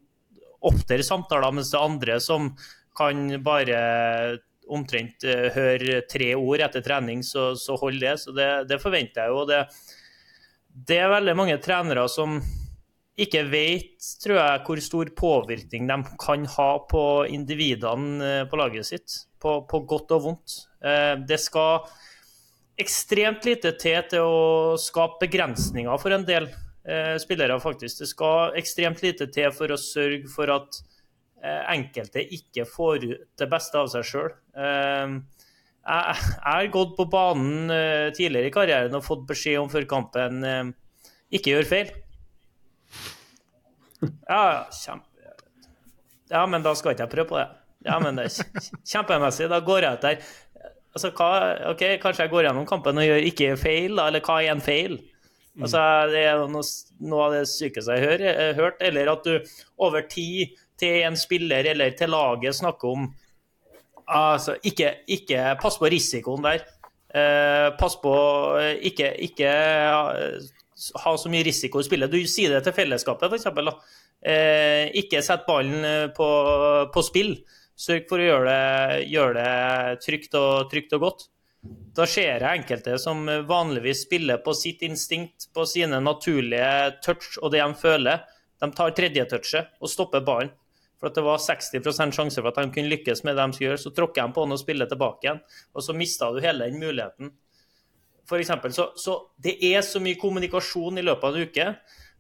oftere 0.63 1.05
samtaler, 1.07 1.53
mens 1.55 1.71
det 1.71 1.79
er 1.79 1.91
andre 1.91 2.17
som 2.23 2.49
kan 2.97 3.29
bare 3.43 3.79
omtrent 4.73 5.25
uh, 5.27 5.49
høre 5.55 6.03
tre 6.11 6.29
ord 6.39 6.63
etter 6.63 6.85
trening, 6.85 7.23
så, 7.27 7.51
så 7.59 7.75
hold 7.81 7.99
det. 8.03 8.15
Så 8.23 8.35
det, 8.37 8.49
det 8.71 8.79
forventer 8.83 9.25
jeg 9.25 9.33
jo. 9.35 9.43
Det, 9.49 9.63
det 10.91 10.99
er 11.03 11.11
veldig 11.13 11.35
mange 11.39 11.57
trenere 11.65 12.05
som 12.11 12.39
ikke 13.21 13.43
vet, 13.53 14.07
tror 14.23 14.39
jeg, 14.39 14.61
hvor 14.65 14.81
stor 14.81 15.11
påvirkning 15.17 15.89
de 15.91 15.99
kan 16.21 16.47
ha 16.55 16.71
på 16.89 17.05
individene 17.29 18.29
eh, 18.29 18.45
på 18.49 18.57
laget 18.57 18.89
sitt. 18.89 19.17
På, 19.43 19.61
på 19.69 19.83
godt 19.89 20.15
og 20.17 20.23
vondt. 20.27 20.55
Eh, 20.81 21.15
det 21.29 21.41
skal 21.43 21.85
ekstremt 22.81 23.45
lite 23.45 23.75
til 23.77 24.07
til 24.09 24.25
å 24.25 24.79
skape 24.81 25.27
begrensninger 25.27 26.01
for 26.01 26.17
en 26.17 26.25
del 26.25 26.49
eh, 26.49 27.19
spillere, 27.21 27.59
faktisk. 27.61 28.01
Det 28.01 28.09
skal 28.09 28.57
ekstremt 28.61 29.03
lite 29.05 29.29
til 29.35 29.53
for 29.53 29.75
å 29.75 29.81
sørge 29.81 30.31
for 30.33 30.53
at 30.55 30.83
enkelte 31.43 32.23
ikke 32.37 32.63
får 32.71 33.03
ut 33.03 33.23
det 33.41 33.49
beste 33.51 33.75
av 33.75 33.89
seg 33.91 34.05
sjøl. 34.07 34.29
Jeg, 34.55 36.19
har 36.45 36.69
gått 36.71 36.93
på 36.95 37.09
banen 37.11 37.67
tidligere 38.15 38.47
i 38.47 38.55
karrieren 38.55 38.95
og 38.95 39.03
fått 39.03 39.25
beskjed 39.27 39.59
om 39.59 39.73
før 39.73 39.89
kampen 39.91 40.39
ikke 41.35 41.57
gjør 41.57 41.67
feil. 41.67 41.91
Ja, 44.29 44.69
kjempe... 44.73 45.09
Ja, 46.33 46.47
men 46.49 46.65
da 46.65 46.73
skal 46.79 46.95
ikke 46.95 47.05
jeg 47.05 47.13
prøve 47.13 47.29
på 47.29 47.39
det. 47.41 47.49
Ja, 47.85 47.99
men 48.01 48.17
det 48.17 48.29
er 48.29 48.67
kjempemessig. 48.89 49.51
Da 49.53 49.61
går 49.65 49.85
jeg 49.85 49.99
ut 49.99 50.07
der. 50.07 50.29
Altså, 50.93 51.11
hva, 51.17 51.31
ok, 51.73 51.83
Kanskje 52.03 52.27
jeg 52.27 52.33
går 52.33 52.47
gjennom 52.49 52.69
kampen 52.69 53.01
og 53.01 53.07
gjør 53.07 53.27
ikke 53.29 53.55
feil, 53.61 53.97
da, 53.97 54.07
eller 54.11 54.25
hva 54.25 54.39
er 54.41 54.53
en 54.53 54.65
feil? 54.65 54.99
Altså, 55.61 55.81
Det 56.13 56.23
er 56.25 56.43
noe, 56.49 56.65
noe 57.05 57.25
av 57.27 57.37
det 57.37 57.43
sykeste 57.51 57.97
jeg 57.99 58.09
har 58.09 58.27
eh, 58.33 58.53
hørt. 58.57 58.81
Eller 58.85 59.13
at 59.13 59.27
du 59.27 59.55
over 59.83 60.07
tid 60.09 60.55
til 60.81 61.03
en 61.07 61.19
spiller 61.19 61.69
eller 61.73 61.93
til 61.97 62.11
laget 62.13 62.57
snakker 62.59 62.95
om 62.97 63.11
altså, 64.09 64.57
ikke, 64.65 64.95
ikke 65.07 65.53
Pass 65.63 65.79
på 65.81 65.91
risikoen 65.93 66.45
der. 66.47 66.65
Eh, 67.13 67.69
pass 67.77 67.99
på 68.01 68.15
eh, 68.57 68.79
ikke, 68.89 69.13
ikke 69.29 69.53
ha 71.05 71.17
så 71.19 71.31
mye 71.33 71.45
risiko 71.47 71.81
i 71.81 71.87
spillet. 71.87 72.13
Du 72.13 72.19
sier 72.29 72.55
det 72.55 72.63
til 72.67 72.77
fellesskapet, 72.77 73.33
f.eks. 73.33 73.49
Eh, 74.23 74.89
ikke 75.03 75.23
sett 75.25 75.47
ballen 75.49 75.85
eh, 75.87 76.07
på, 76.15 76.29
på 76.95 77.05
spill. 77.07 77.37
Sørg 77.79 78.09
for 78.11 78.23
å 78.23 78.27
gjøre 78.27 78.49
det, 78.49 79.05
gjøre 79.11 79.35
det 79.39 80.03
trygt, 80.05 80.35
og, 80.39 80.71
trygt, 80.71 80.97
og, 80.97 81.07
godt. 81.07 81.29
Da 81.97 82.07
ser 82.11 82.43
jeg 82.43 82.63
enkelte 82.63 82.97
som 82.99 83.23
vanligvis 83.49 84.05
spiller 84.07 84.43
på 84.43 84.55
sitt 84.59 84.83
instinkt, 84.87 85.49
på 85.55 85.67
sine 85.69 86.01
naturlige 86.03 86.99
touch 87.05 87.37
og 87.41 87.55
det 87.55 87.63
de 87.63 87.79
føler. 87.79 88.25
De 88.63 88.71
tar 88.75 88.95
tredje 88.99 89.27
touchet 89.31 89.79
og 89.83 89.91
stopper 89.91 90.25
ballen. 90.27 90.53
For 91.03 91.11
at 91.11 91.17
det 91.19 91.25
var 91.27 91.41
60 91.43 92.13
sjanse 92.15 92.39
for 92.39 92.53
at 92.53 92.61
de 92.61 92.71
kunne 92.71 92.91
lykkes 92.93 93.25
med 93.27 93.35
det 93.35 93.43
de 93.43 93.57
skulle 93.57 93.73
gjøre. 93.73 93.83
Så 93.83 93.91
tråkker 93.95 94.23
de 94.23 94.35
på 94.37 94.45
den 94.45 94.55
og 94.55 94.61
spiller 94.61 94.91
tilbake 94.91 95.27
igjen. 95.27 95.41
Og 95.75 95.83
så 95.83 95.97
mista 95.99 96.29
du 96.31 96.39
hele 96.45 96.69
den 96.71 96.79
muligheten. 96.79 97.33
For 98.29 98.41
eksempel, 98.41 98.73
så, 98.73 98.93
så 98.97 99.19
det 99.43 99.57
er 99.67 99.83
så 99.85 100.01
mye 100.03 100.21
kommunikasjon 100.21 101.01
i 101.01 101.05
løpet 101.05 101.27
av 101.27 101.37
en 101.37 101.49
uke 101.49 101.69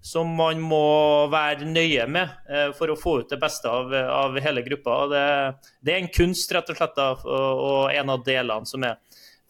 som 0.02 0.32
man 0.34 0.58
må 0.58 1.28
være 1.30 1.68
nøye 1.68 2.08
med 2.10 2.32
eh, 2.50 2.70
for 2.74 2.90
å 2.90 2.98
få 2.98 3.20
ut 3.22 3.30
det 3.30 3.38
beste 3.40 3.70
av, 3.70 3.92
av 3.94 4.38
hele 4.42 4.64
gruppa. 4.66 4.96
Det, 5.12 5.26
det, 5.78 5.94
er 5.94 6.00
en 6.02 6.10
kunst, 6.10 6.50
rett 6.52 6.72
og 6.72 6.80
slett, 6.80 6.98
og 7.22 7.92
en 7.94 8.10
av 8.10 8.24
delene 8.26 8.66
som 8.66 8.82
er 8.88 8.98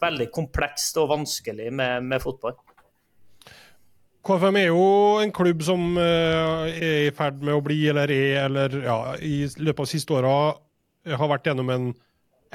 veldig 0.03 0.29
komplekst 0.35 0.99
og 1.01 1.09
vanskelig 1.15 1.71
med, 1.73 2.05
med 2.05 2.21
fotball. 2.21 2.55
KFM 4.23 4.59
er 4.61 4.69
jo 4.69 4.85
en 5.19 5.33
klubb 5.35 5.65
som 5.65 5.97
uh, 5.97 6.69
er 6.69 7.09
i 7.09 7.15
ferd 7.15 7.41
med 7.43 7.57
å 7.57 7.63
bli, 7.65 7.81
eller 7.91 8.11
er, 8.13 8.45
eller 8.45 8.77
ja, 8.85 8.97
i 9.19 9.41
løpet 9.57 9.83
av 9.83 9.89
siste 9.89 10.15
åra 10.15 10.35
har 11.03 11.31
vært 11.33 11.49
gjennom 11.49 11.71
en 11.73 11.89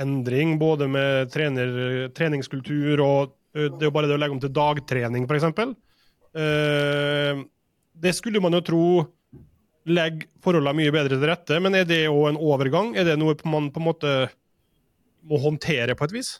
endring, 0.00 0.54
både 0.60 0.86
med 0.88 1.32
trener, 1.34 2.08
treningskultur 2.16 3.02
og 3.04 3.34
det 3.58 3.82
er 3.82 3.88
jo 3.88 3.94
bare 3.94 4.10
det 4.10 4.16
å 4.16 4.20
legge 4.20 4.36
om 4.36 4.42
til 4.42 4.54
dagtrening, 4.54 5.28
f.eks. 5.28 5.46
Uh, 6.38 7.44
det 7.98 8.12
skulle 8.14 8.42
man 8.44 8.54
jo 8.54 8.64
tro 8.64 8.82
legger 9.88 10.28
forholdene 10.44 10.76
mye 10.76 10.92
bedre 10.92 11.16
til 11.16 11.30
rette, 11.30 11.58
men 11.64 11.76
er 11.78 11.86
det 11.88 12.02
òg 12.10 12.26
en 12.30 12.42
overgang? 12.50 12.92
Er 12.98 13.08
det 13.08 13.16
noe 13.20 13.36
man 13.48 13.70
på 13.72 13.80
en 13.80 13.88
måte 13.88 14.12
må 15.28 15.40
håndtere 15.42 15.96
på 15.96 16.08
et 16.08 16.14
vis? 16.18 16.34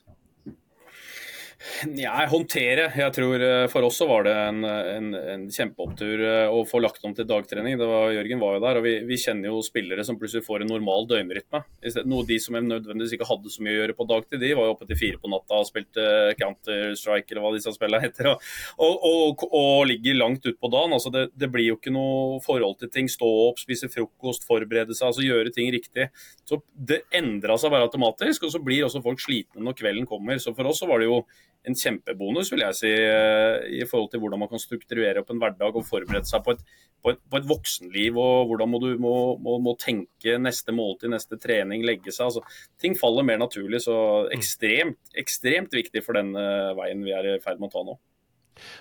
Ja, 1.99 2.13
håndtere. 2.31 2.85
Jeg 2.95 3.13
tror 3.17 3.43
eh, 3.43 3.65
For 3.71 3.83
oss 3.87 3.97
så 3.99 4.07
var 4.07 4.23
det 4.29 4.35
en, 4.39 4.61
en, 4.63 5.09
en 5.19 5.47
kjempeopptur 5.51 6.21
eh, 6.23 6.53
å 6.55 6.61
få 6.69 6.79
lagt 6.85 7.03
om 7.07 7.15
til 7.17 7.27
dagtrening. 7.27 7.75
Var, 7.81 8.13
Jørgen 8.15 8.43
var 8.43 8.55
jo 8.55 8.61
der, 8.63 8.79
og 8.79 8.87
vi, 8.87 8.93
vi, 9.09 9.19
kjenner 9.19 9.51
jo 9.51 9.63
spillere 9.67 10.05
som 10.07 10.19
plutselig 10.21 10.47
får 10.47 10.63
en 10.63 10.71
normal 10.71 11.09
døgnrytme. 11.11 11.61
Noe 12.07 12.27
de 12.29 12.39
som 12.43 12.55
nødvendigvis 12.63 13.17
ikke 13.17 13.27
hadde 13.27 13.51
så 13.51 13.65
mye 13.67 13.75
å 13.75 13.81
gjøre 13.81 13.97
på 13.99 14.07
dagtid, 14.07 14.43
de 14.43 14.53
var 14.55 14.69
jo 14.69 14.77
oppe 14.77 14.87
til 14.87 15.01
fire 15.01 15.19
på 15.19 15.33
natta 15.33 15.59
og 15.59 15.67
spilte 15.67 16.07
Counter-Strike 16.39 17.35
eller 17.35 17.45
hva 17.45 17.53
disse 17.57 17.75
spillene 17.75 18.05
heter, 18.07 18.31
og, 18.31 18.47
og, 18.79 19.09
og, 19.11 19.45
og 19.51 19.83
ligger 19.91 20.21
langt 20.21 20.47
utpå 20.47 20.71
dagen. 20.71 20.95
Altså 20.95 21.11
det, 21.15 21.27
det, 21.35 21.51
blir 21.51 21.73
jo 21.73 21.81
ikke 21.81 21.95
noe 21.95 22.39
forhold 22.45 22.79
til 22.85 22.93
ting. 22.95 23.11
Stå 23.11 23.33
opp, 23.49 23.59
spise 23.59 23.91
frokost, 23.91 24.47
forberede 24.47 24.95
seg, 24.95 25.11
altså 25.11 25.27
gjøre 25.27 25.55
ting 25.55 25.75
riktig. 25.75 26.07
Så 26.47 26.63
Det 26.71 27.03
endra 27.19 27.59
seg 27.59 27.75
bare 27.75 27.91
automatisk, 27.91 28.47
og 28.47 28.55
så 28.55 28.63
blir 28.63 28.87
også 28.87 29.03
folk 29.03 29.27
slitne 29.27 29.67
når 29.67 29.79
kvelden 29.83 30.07
kommer. 30.07 30.39
Så 30.39 30.55
for 30.55 30.71
oss 30.71 30.79
så 30.85 30.87
var 30.87 31.03
det 31.03 31.11
jo 31.11 31.23
en 31.67 31.77
kjempebonus, 31.77 32.51
vil 32.53 32.63
jeg 32.65 32.77
si, 32.79 32.91
eh, 32.91 33.67
i 33.81 33.87
forhold 33.89 34.13
til 34.13 34.23
hvordan 34.23 34.41
man 34.41 34.51
kan 34.51 34.61
strukturere 34.63 35.23
opp 35.23 35.33
en 35.33 35.41
hverdag 35.43 35.77
og 35.77 35.87
forberede 35.87 36.29
seg 36.29 36.45
på 36.45 36.55
et, 36.55 36.63
på 37.03 37.13
et, 37.13 37.21
på 37.31 37.41
et 37.41 37.49
voksenliv. 37.49 38.19
og 38.19 38.51
Hvordan 38.51 38.71
må 38.73 38.81
du 38.83 38.89
må, 39.03 39.15
må, 39.43 39.59
må, 39.63 39.75
tenke 39.81 40.39
neste 40.41 40.75
måltid, 40.75 41.11
neste 41.13 41.39
trening, 41.41 41.85
legge 41.87 42.15
seg. 42.15 42.31
altså 42.31 42.45
Ting 42.81 42.97
faller 42.99 43.27
mer 43.27 43.41
naturlig. 43.43 43.83
Så 43.85 43.97
ekstremt, 44.35 45.01
ekstremt 45.19 45.75
viktig 45.75 46.05
for 46.07 46.19
den 46.19 46.35
uh, 46.39 46.77
veien 46.79 47.03
vi 47.05 47.17
er 47.17 47.35
i 47.35 47.41
ferd 47.43 47.61
med 47.61 47.71
å 47.71 47.75
ta 47.75 47.87
nå. 47.89 47.99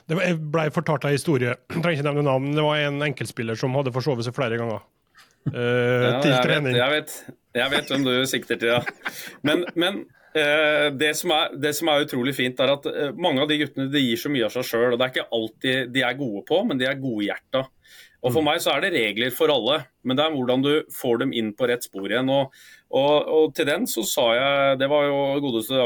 Det 0.10 0.18
ble 0.18 0.70
fortalt 0.74 1.06
en 1.06 1.14
historie, 1.14 1.54
jeg 1.74 1.82
trenger 1.82 2.00
ikke 2.00 2.10
nevne 2.12 2.28
navn. 2.30 2.54
Det 2.58 2.66
var 2.66 2.86
en 2.86 3.02
enkeltspiller 3.10 3.60
som 3.60 3.76
hadde 3.78 3.96
forsovet 3.96 4.28
seg 4.28 4.38
flere 4.38 4.62
ganger. 4.62 4.86
Uh, 5.48 5.58
ja, 5.58 6.14
til 6.22 6.38
trening. 6.44 6.76
Vet, 6.76 6.82
jeg, 6.82 6.94
vet, 6.94 7.42
jeg 7.62 7.74
vet 7.74 7.92
hvem 7.92 8.06
du 8.06 8.14
sikter 8.30 8.62
til, 8.62 8.78
ja. 8.78 9.20
Men, 9.48 9.64
men 9.80 10.06
Eh, 10.06 10.17
det 11.00 11.14
som, 11.20 11.32
er, 11.36 11.56
det 11.60 11.74
som, 11.78 11.90
er, 11.92 12.06
utrolig 12.06 12.34
fint, 12.38 12.60
er 12.60 12.74
at 12.74 12.86
eh, 12.92 13.16
mange 13.16 13.44
av 13.44 13.50
de 13.50 13.60
guttene 13.62 13.90
de 13.94 14.04
gir 14.04 14.20
så 14.20 14.32
mye 14.34 14.48
av 14.48 14.54
seg 14.54 14.68
sjøl. 14.68 14.98
Det 14.98 15.06
er 15.06 15.14
ikke 15.14 15.32
alltid 15.40 15.92
de 15.96 16.04
er 16.06 16.20
gode 16.20 16.44
på, 16.48 16.62
men 16.68 16.80
de 16.80 16.88
er 16.90 17.02
gode 17.02 17.26
i 17.26 17.30
hjertet. 17.32 17.74
Og 18.26 18.34
For 18.34 18.42
mm. 18.42 18.48
meg 18.50 18.62
så 18.64 18.74
er 18.74 18.82
det 18.82 18.96
regler 18.96 19.34
for 19.36 19.52
alle, 19.54 19.78
men 20.08 20.18
det 20.18 20.24
er 20.26 20.34
hvordan 20.34 20.64
du 20.66 20.72
får 20.92 21.20
dem 21.22 21.36
inn 21.38 21.52
på 21.56 21.68
rett 21.70 21.86
spor 21.86 22.10
igjen. 22.10 22.32
Og, 22.34 22.56
og, 22.90 23.30
og 23.38 23.54
til 23.56 23.68
den 23.70 23.86
så 23.90 24.02
sa 24.10 24.26
jeg 24.34 24.80
Det 24.82 24.90
var 24.90 25.06
jo 25.06 25.20
godeste 25.44 25.84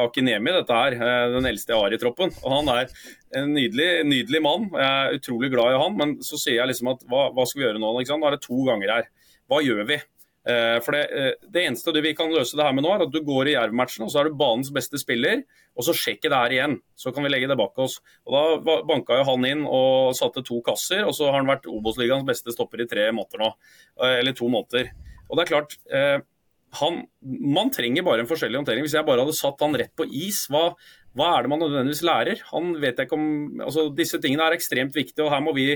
Akinemi, 0.00 0.54
dette 0.56 0.78
her. 0.80 0.96
Eh, 0.96 1.26
den 1.36 1.50
eldste 1.50 1.74
jeg 1.74 1.82
har 1.84 1.94
i 1.94 2.00
troppen. 2.00 2.32
Og 2.42 2.56
han 2.56 2.72
er 2.72 2.88
en 3.36 3.52
nydelig, 3.52 3.90
nydelig 4.08 4.42
mann. 4.44 4.70
Jeg 4.72 4.88
er 4.88 5.20
utrolig 5.20 5.52
glad 5.52 5.74
i 5.74 5.82
han. 5.84 6.00
Men 6.00 6.16
så 6.24 6.40
sier 6.40 6.62
jeg 6.62 6.72
liksom 6.72 6.94
at 6.94 7.04
hva, 7.10 7.28
hva 7.36 7.46
skal 7.46 7.60
vi 7.60 7.68
gjøre 7.68 7.84
nå? 7.84 7.92
Nå 8.00 8.30
er 8.30 8.38
det 8.38 8.44
to 8.46 8.64
ganger 8.70 8.96
her. 8.96 9.12
Hva 9.52 9.60
gjør 9.60 9.84
vi? 9.92 10.00
Eh, 10.44 10.78
for 10.84 10.92
det, 10.92 11.04
eh, 11.08 11.36
det 11.48 11.62
eneste 11.64 11.92
vi 12.04 12.12
kan 12.16 12.32
løse 12.32 12.56
det 12.56 12.64
her 12.66 12.74
med 12.76 12.84
nå, 12.84 12.90
er 12.92 13.06
at 13.06 13.12
du 13.12 13.20
går 13.24 13.48
i 13.48 13.54
Jerv-matchen, 13.54 14.04
og 14.04 14.12
så 14.12 14.20
er 14.20 14.28
du 14.28 14.36
banens 14.36 14.70
beste 14.74 15.00
spiller, 15.00 15.42
og 15.74 15.86
så 15.86 15.94
sjekker 15.96 16.28
det 16.28 16.40
her 16.42 16.54
igjen. 16.56 16.76
Så 16.96 17.14
kan 17.14 17.24
vi 17.24 17.32
legge 17.32 17.48
det 17.48 17.56
bak 17.56 17.78
oss. 17.80 18.00
Og 18.26 18.36
Da 18.36 18.82
banka 18.84 19.18
jo 19.20 19.24
han 19.30 19.48
inn 19.48 19.64
og 19.64 20.14
satte 20.14 20.44
to 20.44 20.60
kasser, 20.60 21.04
og 21.08 21.14
så 21.16 21.30
har 21.30 21.40
han 21.40 21.48
vært 21.48 21.70
Obos-ligaens 21.70 22.28
beste 22.28 22.52
stopper 22.52 22.84
i 22.84 22.86
tre 22.90 23.10
måter 23.12 23.40
nå. 23.40 23.54
eh, 24.02 24.20
Eller 24.20 24.32
to 24.32 24.48
måneder. 24.48 24.92
Og 25.30 25.38
det 25.38 25.46
er 25.46 25.52
klart, 25.54 25.78
han, 26.74 27.06
man 27.22 27.70
trenger 27.70 28.04
bare 28.04 28.20
en 28.20 28.28
forskjellig 28.28 28.58
håndtering. 28.60 28.84
Hvis 28.84 28.94
jeg 28.94 29.06
bare 29.06 29.24
hadde 29.24 29.32
satt 29.34 29.60
han 29.64 29.74
rett 29.74 29.94
på 29.96 30.04
is, 30.04 30.46
hva, 30.52 30.74
hva 31.14 31.28
er 31.36 31.44
det 31.44 31.50
man 31.52 31.60
nødvendigvis 31.62 32.02
lærer? 32.06 32.40
Han 32.50 32.72
vet 32.82 32.98
ikke 33.04 33.14
om, 33.14 33.26
altså 33.62 33.84
Disse 33.94 34.18
tingene 34.22 34.48
er 34.48 34.56
ekstremt 34.56 34.96
viktige, 34.96 35.22
og 35.22 35.30
her 35.30 35.44
må 35.44 35.52
vi 35.54 35.68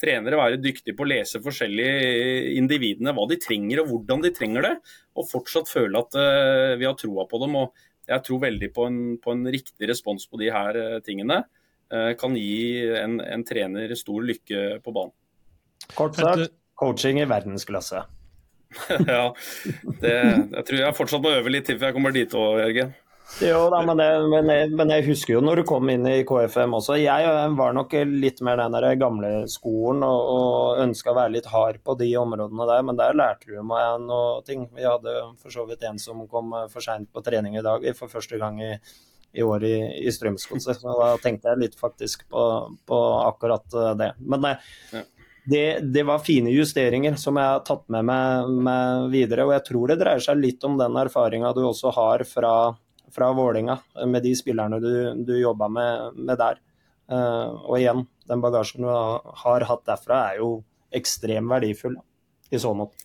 trenere 0.00 0.38
være 0.38 0.60
dyktige 0.62 0.94
på 0.94 1.02
å 1.02 1.10
lese 1.10 1.42
forskjellige 1.42 2.54
individene, 2.60 3.14
hva 3.16 3.26
de 3.30 3.40
trenger 3.42 3.82
og 3.82 3.90
hvordan 3.90 4.22
de 4.22 4.30
trenger 4.36 4.68
det, 4.68 4.72
og 5.18 5.28
fortsatt 5.32 5.70
føle 5.70 5.98
at 5.98 6.14
uh, 6.14 6.76
vi 6.78 6.86
har 6.86 6.94
troa 7.00 7.26
på 7.30 7.42
dem. 7.42 7.58
og 7.58 7.84
Jeg 8.06 8.26
tror 8.28 8.42
veldig 8.46 8.70
på 8.76 8.86
en, 8.86 9.02
på 9.18 9.34
en 9.34 9.44
riktig 9.50 9.90
respons 9.90 10.28
på 10.30 10.38
de 10.38 10.54
her 10.54 10.78
eh, 10.78 10.98
tingene. 11.02 11.42
Uh, 11.90 12.12
kan 12.20 12.38
gi 12.38 12.86
en, 13.00 13.18
en 13.18 13.46
trener 13.46 13.94
stor 13.98 14.22
lykke 14.22 14.78
på 14.84 14.94
banen. 14.94 15.14
Kort 15.98 16.20
sagt, 16.22 16.54
coaching 16.78 17.18
i 17.18 17.26
verdensklasse. 17.28 18.06
ja, 19.10 19.26
det, 20.02 20.14
jeg 20.14 20.66
tror 20.68 20.80
jeg 20.80 20.96
fortsatt 20.98 21.22
må 21.22 21.34
øve 21.34 21.50
litt 21.50 21.66
til 21.66 21.78
før 21.78 21.90
jeg 21.90 21.96
kommer 21.98 22.14
dit 22.14 22.38
òg, 22.38 22.62
Jørgen. 22.62 22.94
Jo 23.42 23.64
da, 23.72 23.80
men, 23.82 23.98
det, 23.98 24.06
men, 24.30 24.48
jeg, 24.52 24.68
men 24.78 24.90
jeg 24.92 25.04
husker 25.08 25.32
jo 25.34 25.40
når 25.42 25.60
du 25.62 25.64
kom 25.66 25.88
inn 25.90 26.04
i 26.06 26.20
KFM 26.28 26.76
også. 26.76 26.94
Jeg 27.00 27.30
var 27.58 27.72
nok 27.74 27.94
litt 28.12 28.42
mer 28.46 28.60
den 28.60 28.76
der 28.76 28.86
gamle 29.00 29.30
skolen 29.50 30.04
og, 30.06 30.28
og 30.34 30.82
ønska 30.84 31.10
å 31.10 31.16
være 31.16 31.32
litt 31.38 31.48
hard 31.50 31.80
på 31.82 31.96
de 31.98 32.10
områdene 32.20 32.66
der, 32.68 32.84
men 32.86 33.00
der 33.00 33.16
lærte 33.18 33.48
du 33.50 33.56
meg 33.66 34.04
noe 34.04 34.44
ting. 34.46 34.68
Vi 34.76 34.86
hadde 34.86 35.16
for 35.40 35.50
så 35.54 35.64
vidt 35.66 35.82
en 35.88 35.98
som 36.02 36.20
kom 36.30 36.52
for 36.70 36.84
seint 36.84 37.10
på 37.10 37.24
trening 37.26 37.56
i 37.58 37.64
dag 37.64 37.88
for 37.98 38.12
første 38.12 38.38
gang 38.38 38.60
i, 38.62 38.70
i 39.34 39.42
år 39.42 39.66
i, 39.66 39.74
i 40.04 40.14
Strømsgodset. 40.14 40.84
Så 40.84 40.94
da 41.00 41.10
tenkte 41.24 41.50
jeg 41.50 41.62
litt 41.64 41.80
faktisk 41.80 42.28
på, 42.30 42.44
på 42.86 43.02
akkurat 43.24 43.66
det. 43.98 44.12
Men 44.20 44.46
nei, 44.46 44.54
Ja. 44.94 45.02
det, 45.50 45.64
det 45.96 46.06
var 46.06 46.22
fine 46.24 46.52
justeringer 46.54 47.18
som 47.20 47.40
jeg 47.40 47.50
har 47.56 47.64
tatt 47.66 47.88
med 47.90 48.06
meg, 48.12 48.54
med 48.68 49.10
videre. 49.16 49.48
Og 49.48 49.56
jeg 49.56 49.66
tror 49.72 49.90
det 49.90 49.98
dreier 50.04 50.22
seg 50.22 50.38
litt 50.44 50.62
om 50.70 50.78
den 50.78 51.02
erfaringa 51.02 51.50
du 51.56 51.64
også 51.66 51.90
har 51.98 52.22
fra, 52.30 52.54
fra 53.14 53.30
Vålinga, 53.36 53.78
med 54.10 54.24
de 54.24 54.34
spillerne 54.36 54.80
du, 54.82 54.92
du 55.26 55.34
jobba 55.38 55.68
med, 55.70 56.18
med 56.18 56.40
der. 56.40 56.60
Eh, 57.12 57.48
og 57.68 57.78
igjen, 57.78 58.04
den 58.28 58.42
bagasjen 58.44 58.84
du 58.84 58.90
har, 58.90 59.24
har 59.44 59.66
hatt 59.70 59.86
derfra 59.88 60.20
er 60.32 60.42
jo 60.42 60.50
ekstremt 60.94 61.50
verdifull 61.50 61.98
i 62.50 62.60
så 62.60 62.72
måte. 62.76 63.04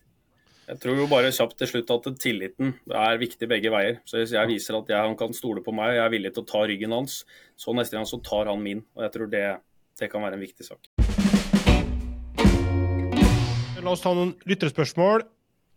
Jeg 0.70 0.78
tror 0.84 1.00
jo 1.02 1.08
bare 1.10 1.32
kjapt 1.34 1.56
til 1.58 1.70
slutt 1.72 1.92
at 1.96 2.08
tilliten 2.22 2.76
er 2.94 3.18
viktig 3.18 3.48
begge 3.50 3.72
veier. 3.74 4.04
Så 4.06 4.20
Hvis 4.20 4.36
jeg 4.36 4.50
viser 4.52 4.78
at 4.78 4.92
jeg, 4.92 5.02
han 5.02 5.18
kan 5.18 5.34
stole 5.34 5.64
på 5.66 5.74
meg 5.74 5.96
og 5.96 5.98
jeg 5.98 6.04
er 6.04 6.14
villig 6.14 6.32
til 6.36 6.46
å 6.46 6.50
ta 6.52 6.62
ryggen 6.70 6.94
hans, 6.94 7.24
så 7.58 7.74
neste 7.74 7.98
gang 7.98 8.06
så 8.06 8.22
tar 8.22 8.52
han 8.52 8.62
min. 8.62 8.84
Og 8.94 9.02
jeg 9.08 9.16
tror 9.16 9.32
det, 9.34 9.46
det 9.98 10.12
kan 10.12 10.22
være 10.22 10.38
en 10.38 10.46
viktig 10.46 10.68
sak. 10.70 10.92
La 13.80 13.96
oss 13.96 14.04
ta 14.04 14.12
noen 14.14 14.36
lytterspørsmål. 14.46 15.24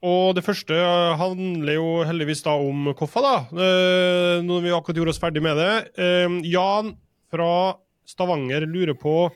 Og 0.03 0.35
det 0.35 0.43
første 0.43 0.75
handler 1.19 1.77
jo 1.77 1.89
heldigvis 2.07 2.43
da 2.43 2.57
om 2.59 2.91
Koffa, 2.99 3.23
da. 3.23 3.35
Eh, 3.55 4.43
Når 4.43 4.65
vi 4.65 4.75
akkurat 4.75 4.99
gjorde 4.99 5.15
oss 5.15 5.23
ferdig 5.23 5.43
med 5.45 5.61
det. 5.61 5.75
Eh, 5.95 6.39
Jan 6.51 6.97
fra 7.31 7.79
Stavanger 8.09 8.67
lurer 8.67 8.99
på 8.99 9.31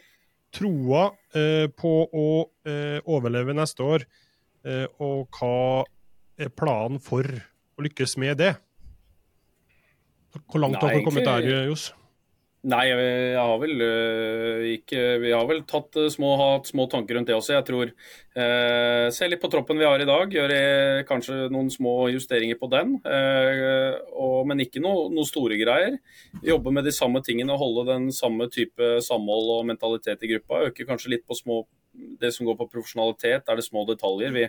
troa 0.57 1.11
eh, 1.37 1.69
på 1.71 1.93
å 2.11 2.29
overleve 2.67 3.55
neste 3.55 3.85
år, 3.85 4.05
og 4.99 5.37
hva 5.39 5.85
er 6.43 6.51
planen 6.51 6.99
for 6.99 7.23
å 7.23 7.85
lykkes 7.85 8.17
med 8.19 8.41
det? 8.41 8.49
Hvor 10.35 10.65
langt 10.65 10.81
har 10.83 10.91
dere 10.91 11.05
kommet 11.07 11.29
der, 11.29 11.47
Johs? 11.69 11.93
Nei, 12.67 12.83
jeg 12.91 13.39
har 13.39 13.59
vel 13.63 13.83
øh, 13.85 14.63
ikke 14.73 15.03
Vi 15.23 15.31
har 15.31 15.45
vel 15.47 15.61
tatt 15.71 15.95
øh, 16.03 16.09
små, 16.11 16.33
hatt 16.41 16.67
små 16.67 16.89
tanker 16.91 17.15
rundt 17.15 17.29
det 17.31 17.37
også. 17.37 17.53
Jeg 17.55 17.67
tror 17.69 17.93
eh, 17.93 19.07
Se 19.15 19.29
litt 19.31 19.43
på 19.43 19.51
troppen 19.53 19.79
vi 19.79 19.87
har 19.87 20.03
i 20.03 20.09
dag. 20.09 20.35
Gjøre 20.35 21.05
kanskje 21.07 21.47
noen 21.55 21.71
små 21.71 22.09
justeringer 22.11 22.59
på 22.59 22.71
den. 22.73 22.97
Eh, 23.07 23.95
og, 24.19 24.41
men 24.51 24.65
ikke 24.65 24.83
noe, 24.83 25.07
noe 25.15 25.29
store 25.29 25.61
greier. 25.61 26.01
Jobbe 26.47 26.75
med 26.75 26.89
de 26.89 26.95
samme 26.97 27.23
tingene, 27.23 27.55
holde 27.61 27.87
den 27.93 28.11
samme 28.15 28.51
type 28.51 28.97
samhold 29.07 29.53
og 29.61 29.69
mentalitet 29.71 30.27
i 30.27 30.35
gruppa. 30.35 30.65
Øke 30.67 30.89
kanskje 30.91 31.15
litt 31.15 31.27
på 31.29 31.39
små 31.39 31.63
det 32.21 32.33
som 32.35 32.47
går 32.49 32.57
på 32.59 32.69
profesjonalitet, 32.73 33.49
er 33.49 33.59
det 33.59 33.67
små 33.67 33.85
detaljer. 33.89 34.33
Vi, 34.35 34.47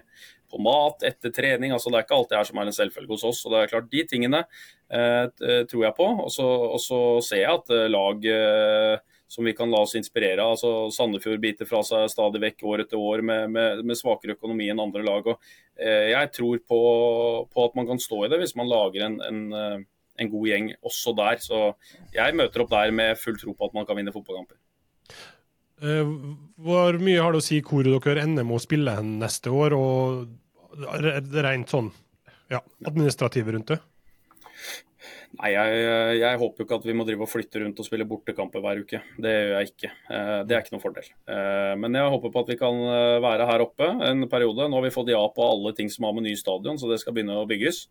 på 0.52 0.62
mat, 0.64 1.04
etter 1.08 1.34
trening. 1.36 1.74
altså 1.76 1.92
Det 1.92 2.00
er 2.00 2.08
ikke 2.08 2.18
alt 2.18 2.32
det 2.32 2.40
her 2.40 2.50
som 2.50 2.62
er 2.62 2.70
en 2.70 2.80
selvfølge 2.80 3.14
hos 3.16 3.28
oss. 3.28 3.46
og 3.46 3.54
det 3.54 3.62
er 3.62 3.74
klart 3.74 3.92
De 3.92 4.04
tingene 4.08 4.44
eh, 4.92 5.26
tror 5.70 5.84
jeg 5.84 5.98
på. 5.98 6.10
Og 6.26 6.82
så 6.84 7.00
ser 7.26 7.44
jeg 7.44 7.54
at 7.54 7.76
eh, 7.76 7.88
lag 7.92 8.28
eh, 8.32 8.98
som 9.28 9.46
vi 9.46 9.54
kan 9.54 9.72
la 9.72 9.82
oss 9.84 9.96
inspirere 9.96 10.42
av. 10.42 10.56
altså 10.56 10.90
Sandefjord 10.92 11.42
biter 11.44 11.68
fra 11.68 11.82
seg 11.86 12.08
stadig 12.12 12.42
vekk 12.44 12.64
år 12.72 12.86
etter 12.86 13.02
år 13.02 13.24
med, 13.26 13.52
med, 13.52 13.84
med 13.86 14.00
svakere 14.00 14.38
økonomi 14.38 14.70
enn 14.72 14.82
andre 14.82 15.04
lag. 15.04 15.28
og 15.28 15.50
eh, 15.76 16.14
Jeg 16.14 16.32
tror 16.38 16.62
på, 16.64 16.82
på 17.52 17.66
at 17.68 17.76
man 17.76 17.90
kan 17.92 18.00
stå 18.02 18.24
i 18.26 18.32
det 18.32 18.40
hvis 18.44 18.56
man 18.60 18.72
lager 18.72 19.08
en, 19.10 19.20
en, 19.28 19.42
eh, 19.52 19.84
en 20.24 20.32
god 20.32 20.48
gjeng 20.48 20.72
også 20.80 21.16
der. 21.18 21.44
Så 21.44 21.66
jeg 22.16 22.40
møter 22.40 22.64
opp 22.64 22.72
der 22.72 22.96
med 22.96 23.20
full 23.20 23.38
tro 23.40 23.54
på 23.54 23.70
at 23.70 23.76
man 23.78 23.90
kan 23.90 24.00
vinne 24.00 24.16
fotballkamper. 24.16 24.60
Eh, 25.82 26.10
Hvor 26.58 26.98
mye 27.04 27.22
har 27.22 27.36
det 27.36 27.42
å 27.44 27.46
si 27.46 27.60
hvor 27.62 27.86
dere 27.86 28.24
ender 28.24 28.46
med 28.48 28.58
å 28.58 28.64
spille 28.64 28.96
neste 29.06 29.52
år, 29.54 29.76
og 29.78 30.28
rent 31.44 31.70
sånn 31.70 31.92
ja, 32.52 32.62
administrative 32.86 33.54
rundt 33.54 33.74
det? 33.74 33.78
Nei, 35.38 35.52
jeg, 35.52 35.82
jeg 36.18 36.40
håper 36.42 36.64
ikke 36.64 36.78
at 36.80 36.86
vi 36.88 36.96
må 36.98 37.04
drive 37.06 37.26
og 37.26 37.30
flytte 37.30 37.60
rundt 37.62 37.78
og 37.82 37.86
spille 37.86 38.08
bortekamper 38.10 38.64
hver 38.64 38.80
uke. 38.82 39.02
Det 39.22 39.34
gjør 39.34 39.52
jeg 39.60 39.70
ikke. 39.74 39.92
Eh, 40.16 40.40
Det 40.48 40.56
er 40.56 40.64
ikke 40.64 40.74
noen 40.74 40.86
fordel. 40.86 41.10
Eh, 41.30 41.74
Men 41.78 41.98
jeg 42.00 42.14
håper 42.16 42.34
på 42.34 42.42
at 42.46 42.52
vi 42.54 42.58
kan 42.62 42.80
være 43.26 43.46
her 43.52 43.66
oppe 43.68 43.90
en 44.08 44.26
periode. 44.32 44.66
Nå 44.70 44.80
har 44.80 44.88
vi 44.88 44.94
fått 44.96 45.12
ja 45.14 45.22
på 45.36 45.46
alle 45.46 45.76
ting 45.78 45.92
som 45.94 46.08
har 46.08 46.16
med 46.18 46.26
ny 46.26 46.34
stadion, 46.40 46.80
så 46.80 46.90
det 46.90 47.02
skal 47.04 47.14
begynne 47.14 47.38
å 47.38 47.46
bygges. 47.50 47.86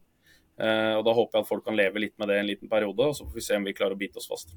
Og 0.56 1.02
Da 1.04 1.12
håper 1.12 1.36
jeg 1.36 1.44
at 1.44 1.48
folk 1.50 1.66
kan 1.66 1.76
leve 1.76 2.00
litt 2.00 2.14
med 2.18 2.30
det 2.32 2.38
en 2.40 2.46
liten 2.48 2.68
periode, 2.72 3.04
og 3.04 3.14
så 3.14 3.26
får 3.28 3.34
vi 3.36 3.44
se 3.44 3.56
om 3.60 3.64
vi 3.68 3.74
klarer 3.76 3.92
å 3.92 4.00
bite 4.00 4.16
oss 4.16 4.26
fast. 4.30 4.54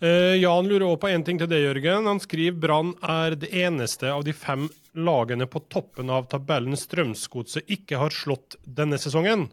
Eh, 0.00 0.36
Jan 0.38 0.68
lurer 0.68 0.86
også 0.86 1.00
på 1.02 1.08
én 1.10 1.24
ting 1.26 1.40
til 1.40 1.48
det, 1.50 1.58
Jørgen. 1.64 2.06
Han 2.06 2.20
skriver 2.22 2.58
Brann 2.62 2.92
er 3.02 3.34
det 3.34 3.50
eneste 3.50 4.12
av 4.14 4.22
de 4.26 4.34
fem 4.36 4.68
lagene 4.94 5.48
på 5.50 5.64
toppen 5.70 6.10
av 6.14 6.28
tabellen 6.30 6.78
Strømsgodset 6.78 7.66
ikke 7.66 7.98
har 7.98 8.14
slått 8.14 8.56
denne 8.62 8.98
sesongen. 9.00 9.48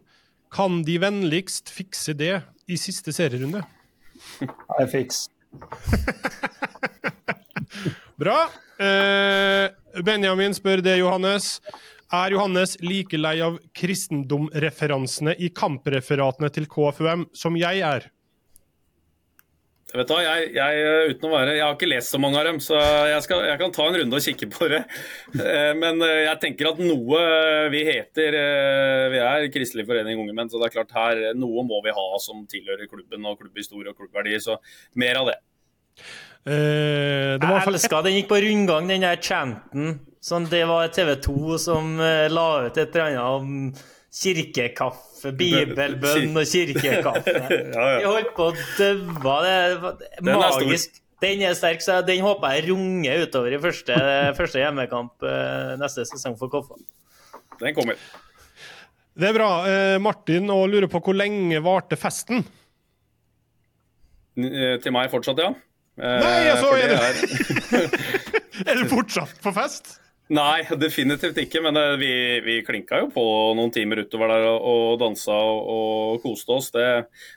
Kan 0.54 0.84
de 0.86 1.00
vennligst 1.02 1.72
fikse 1.74 2.14
det 2.14 2.44
i 2.70 2.78
siste 2.78 3.14
serierunde? 3.14 3.64
I 4.40 4.86
fix. 4.90 5.26
Bra. 8.20 8.38
Uh, 8.78 9.66
Benjamin 10.06 10.54
spør 10.54 10.82
det, 10.84 11.00
Johannes. 11.00 11.56
Er 12.14 12.36
Johannes 12.36 12.76
like 12.86 13.18
lei 13.18 13.40
av 13.42 13.58
kristendomreferansene 13.74 15.34
i 15.42 15.50
kampreferatene 15.50 16.52
til 16.54 16.70
KFUM 16.70 17.26
som 17.34 17.58
jeg 17.58 17.82
er? 17.82 18.06
Vet 19.94 20.08
du 20.10 20.16
jeg, 20.18 20.48
jeg, 20.56 20.86
uten 21.12 21.28
å 21.28 21.30
være, 21.30 21.52
jeg 21.54 21.62
har 21.62 21.76
ikke 21.76 21.88
lest 21.88 22.10
så 22.10 22.18
mange 22.18 22.40
av 22.40 22.48
dem, 22.48 22.56
så 22.60 22.74
jeg, 23.06 23.20
skal, 23.22 23.44
jeg 23.46 23.60
kan 23.60 23.74
ta 23.76 23.84
en 23.86 23.98
runde 24.00 24.18
og 24.18 24.24
kikke 24.24 24.48
på 24.52 24.70
det. 24.72 24.82
Eh, 25.36 25.72
Men 25.78 26.00
eh, 26.02 26.24
jeg 26.26 26.40
tenker 26.42 26.70
at 26.72 26.78
noe 26.80 27.20
Vi 27.70 27.82
heter 27.86 28.34
eh, 28.38 29.06
Vi 29.12 29.20
er 29.20 29.46
Kristelig 29.54 29.84
forening 29.86 30.18
unge 30.22 30.34
menn, 30.34 30.50
så 30.50 30.58
det 30.58 30.68
er 30.70 30.74
klart 30.78 30.94
her 30.96 31.20
noe 31.38 31.62
må 31.66 31.78
vi 31.84 31.94
ha 31.94 32.06
som 32.22 32.42
tilhører 32.50 32.88
klubben 32.90 33.26
og 33.28 33.38
klubbhistorie 33.40 33.92
og 33.92 33.98
klubbverdier. 34.00 34.42
Så 34.42 34.58
mer 34.98 35.20
av 35.22 35.30
det. 35.30 35.38
Eh, 36.46 37.34
det 37.38 37.42
var 37.42 37.48
i 37.48 37.58
hvert 37.58 37.66
Jeg 37.66 37.74
elska 37.74 38.02
den 38.06 38.18
gikk 38.20 38.30
på 38.30 38.40
rundgang, 38.42 38.90
den 38.90 39.06
der 39.06 39.18
chanten. 39.22 39.98
Sånn, 40.22 40.46
det 40.50 40.64
var 40.70 40.90
TV 40.94 41.14
2 41.22 41.58
som 41.62 41.96
eh, 42.02 42.26
la 42.30 42.48
ut 42.66 42.78
et 42.78 42.94
eller 42.94 43.06
annet 43.06 43.22
om 43.22 43.96
kirkekaffe, 44.16 45.15
bibelbønn 45.32 46.36
og 46.36 46.46
kirkekaffe. 46.50 47.34
Ja, 47.76 47.86
ja. 47.90 47.98
Vi 47.98 48.04
holdt 48.10 48.30
på 48.36 48.46
å 48.46 48.52
daue. 49.24 49.96
Det 50.20 50.30
er 50.32 50.38
magisk. 50.38 51.00
Den 51.24 51.40
er 51.48 51.54
sterk, 51.56 51.80
så 51.80 52.02
den 52.04 52.20
håper 52.20 52.52
jeg 52.58 52.66
runger 52.68 53.22
utover 53.24 53.54
i 53.56 53.58
første, 53.62 53.94
første 54.36 54.60
hjemmekamp 54.60 55.24
eh, 55.24 55.72
neste 55.80 56.04
sesong 56.10 56.36
for 56.36 56.52
Koffa. 56.52 56.76
Den 57.62 57.72
kommer. 57.76 57.96
Det 59.16 59.30
er 59.30 59.32
bra. 59.38 59.48
Eh, 59.64 59.96
Martin 60.04 60.50
og 60.52 60.66
lurer 60.68 60.90
på 60.92 61.00
hvor 61.00 61.16
lenge 61.16 61.56
varte 61.64 61.96
festen? 61.96 62.44
N- 64.36 64.50
eh, 64.52 64.74
Til 64.84 64.92
meg 64.92 65.08
fortsatt, 65.12 65.40
ja. 65.40 65.54
Eh, 65.96 66.18
Nei, 66.20 66.34
altså, 66.52 66.74
er 66.76 66.92
det 66.92 66.98
det- 67.00 67.80
er 67.80 68.68
Er 68.72 68.74
du 68.82 68.88
fortsatt 68.92 69.40
på 69.44 69.52
fest? 69.56 69.96
Nei, 70.34 70.64
definitivt 70.80 71.36
ikke. 71.38 71.60
Men 71.62 71.76
eh, 71.78 71.92
vi, 72.00 72.12
vi 72.42 72.56
klinka 72.66 72.98
jo 73.04 73.10
på 73.14 73.24
noen 73.54 73.70
timer 73.74 74.02
utover 74.02 74.32
der 74.32 74.46
og, 74.50 74.96
dansa 74.98 75.36
og, 75.36 76.16
koste 76.24 76.56
oss. 76.56 76.72
Det, 76.74 76.86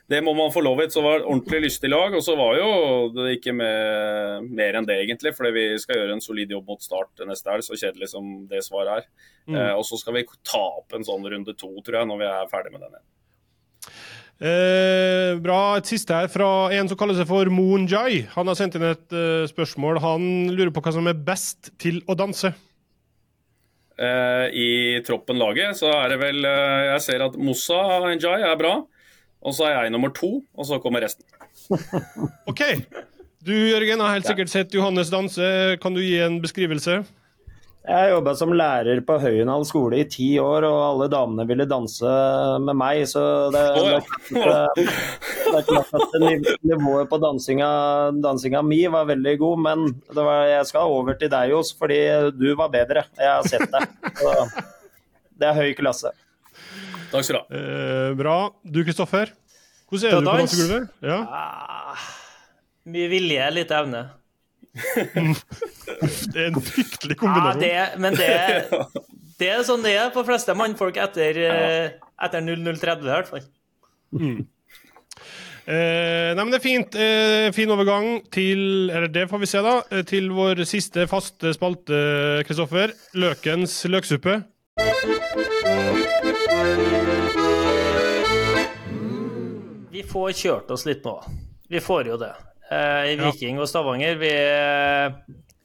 det, 0.09 0.23
må 0.25 0.33
man 0.37 0.49
få 0.53 0.63
lov 0.65 0.81
til. 0.81 0.89
Så 0.95 1.03
var 1.05 1.19
det 1.19 1.27
ordentlig 1.29 1.67
lystig 1.67 1.91
lag. 1.93 2.15
Og 2.17 2.23
så 2.25 2.33
var 2.39 2.57
jo 2.57 2.69
det 3.13 3.35
ikke 3.37 3.53
med, 3.53 4.47
mer 4.49 4.79
enn 4.79 4.89
det, 4.89 4.97
egentlig. 5.03 5.35
Fordi 5.37 5.53
vi 5.53 5.65
skal 5.81 6.01
gjøre 6.01 6.17
en 6.17 6.25
solid 6.25 6.55
jobb 6.55 6.73
mot 6.73 6.81
start 6.81 7.21
neste 7.29 7.53
helg, 7.53 7.67
så 7.67 7.77
kjedelig 7.77 8.09
som 8.15 8.31
det 8.49 8.63
svaret 8.65 9.03
er. 9.03 9.11
Mm. 9.45 9.59
Eh, 9.59 9.73
og 9.75 9.85
så 9.85 9.99
skal 10.01 10.17
vi 10.17 10.25
ta 10.41 10.63
opp 10.81 10.97
en 10.97 11.05
sånn 11.05 11.29
runde 11.29 11.53
to, 11.53 11.69
tror 11.85 12.01
jeg, 12.01 12.09
når 12.09 12.23
vi 12.23 12.29
er 12.31 12.49
ferdig 12.49 12.73
med 12.73 12.87
den 12.87 12.97
igjen. 12.97 13.07
Eh, 14.39 15.35
bra. 15.43 15.59
Et 15.77 15.91
siste 15.91 16.15
her 16.15 16.31
fra 16.31 16.71
en 16.73 16.89
som 16.89 16.97
kaller 16.97 17.17
seg 17.19 17.29
for 17.29 17.51
Moon 17.53 17.85
Jai. 17.91 18.23
Han 18.33 18.49
har 18.49 18.57
sendt 18.57 18.79
inn 18.79 18.87
et 18.87 19.13
uh, 19.13 19.45
spørsmål. 19.51 19.99
Han 20.01 20.25
lurer 20.55 20.73
på 20.73 20.81
hva 20.81 20.95
som 20.95 21.11
er 21.11 21.21
best 21.27 21.69
til 21.77 22.01
å 22.09 22.17
danse. 22.17 22.53
Eh, 23.99 24.45
I 24.55 24.69
troppen-laget 25.03 25.75
så 25.81 25.89
er 25.91 26.13
det 26.13 26.19
vel 26.21 26.45
eh, 26.47 26.85
Jeg 26.93 27.03
ser 27.03 27.23
at 27.25 27.35
Mossa 27.35 27.79
Njay 28.07 28.45
er 28.47 28.57
bra. 28.59 28.77
Og 29.39 29.55
så 29.55 29.69
er 29.69 29.75
jeg 29.85 29.93
nummer 29.95 30.11
to, 30.15 30.41
og 30.55 30.67
så 30.67 30.79
kommer 30.83 31.03
resten. 31.03 31.23
OK. 32.51 32.63
Du 33.43 33.53
Jørgen 33.53 34.01
har 34.03 34.17
helt 34.17 34.27
sikkert 34.27 34.51
sett 34.51 34.75
Johannes 34.75 35.11
danse. 35.11 35.77
Kan 35.83 35.95
du 35.95 36.01
gi 36.03 36.17
en 36.23 36.41
beskrivelse? 36.43 36.99
Jeg 37.87 38.09
jobba 38.11 38.33
som 38.35 38.51
lærer 38.53 38.99
på 39.07 39.15
Høyenhall 39.21 39.63
skole 39.65 40.01
i 40.01 40.07
ti 40.11 40.27
år, 40.41 40.65
og 40.67 40.79
alle 40.83 41.07
damene 41.09 41.45
ville 41.47 41.65
danse 41.69 42.11
med 42.65 42.75
meg. 42.77 43.05
Så 43.07 43.21
det, 43.55 43.61
er 44.35 45.63
klart 45.65 45.95
at 45.95 46.17
nivået 46.67 47.09
på 47.09 47.21
dansinga, 47.23 47.69
dansinga 48.19 48.61
mi 48.67 48.81
var 48.91 49.07
veldig 49.09 49.35
god. 49.39 49.63
Men 49.63 49.87
var, 50.11 50.43
jeg 50.51 50.67
skal 50.69 50.91
over 50.91 51.15
til 51.17 51.31
deg, 51.31 51.53
Johs, 51.53 51.71
fordi 51.79 52.01
du 52.35 52.51
var 52.59 52.73
bedre. 52.75 53.07
Jeg 53.17 53.31
har 53.31 53.47
sett 53.47 53.71
deg. 53.71 54.13
Så 54.19 54.35
det 55.39 55.49
er 55.49 55.59
høy 55.63 55.71
klasse. 55.79 56.11
Takk 57.09 57.25
skal 57.25 57.39
du 57.39 57.41
ha. 57.41 57.63
Eh, 57.63 58.11
bra. 58.19 58.37
Du 58.67 58.83
Kristoffer? 58.83 59.31
Hvordan 59.89 60.11
er 60.11 60.19
du 60.19 60.27
på 60.27 60.37
dansegulvet? 60.43 60.95
Ja. 61.01 61.19
Ah, 61.25 62.07
mye 62.91 63.07
vilje, 63.09 63.51
lite 63.55 63.79
evne. 63.79 64.09
det 66.33 66.43
er 66.43 66.49
en 66.49 66.61
fryktelig 66.61 67.17
kombinasjon. 67.19 67.65
Ja, 67.65 67.89
det, 67.89 67.99
men 68.01 68.17
det, 68.19 68.29
det, 69.41 69.49
er 69.49 69.65
sånn 69.67 69.83
det 69.85 69.95
er 69.99 70.13
på 70.15 70.25
fleste 70.27 70.55
mannfolk 70.57 70.99
etter, 71.01 71.41
eh, 71.49 71.99
etter 72.21 72.45
0030, 72.45 73.05
i 73.05 73.13
hvert 73.13 73.31
fall. 73.33 73.45
Mm. 74.15 74.47
Eh, 75.69 76.31
nei, 76.33 76.41
men 76.41 76.49
det 76.49 76.57
er 76.57 76.63
fint. 76.63 76.95
Eh, 76.97 77.47
fin 77.53 77.69
overgang 77.69 78.23
til 78.33 78.89
Eller 78.89 79.11
det 79.13 79.27
får 79.29 79.43
vi 79.43 79.49
se, 79.51 79.61
da. 79.61 79.75
Eh, 79.93 80.01
til 80.07 80.31
vår 80.33 80.63
siste 80.65 81.05
faste 81.09 81.53
spalte, 81.53 81.99
Kristoffer. 82.47 82.95
Løkens 83.13 83.83
løksuppe. 83.85 84.39
Vi 89.93 90.05
får 90.09 90.29
kjørt 90.41 90.73
oss 90.73 90.87
litt 90.89 91.05
nå. 91.05 91.19
Vi 91.69 91.81
får 91.83 92.09
jo 92.09 92.17
det 92.17 92.33
i 92.69 93.15
Viking 93.17 93.57
og 93.57 93.69
Stavanger. 93.69 94.19
Vi, 94.21 94.31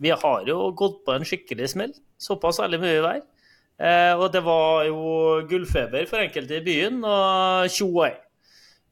vi, 0.01 0.11
har 0.11 0.47
jo 0.49 0.71
gått 0.77 1.03
på 1.05 1.15
en 1.15 1.27
skikkelig 1.29 1.69
smell. 1.75 1.93
Såpass 2.21 2.63
ærlig 2.65 2.81
mye 2.81 3.03
vær. 3.05 3.23
Eh, 3.75 4.15
og 4.15 4.29
det 4.33 4.45
var 4.47 4.85
jo 4.87 5.43
gullfeber 5.51 6.07
for 6.07 6.23
enkelte 6.23 6.61
i 6.61 6.65
byen, 6.65 7.01
og 7.03 7.73
tjo 7.75 7.89
og 7.91 8.05
hei. 8.07 8.15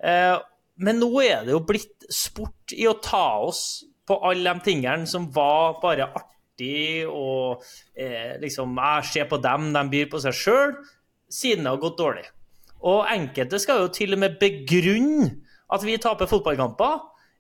Eh, 0.03 0.35
men 0.83 0.99
nå 0.99 1.11
er 1.23 1.47
det 1.47 1.55
jo 1.55 1.63
blitt 1.67 2.09
sport 2.11 2.75
i 2.75 2.89
å 2.91 2.99
ta 3.03 3.43
oss 3.47 3.85
på 4.09 4.19
alle 4.27 4.51
de 4.51 4.67
tingene 4.67 5.07
som 5.07 5.29
var 5.35 5.79
bare 5.83 6.09
artig 6.11 7.07
og 7.07 7.63
eh, 7.95 8.35
liksom 8.43 8.75
Jeg 8.77 9.07
ser 9.13 9.31
på 9.31 9.39
dem, 9.43 9.71
de 9.73 9.83
byr 9.93 10.11
på 10.11 10.21
seg 10.25 10.35
sjøl, 10.35 10.75
siden 11.31 11.65
det 11.65 11.77
har 11.77 11.83
gått 11.83 12.01
dårlig. 12.01 12.27
Og 12.83 13.07
enkelte 13.07 13.61
skal 13.63 13.85
jo 13.85 13.95
til 13.95 14.17
og 14.17 14.23
med 14.25 14.41
begrunne 14.43 15.31
at 15.73 15.87
vi 15.87 15.95
taper 16.03 16.29
fotballkamper 16.29 16.99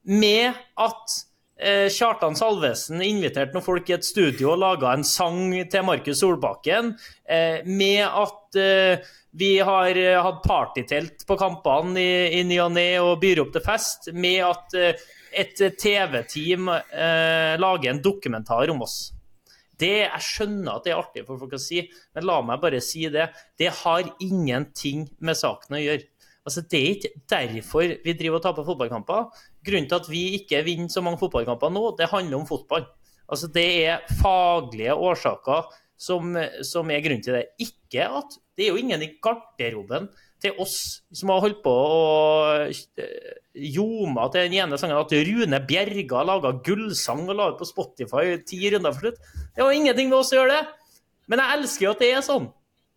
med 0.08 0.58
at 0.80 1.16
eh, 1.60 1.88
Kjartan 1.92 2.36
Salvesen 2.38 3.02
inviterte 3.04 3.54
noen 3.54 3.64
folk 3.64 3.90
i 3.90 3.96
et 3.96 4.06
studio 4.06 4.52
og 4.54 4.62
laga 4.62 4.92
en 4.96 5.06
sang 5.06 5.52
til 5.70 5.86
Markus 5.86 6.22
Solbakken, 6.22 6.94
eh, 7.28 7.62
med 7.68 8.04
at 8.06 8.60
eh, 8.60 9.12
vi 9.32 9.54
har 9.64 9.96
hatt 10.26 10.42
partytelt 10.44 11.24
på 11.28 11.38
kampene 11.40 11.96
i, 11.96 12.40
i 12.40 12.44
ny 12.44 12.58
og 12.60 12.74
ne 12.74 12.86
og 13.00 13.16
byr 13.22 13.40
opp 13.46 13.54
til 13.54 13.64
fest, 13.64 14.10
med 14.12 14.42
at 14.44 14.76
et 15.32 15.56
TV-team 15.80 16.68
lager 16.68 17.88
en 17.88 18.02
dokumentar 18.04 18.68
om 18.68 18.84
oss. 18.84 18.98
Det, 19.82 20.04
jeg 20.04 20.24
skjønner 20.26 20.76
at 20.76 20.84
det 20.84 20.92
er 20.92 21.00
artig 21.00 21.24
for 21.26 21.40
folk 21.40 21.56
å 21.56 21.60
si, 21.60 21.80
men 22.14 22.26
la 22.28 22.38
meg 22.44 22.60
bare 22.62 22.82
si 22.84 23.06
det. 23.10 23.30
Det 23.58 23.70
har 23.80 24.12
ingenting 24.22 25.06
med 25.24 25.38
saken 25.38 25.78
å 25.78 25.80
gjøre. 25.80 26.06
Altså, 26.46 26.64
Det 26.66 26.78
er 26.80 26.96
ikke 26.96 27.12
derfor 27.30 27.94
vi 28.04 28.16
driver 28.18 28.40
og 28.40 28.42
taper 28.42 28.66
fotballkamper. 28.66 29.30
Grunnen 29.66 29.88
til 29.88 30.00
at 30.00 30.10
vi 30.10 30.22
ikke 30.40 30.64
vinner 30.66 30.90
så 30.90 31.02
mange 31.04 31.20
fotballkamper 31.20 31.70
nå, 31.70 31.84
det 31.98 32.10
handler 32.10 32.40
om 32.40 32.46
fotball. 32.46 32.86
Altså, 33.28 33.48
Det 33.52 33.68
er 33.86 34.02
faglige 34.20 34.94
årsaker 34.94 35.70
som, 35.96 36.34
som 36.66 36.90
er 36.90 37.04
grunnen 37.04 37.22
til 37.22 37.38
det. 37.38 37.46
Ikke 37.62 38.08
at 38.08 38.38
Det 38.56 38.66
er 38.66 38.74
jo 38.74 38.82
ingen 38.82 39.02
i 39.02 39.14
garderoben 39.22 40.10
til 40.42 40.58
oss 40.60 41.02
som 41.14 41.30
har 41.32 41.40
holdt 41.44 41.62
på 41.64 41.72
å 41.72 42.66
ljoma 43.54 44.26
til 44.32 44.48
den 44.48 44.56
ene 44.58 44.78
sangen 44.80 44.98
at 44.98 45.14
Rune 45.28 45.60
Bjerga 45.68 46.24
laga 46.26 46.54
gullsang 46.66 47.22
og 47.28 47.38
la 47.38 47.50
ut 47.52 47.60
på 47.60 47.68
Spotify 47.68 48.34
ti 48.44 48.60
runder 48.72 48.92
for 48.92 49.06
slutt. 49.06 49.20
Det 49.54 49.62
har 49.62 49.76
ingenting 49.76 50.10
med 50.10 50.18
oss 50.18 50.32
å 50.34 50.40
gjøre, 50.40 50.58
det. 50.58 50.98
Men 51.30 51.42
jeg 51.42 51.58
elsker 51.58 51.86
jo 51.86 51.94
at 51.94 52.02
det 52.02 52.10
er 52.12 52.26
sånn. 52.26 52.50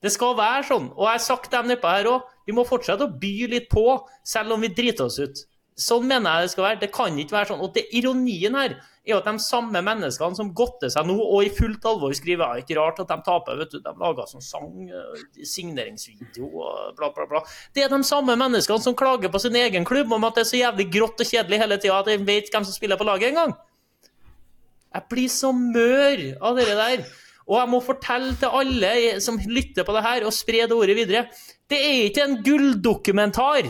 Det 0.05 0.13
skal 0.13 0.37
være 0.37 0.67
sånn. 0.67 0.91
Og 0.93 1.07
jeg 1.07 1.17
har 1.17 1.25
sagt 1.25 1.51
dem 1.53 1.71
nedpå 1.71 1.89
her 1.89 2.11
òg. 2.11 2.31
Vi 2.45 2.53
må 2.53 2.65
fortsette 2.67 3.07
å 3.07 3.13
by 3.21 3.35
litt 3.55 3.71
på, 3.71 3.85
selv 4.27 4.53
om 4.53 4.61
vi 4.61 4.69
driter 4.69 5.07
oss 5.07 5.17
ut. 5.17 5.45
Sånn 5.75 6.05
mener 6.07 6.37
jeg 6.37 6.45
det 6.45 6.51
skal 6.53 6.63
være. 6.69 6.81
Det 6.85 6.91
kan 6.93 7.17
ikke 7.19 7.35
være 7.35 7.49
sånn. 7.49 7.63
Og 7.65 7.73
det, 7.75 7.87
ironien 7.97 8.55
her 8.55 8.77
er 8.77 9.17
at 9.17 9.27
de 9.27 9.41
samme 9.43 9.81
menneskene 9.85 10.37
som 10.37 10.51
godter 10.55 10.91
seg 10.93 11.07
nå 11.09 11.17
og 11.19 11.43
i 11.45 11.51
fullt 11.53 11.83
alvor 11.89 12.13
skriver 12.15 12.45
ja, 12.45 12.63
ikke 12.63 12.77
rart 12.77 13.01
at 13.03 13.11
de 13.11 13.17
taper, 13.25 13.59
vet 13.59 13.73
du. 13.73 13.81
De 13.83 13.93
lager 14.01 14.29
sånn 14.29 14.45
sang, 14.45 14.69
eh, 14.87 15.25
signeringsvideo 15.45 16.47
og 16.47 16.95
bla, 16.97 17.11
bla, 17.17 17.27
bla. 17.33 17.43
Det 17.75 17.85
er 17.85 17.91
de 17.91 18.01
samme 18.07 18.37
menneskene 18.39 18.85
som 18.85 18.97
klager 18.97 19.33
på 19.33 19.41
sin 19.41 19.57
egen 19.59 19.85
klubb 19.89 20.13
om 20.15 20.29
at 20.29 20.39
det 20.39 20.45
er 20.45 20.51
så 20.53 20.61
jævlig 20.61 20.87
grått 20.95 21.25
og 21.25 21.33
kjedelig 21.33 21.61
hele 21.65 21.81
tida 21.81 21.99
at 21.99 22.13
de 22.13 22.17
vet 22.29 22.53
hvem 22.53 22.69
som 22.69 22.77
spiller 22.77 23.01
på 23.01 23.09
laget 23.09 23.33
engang. 23.33 23.57
Jeg 24.95 25.09
blir 25.11 25.31
så 25.33 25.51
mør 25.51 26.27
av 26.39 26.61
det 26.61 26.71
der. 26.71 27.07
Og 27.45 27.59
jeg 27.59 27.69
må 27.69 27.79
fortelle 27.85 28.33
til 28.41 28.57
alle 28.59 28.91
som 29.21 29.37
lytter 29.37 29.85
på 29.85 29.93
det 29.93 30.03
her, 30.05 30.25
og 30.25 30.33
spre 30.33 30.65
det 30.65 30.73
ordet 30.73 30.97
videre. 30.97 31.25
Det 31.69 31.77
er 31.77 32.07
ikke 32.07 32.25
en 32.25 32.39
gulldokumentar. 32.45 33.69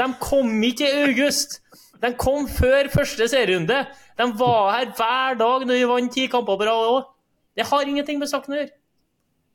De 0.00 0.08
kom 0.22 0.52
ikke 0.64 0.88
i 0.88 1.06
august. 1.10 1.60
De 2.00 2.14
kom 2.16 2.48
før 2.48 2.88
første 2.92 3.28
serierunde. 3.28 3.84
De 4.16 4.28
var 4.40 4.72
her 4.78 4.92
hver 4.96 5.40
dag 5.40 5.66
når 5.68 5.76
vi 5.76 5.88
vant 5.88 6.14
ti 6.14 6.26
kamper 6.32 6.56
på 6.56 6.68
rad 6.68 6.92
òg. 6.94 7.08
Det 7.56 7.66
har 7.68 7.88
ingenting 7.88 8.20
med 8.20 8.30
saken 8.30 8.56
å 8.56 8.60
gjøre. 8.62 8.72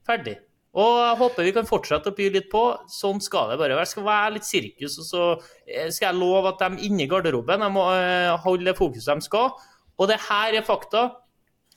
Ferdig. 0.06 0.36
Og 0.76 0.98
jeg 1.00 1.18
håper 1.22 1.48
vi 1.48 1.54
kan 1.56 1.68
fortsette 1.70 2.12
å 2.12 2.16
by 2.16 2.28
litt 2.36 2.50
på. 2.52 2.64
Sånn 2.92 3.22
skal 3.24 3.54
det 3.54 3.60
bare 3.62 3.78
være. 3.78 3.88
Det 3.88 3.96
skal 3.96 4.06
være 4.06 4.34
litt 4.36 4.48
sirkus, 4.48 4.98
og 5.02 5.08
så 5.08 5.28
eh, 5.66 5.88
skal 5.88 6.12
jeg 6.12 6.20
love 6.20 6.52
at 6.52 6.62
de 6.62 6.86
inne 6.86 7.06
i 7.06 7.10
garderoben 7.10 7.64
de 7.64 7.70
må 7.72 7.86
eh, 7.96 8.34
holde 8.44 8.68
det 8.68 8.78
fokuset 8.78 9.16
de 9.16 9.26
skal. 9.26 9.54
Og 9.96 10.12
det 10.12 10.20
her 10.28 10.60
er 10.60 10.68
fakta. 10.68 11.08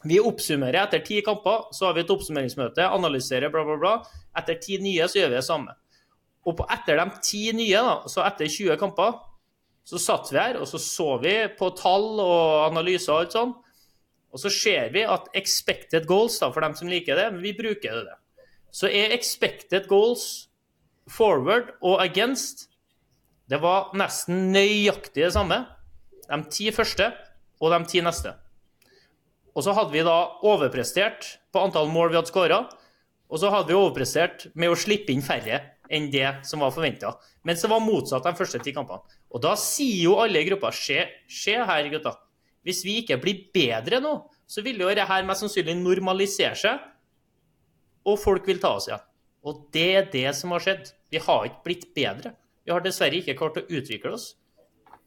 Vi 0.06 0.20
oppsummerer 0.22 0.84
etter 0.84 1.02
ti 1.02 1.18
kamper, 1.26 1.72
så 1.74 1.88
har 1.88 1.96
vi 1.96 2.04
et 2.04 2.12
oppsummeringsmøte, 2.14 2.84
analyserer 2.86 3.50
bla, 3.50 3.64
bla, 3.66 3.78
bla. 3.80 3.94
Etter 4.38 4.60
ti 4.62 4.78
nye 4.82 5.08
så 5.10 5.22
gjør 5.22 5.32
vi 5.32 5.38
det 5.40 5.46
samme. 5.46 5.74
Og 6.46 6.60
etter 6.70 7.00
de 7.00 7.22
ti 7.24 7.48
nye, 7.56 7.80
da, 7.82 7.96
så 8.10 8.22
etter 8.26 8.46
20 8.46 8.78
kamper, 8.80 9.16
så 9.88 9.98
satt 10.00 10.30
vi 10.30 10.38
her 10.38 10.58
og 10.60 10.68
så 10.68 10.78
så 10.82 11.16
vi 11.22 11.32
på 11.58 11.70
tall 11.76 12.20
og 12.20 12.68
analyser 12.68 13.14
og 13.14 13.24
alt 13.24 13.34
sånn. 13.34 13.54
Og 14.28 14.42
så 14.42 14.52
ser 14.52 14.92
vi 14.92 15.06
at 15.08 15.30
expected 15.38 16.06
goals, 16.06 16.36
da, 16.42 16.50
for 16.52 16.64
dem 16.64 16.76
som 16.78 16.90
liker 16.92 17.16
det, 17.18 17.30
men 17.32 17.42
vi 17.42 17.56
bruker 17.56 18.02
det. 18.06 18.18
Så 18.70 18.90
er 18.92 19.14
expected 19.16 19.88
goals 19.88 20.48
forward 21.08 21.72
og 21.80 22.02
against 22.04 22.66
Det 23.48 23.62
var 23.62 23.94
nesten 23.96 24.50
nøyaktig 24.52 25.22
det 25.24 25.32
samme. 25.32 25.62
De 26.28 26.36
ti 26.52 26.66
første 26.68 27.06
og 27.64 27.72
de 27.72 27.78
ti 27.88 28.02
neste. 28.04 28.34
Og 29.56 29.64
så 29.64 29.74
hadde 29.76 29.94
vi 29.94 30.04
da 30.06 30.16
overprestert 30.46 31.38
på 31.52 31.62
antall 31.62 31.90
mål 31.92 32.12
vi 32.12 32.18
hadde 32.20 32.32
skåra. 32.32 32.60
Og 33.28 33.40
så 33.42 33.50
hadde 33.52 33.72
vi 33.72 33.76
overprestert 33.76 34.46
med 34.56 34.72
å 34.72 34.78
slippe 34.78 35.12
inn 35.12 35.24
færre 35.24 35.60
enn 35.92 36.08
det 36.12 36.28
som 36.48 36.62
var 36.64 36.72
forventa. 36.74 37.14
Mens 37.48 37.64
det 37.64 37.70
var 37.72 37.84
motsatt 37.84 38.26
de 38.26 38.34
første 38.36 38.60
ti 38.64 38.74
kampene. 38.76 39.04
Og 39.32 39.42
da 39.44 39.54
sier 39.60 40.04
jo 40.04 40.16
alle 40.20 40.42
i 40.42 40.48
gruppa 40.48 40.72
se, 40.74 41.02
se 41.28 41.56
her, 41.56 41.90
gutta. 41.92 42.14
Hvis 42.64 42.82
vi 42.84 42.98
ikke 43.02 43.20
blir 43.20 43.46
bedre 43.54 44.00
nå, 44.04 44.14
så 44.48 44.64
vil 44.64 44.80
jo 44.80 44.88
dette 44.88 45.20
mest 45.28 45.44
sannsynlig 45.44 45.76
normalisere 45.78 46.56
seg, 46.58 46.82
og 48.08 48.18
folk 48.20 48.46
vil 48.48 48.60
ta 48.60 48.74
oss 48.78 48.88
igjen. 48.88 49.04
Og 49.48 49.64
det 49.72 49.88
er 49.94 50.10
det 50.12 50.28
som 50.36 50.52
har 50.54 50.64
skjedd. 50.64 50.92
Vi 51.12 51.20
har 51.22 51.46
ikke 51.46 51.64
blitt 51.64 51.86
bedre. 51.96 52.34
Vi 52.64 52.72
har 52.72 52.84
dessverre 52.84 53.20
ikke 53.20 53.36
klart 53.38 53.60
å 53.60 53.64
utvikle 53.64 54.16
oss. 54.16 54.32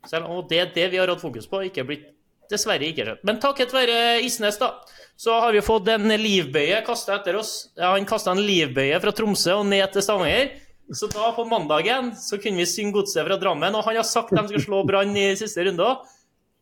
Selv, 0.09 0.29
og 0.33 0.47
det 0.49 0.61
er 0.61 0.71
det 0.73 0.87
vi 0.93 1.01
har 1.01 1.09
hatt 1.11 1.21
fokus 1.21 1.49
på, 1.49 1.61
ikke 1.67 1.85
blitt 1.85 2.07
dessverre 2.51 2.87
ikke 2.91 3.05
skjedd. 3.07 3.21
Men 3.27 3.39
takket 3.43 3.73
være 3.75 4.19
Isnes, 4.27 4.57
da, 4.61 4.73
så 5.19 5.37
har 5.43 5.55
vi 5.55 5.63
fått 5.65 5.87
en 5.93 6.11
livbøye 6.19 6.81
kasta 6.87 7.17
etter 7.19 7.37
oss. 7.39 7.53
Ja, 7.79 7.93
han 7.95 8.07
kasta 8.09 8.33
en 8.35 8.43
livbøye 8.45 8.99
fra 9.03 9.13
Tromsø 9.15 9.57
og 9.61 9.65
ned 9.71 9.87
til 9.95 10.05
Stavanger. 10.05 10.51
Så 10.91 11.07
da, 11.07 11.29
på 11.35 11.45
mandagen, 11.47 12.11
så 12.19 12.35
kunne 12.41 12.59
vi 12.59 12.67
synge 12.67 12.97
Godset 12.97 13.23
fra 13.23 13.37
Drammen, 13.39 13.75
og 13.79 13.85
han 13.87 13.95
har 14.01 14.07
sagt 14.07 14.33
de 14.35 14.43
skal 14.49 14.65
slå 14.65 14.81
Brann 14.89 15.15
i 15.15 15.29
siste 15.39 15.63
runde 15.63 15.85
òg. 15.87 16.01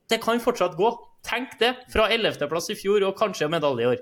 Det 0.09 0.19
kan 0.21 0.41
fortsatt 0.41 0.77
gå. 0.77 0.91
Tenk 1.25 1.57
det. 1.59 1.73
Fra 1.93 2.05
11.-plass 2.13 2.69
i 2.73 2.77
fjor 2.77 3.03
og 3.09 3.17
kanskje 3.17 3.49
medalje 3.51 3.85
i 3.85 3.89
år. 3.95 3.99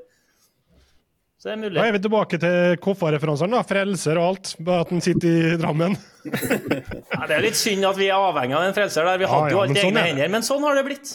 Så 1.37 1.51
det 1.51 1.53
er 1.53 1.59
mulig. 1.61 1.77
Da 1.77 1.85
er 1.85 1.93
vi 1.93 1.99
tilbake 2.01 2.37
til 2.41 2.77
Koffa-referansene. 2.81 3.53
da, 3.59 3.63
Frelser 3.69 4.17
og 4.17 4.27
alt. 4.31 4.51
Bare 4.65 4.83
at 4.87 4.91
han 4.95 5.03
sitter 5.05 5.53
i 5.53 5.57
Drammen. 5.61 5.95
Ja, 6.27 7.23
det 7.29 7.37
er 7.37 7.43
litt 7.45 7.55
synd 7.57 7.85
at 7.87 7.95
vi 7.95 8.09
er 8.11 8.19
avhengig 8.19 8.55
av 8.57 8.65
en 8.67 8.73
frelser 8.75 9.05
der. 9.07 9.19
Vi 9.21 9.27
Ja, 9.27 9.31
hadde 9.31 9.53
jo 9.53 9.59
ja, 9.61 9.63
alt 9.63 9.77
i 9.77 9.79
sånn 9.79 9.85
egne 9.87 10.01
sånn 10.01 10.09
hender, 10.09 10.31
men 10.33 10.43
sånn 10.45 10.65
har 10.67 10.75
det 10.75 10.83
blitt. 10.89 11.11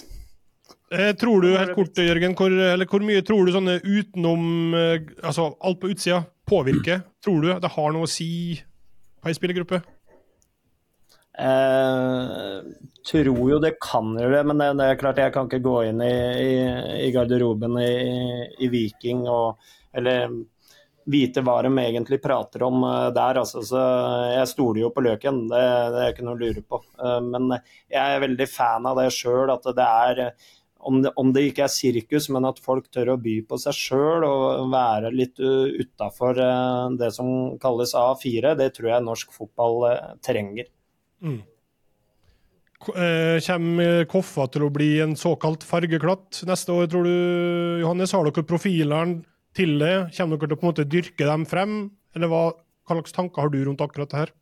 Eh, 0.92 1.14
tror 1.16 1.40
du, 1.40 1.54
helt 1.56 1.72
kort, 1.72 1.96
Jørgen, 1.96 2.34
hvor, 2.36 2.52
eller 2.52 2.88
hvor 2.90 3.00
mye 3.06 3.22
tror 3.24 3.46
du 3.48 3.54
sånne 3.54 3.78
utenom 3.80 4.74
eh, 4.76 5.06
Altså 5.24 5.48
alt 5.64 5.80
på 5.80 5.88
utsida 5.94 6.20
påvirker? 6.48 7.00
Tror 7.24 7.40
du 7.40 7.48
det 7.62 7.72
har 7.78 7.94
noe 7.94 8.04
å 8.04 8.10
si 8.10 8.60
på 9.22 9.30
ei 9.30 9.36
spillergruppe? 9.38 9.80
Eh, 11.40 12.58
tror 13.08 13.32
jo 13.54 13.62
det 13.62 13.78
kan 13.80 14.12
gjøre 14.20 14.36
det, 14.36 14.44
men 14.50 14.60
det, 14.60 14.70
det 14.82 14.90
er 14.90 15.00
klart 15.00 15.22
jeg 15.22 15.32
kan 15.32 15.48
ikke 15.48 15.64
gå 15.64 15.76
inn 15.88 16.04
i, 16.04 16.12
i, 16.44 16.54
i 17.06 17.10
garderoben 17.14 17.78
i, 17.80 17.92
i 18.60 18.68
Viking 18.68 19.24
og 19.32 19.62
eller 19.96 20.28
vite 21.12 21.40
hva 21.42 21.56
de 21.64 21.70
egentlig 21.80 22.20
prater 22.22 22.68
om 22.68 22.84
eh, 22.84 23.10
der. 23.16 23.40
Altså, 23.46 23.64
så 23.64 23.80
jeg 24.34 24.50
stoler 24.52 24.84
jo 24.84 24.92
på 24.92 25.08
Løken, 25.08 25.46
det, 25.48 25.68
det 25.96 26.02
er 26.04 26.12
ikke 26.12 26.28
noe 26.28 26.36
å 26.36 26.44
lure 26.44 26.68
på. 26.68 26.84
Men 27.32 27.54
jeg 27.56 28.02
er 28.02 28.26
veldig 28.28 28.52
fan 28.60 28.92
av 28.92 29.00
det 29.00 29.08
sjøl, 29.16 29.56
at 29.56 29.72
det 29.72 29.88
er 29.88 30.28
om 30.82 30.98
det, 31.04 31.12
om 31.20 31.30
det 31.34 31.44
ikke 31.48 31.64
er 31.66 31.72
sirkus, 31.72 32.28
men 32.34 32.46
at 32.48 32.60
folk 32.62 32.88
tør 32.92 33.14
å 33.14 33.20
by 33.22 33.36
på 33.48 33.58
seg 33.62 33.76
sjøl 33.78 34.26
og 34.26 34.68
være 34.72 35.12
litt 35.14 35.40
uh, 35.42 35.70
utafor 35.78 36.38
det 36.98 37.10
som 37.14 37.56
kalles 37.62 37.94
A4, 37.98 38.54
det 38.58 38.72
tror 38.76 38.92
jeg 38.92 39.06
norsk 39.06 39.34
fotball 39.34 39.88
eh, 39.90 40.14
trenger. 40.24 40.70
Eh, 42.90 43.38
Kommer 43.46 44.04
Koffa 44.10 44.48
til 44.50 44.66
å 44.66 44.72
bli 44.74 44.90
en 45.04 45.14
såkalt 45.18 45.64
fargeklatt 45.66 46.42
neste 46.48 46.74
år, 46.74 46.88
tror 46.90 47.06
du, 47.06 47.14
Johannes? 47.84 48.14
Har 48.16 48.26
dere 48.26 48.46
profilene 48.46 49.22
til 49.56 49.78
det? 49.82 49.94
Kommer 50.16 50.40
dere 50.40 50.50
til 50.50 50.58
å 50.58 50.60
på 50.60 50.66
en 50.66 50.72
måte 50.72 50.88
dyrke 50.90 51.28
dem 51.28 51.46
frem? 51.48 51.76
Eller 52.16 52.32
hva, 52.32 52.44
hva 52.88 52.98
slags 52.98 53.14
tanker 53.14 53.44
har 53.44 53.52
du 53.52 53.60
rundt 53.62 53.84
akkurat 53.84 54.10
det 54.10 54.24
her? 54.24 54.34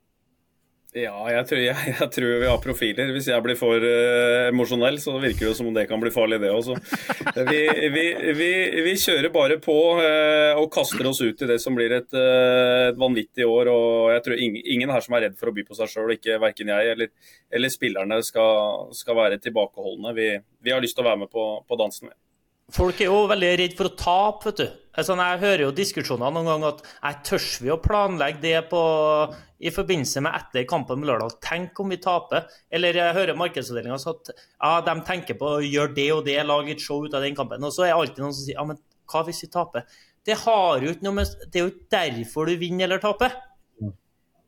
Ja, 0.91 1.15
jeg 1.31 1.45
tror, 1.47 1.61
jeg, 1.69 1.93
jeg 1.93 2.09
tror 2.17 2.33
vi 2.43 2.49
har 2.51 2.63
profiler. 2.63 3.11
Hvis 3.15 3.29
jeg 3.31 3.45
blir 3.45 3.59
for 3.59 3.85
uh, 3.85 4.49
emosjonell, 4.49 4.99
så 5.03 5.15
virker 5.23 5.51
det 5.51 5.59
som 5.59 5.69
om 5.71 5.77
det 5.77 5.87
kan 5.91 6.01
bli 6.03 6.11
farlig, 6.15 6.41
det 6.43 6.51
også. 6.51 6.75
Vi, 7.47 7.61
vi, 7.95 8.05
vi, 8.35 8.49
vi 8.89 8.95
kjører 8.99 9.31
bare 9.35 9.61
på 9.63 9.77
uh, 10.01 10.59
og 10.59 10.67
kaster 10.75 11.07
oss 11.07 11.23
ut 11.23 11.45
i 11.45 11.51
det 11.51 11.61
som 11.63 11.79
blir 11.79 11.95
et, 12.01 12.11
uh, 12.17 12.91
et 12.91 12.99
vanvittig 12.99 13.47
år. 13.47 13.71
og 13.71 14.11
jeg 14.17 14.25
tror 14.27 14.43
ingen, 14.43 14.65
ingen 14.65 14.95
her 14.95 15.05
som 15.05 15.15
er 15.15 15.29
redd 15.29 15.39
for 15.39 15.53
å 15.53 15.55
by 15.55 15.67
på 15.69 15.79
seg 15.79 15.93
sjøl, 15.93 16.17
verken 16.43 16.75
jeg 16.75 16.97
eller, 16.97 17.13
eller 17.55 17.71
spillerne 17.73 18.19
skal, 18.27 18.91
skal 18.97 19.19
være 19.19 19.39
tilbakeholdne. 19.45 20.17
Vi 20.17 20.75
har 20.75 20.83
lyst 20.83 20.99
til 20.99 21.07
å 21.07 21.11
være 21.13 21.23
med 21.23 21.31
på, 21.31 21.47
på 21.69 21.79
dansen. 21.79 22.11
Folk 22.71 23.01
er 23.03 23.11
jo 23.11 23.25
veldig 23.31 23.51
redd 23.59 23.73
for 23.79 23.91
å 23.91 23.97
tape, 23.99 24.51
vet 24.51 24.61
du. 24.63 24.67
Altså, 25.01 25.15
jeg 25.17 25.41
hører 25.41 25.63
jo 25.65 25.73
diskusjoner 25.73 26.33
noen 26.35 26.49
ganger 26.51 26.75
at 26.75 26.81
«Nei, 26.85 27.13
tørs 27.25 27.55
vi 27.65 27.71
å 27.73 27.79
planlegge 27.81 28.43
det 28.43 28.59
på, 28.69 28.81
i 29.65 29.73
forbindelse 29.73 30.21
med 30.27 30.37
etter 30.37 30.67
kampen 30.69 31.01
med 31.01 31.09
lørdag? 31.09 31.39
Tenk 31.47 31.81
om 31.81 31.95
vi 31.95 31.97
taper? 32.05 32.51
Eller 32.69 32.99
jeg 33.01 33.17
hører 33.17 33.39
markedsavdelinga 33.41 33.97
at 33.97 34.33
ja, 34.35 34.75
de 34.85 34.97
tenker 35.09 35.39
på 35.41 35.55
å 35.55 35.65
gjøre 35.65 35.97
det 35.97 36.09
og 36.13 36.27
det, 36.29 36.37
lage 36.45 36.75
et 36.75 36.85
show 36.85 37.01
ut 37.01 37.17
av 37.17 37.25
den 37.25 37.39
kampen. 37.39 37.65
Og 37.65 37.73
så 37.73 37.87
er 37.87 37.95
det 37.95 37.99
alltid 38.03 38.25
noen 38.27 38.37
som 38.37 38.45
sier 38.45 38.61
ja, 38.61 38.67
men 38.69 38.83
hva 39.11 39.25
hvis 39.25 39.41
vi 39.47 39.51
taper? 39.57 39.89
Det 40.29 40.37
har 40.43 40.85
jo 40.85 40.93
ikke 40.93 41.07
noe 41.07 41.17
med 41.17 41.47
Det 41.49 41.57
er 41.57 41.65
jo 41.65 41.73
ikke 41.73 41.89
derfor 41.95 42.51
du 42.51 42.61
vinner 42.61 42.85
eller 42.85 43.01
taper. 43.01 43.33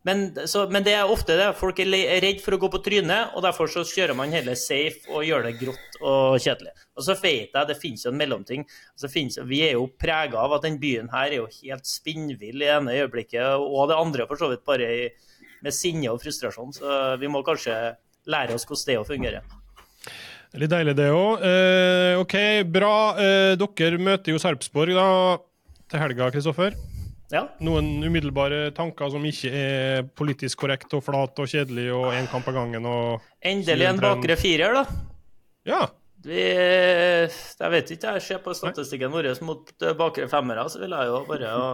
Men, 0.02 0.24
så, 0.50 0.64
men 0.72 0.82
det 0.82 0.96
er 0.98 1.10
ofte 1.10 1.36
det. 1.38 1.48
Folk 1.58 1.78
er 1.82 1.90
redd 2.22 2.40
for 2.42 2.56
å 2.56 2.60
gå 2.64 2.70
på 2.72 2.80
trynet, 2.82 3.36
og 3.36 3.44
derfor 3.46 3.70
så 3.70 3.84
kjører 3.86 4.18
man 4.18 4.34
heller 4.34 4.58
safe 4.58 5.06
og 5.12 5.26
gjør 5.26 5.46
det 5.46 5.54
grått 5.60 5.98
og 6.00 6.38
kjedelig. 6.42 6.74
Og 6.98 7.06
så 7.06 7.16
vet 7.22 7.54
jeg 7.54 7.68
det 7.70 7.78
finnes 7.78 8.02
jo 8.04 8.10
en 8.10 8.18
mellomting. 8.18 8.66
Finnes, 9.06 9.38
vi 9.46 9.62
er 9.68 9.76
jo 9.76 9.86
prega 10.00 10.42
av 10.42 10.56
at 10.58 10.66
den 10.66 10.80
byen 10.82 11.10
her 11.14 11.30
er 11.30 11.38
jo 11.38 11.48
helt 11.60 11.86
spinnvill 11.88 12.64
i 12.64 12.70
ene 12.74 12.98
øyeblikket, 12.98 13.62
og 13.62 13.90
det 13.90 13.98
andre 13.98 14.26
for 14.30 14.42
så 14.42 14.50
vidt 14.50 14.66
bare 14.66 14.90
i, 14.90 15.08
med 15.62 15.76
sinne 15.76 16.10
og 16.10 16.22
frustrasjon. 16.24 16.74
Så 16.74 17.00
vi 17.22 17.30
må 17.30 17.44
kanskje 17.46 17.78
lære 18.30 18.58
oss 18.58 18.66
hvordan 18.66 18.88
det 18.90 19.00
å 19.00 19.06
fungere. 19.06 19.42
Er 20.52 20.60
Litt 20.60 20.72
deilig, 20.74 20.96
det 20.98 21.08
òg. 21.14 21.44
Eh, 21.48 22.18
OK, 22.20 22.36
bra. 22.68 22.94
Eh, 23.16 23.52
dere 23.56 24.02
møter 24.02 24.34
jo 24.34 24.42
Sarpsborg 24.42 24.98
da, 24.98 25.06
til 25.88 26.02
helga, 26.02 26.28
Kristoffer. 26.34 26.76
Ja. 27.32 27.46
Noen 27.64 27.94
umiddelbare 28.04 28.66
tanker 28.76 29.08
som 29.12 29.24
ikke 29.24 29.50
er 29.56 30.04
politisk 30.18 30.60
korrekt 30.66 30.92
og 30.92 31.00
flat 31.06 31.38
og 31.40 31.48
kjedelig 31.48 31.88
og 31.96 32.10
én 32.12 32.28
kamp 32.28 32.50
av 32.50 32.58
gangen 32.58 32.84
og 32.88 33.24
Endelig 33.40 33.88
en 33.88 34.02
bakre 34.02 34.36
firer, 34.36 34.76
da. 34.76 34.84
Ja. 35.68 35.80
Vi, 36.22 36.42
jeg 36.44 37.72
vet 37.72 37.94
ikke, 37.96 38.12
jeg 38.18 38.26
ser 38.26 38.42
på 38.44 38.54
statistikken 38.54 39.10
vår 39.10 39.32
mot 39.42 39.72
eh, 39.82 39.96
bakre 39.98 40.28
femmere, 40.30 40.68
så 40.70 40.82
vil 40.82 40.92
jeg 40.94 41.08
jo 41.08 41.22
bare 41.26 41.54
ha 41.56 41.72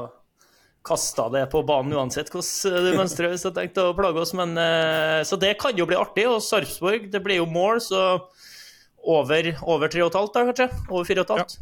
kasta 0.89 1.27
det 1.35 1.43
på 1.53 1.61
banen 1.69 1.93
uansett 1.99 2.31
hvordan 2.33 2.87
du 2.87 2.97
mønstrer 2.97 3.33
hvis 3.33 3.43
du 3.45 3.51
har 3.51 3.57
tenkt 3.59 3.81
å 3.83 3.91
plage 3.99 4.23
oss. 4.23 4.33
Men, 4.39 4.55
eh, 4.63 5.21
så 5.29 5.37
det 5.41 5.57
kan 5.61 5.77
jo 5.77 5.89
bli 5.91 5.99
artig. 5.99 6.29
Og 6.31 6.41
Sarpsborg, 6.45 7.11
det 7.13 7.21
blir 7.25 7.43
jo 7.43 7.51
mål, 7.51 7.83
så 7.85 8.05
over, 9.03 9.51
over 9.67 9.91
3,5 9.91 10.33
da, 10.33 10.47
kanskje? 10.53 10.71
Over 10.89 11.11
4,5? 11.11 11.59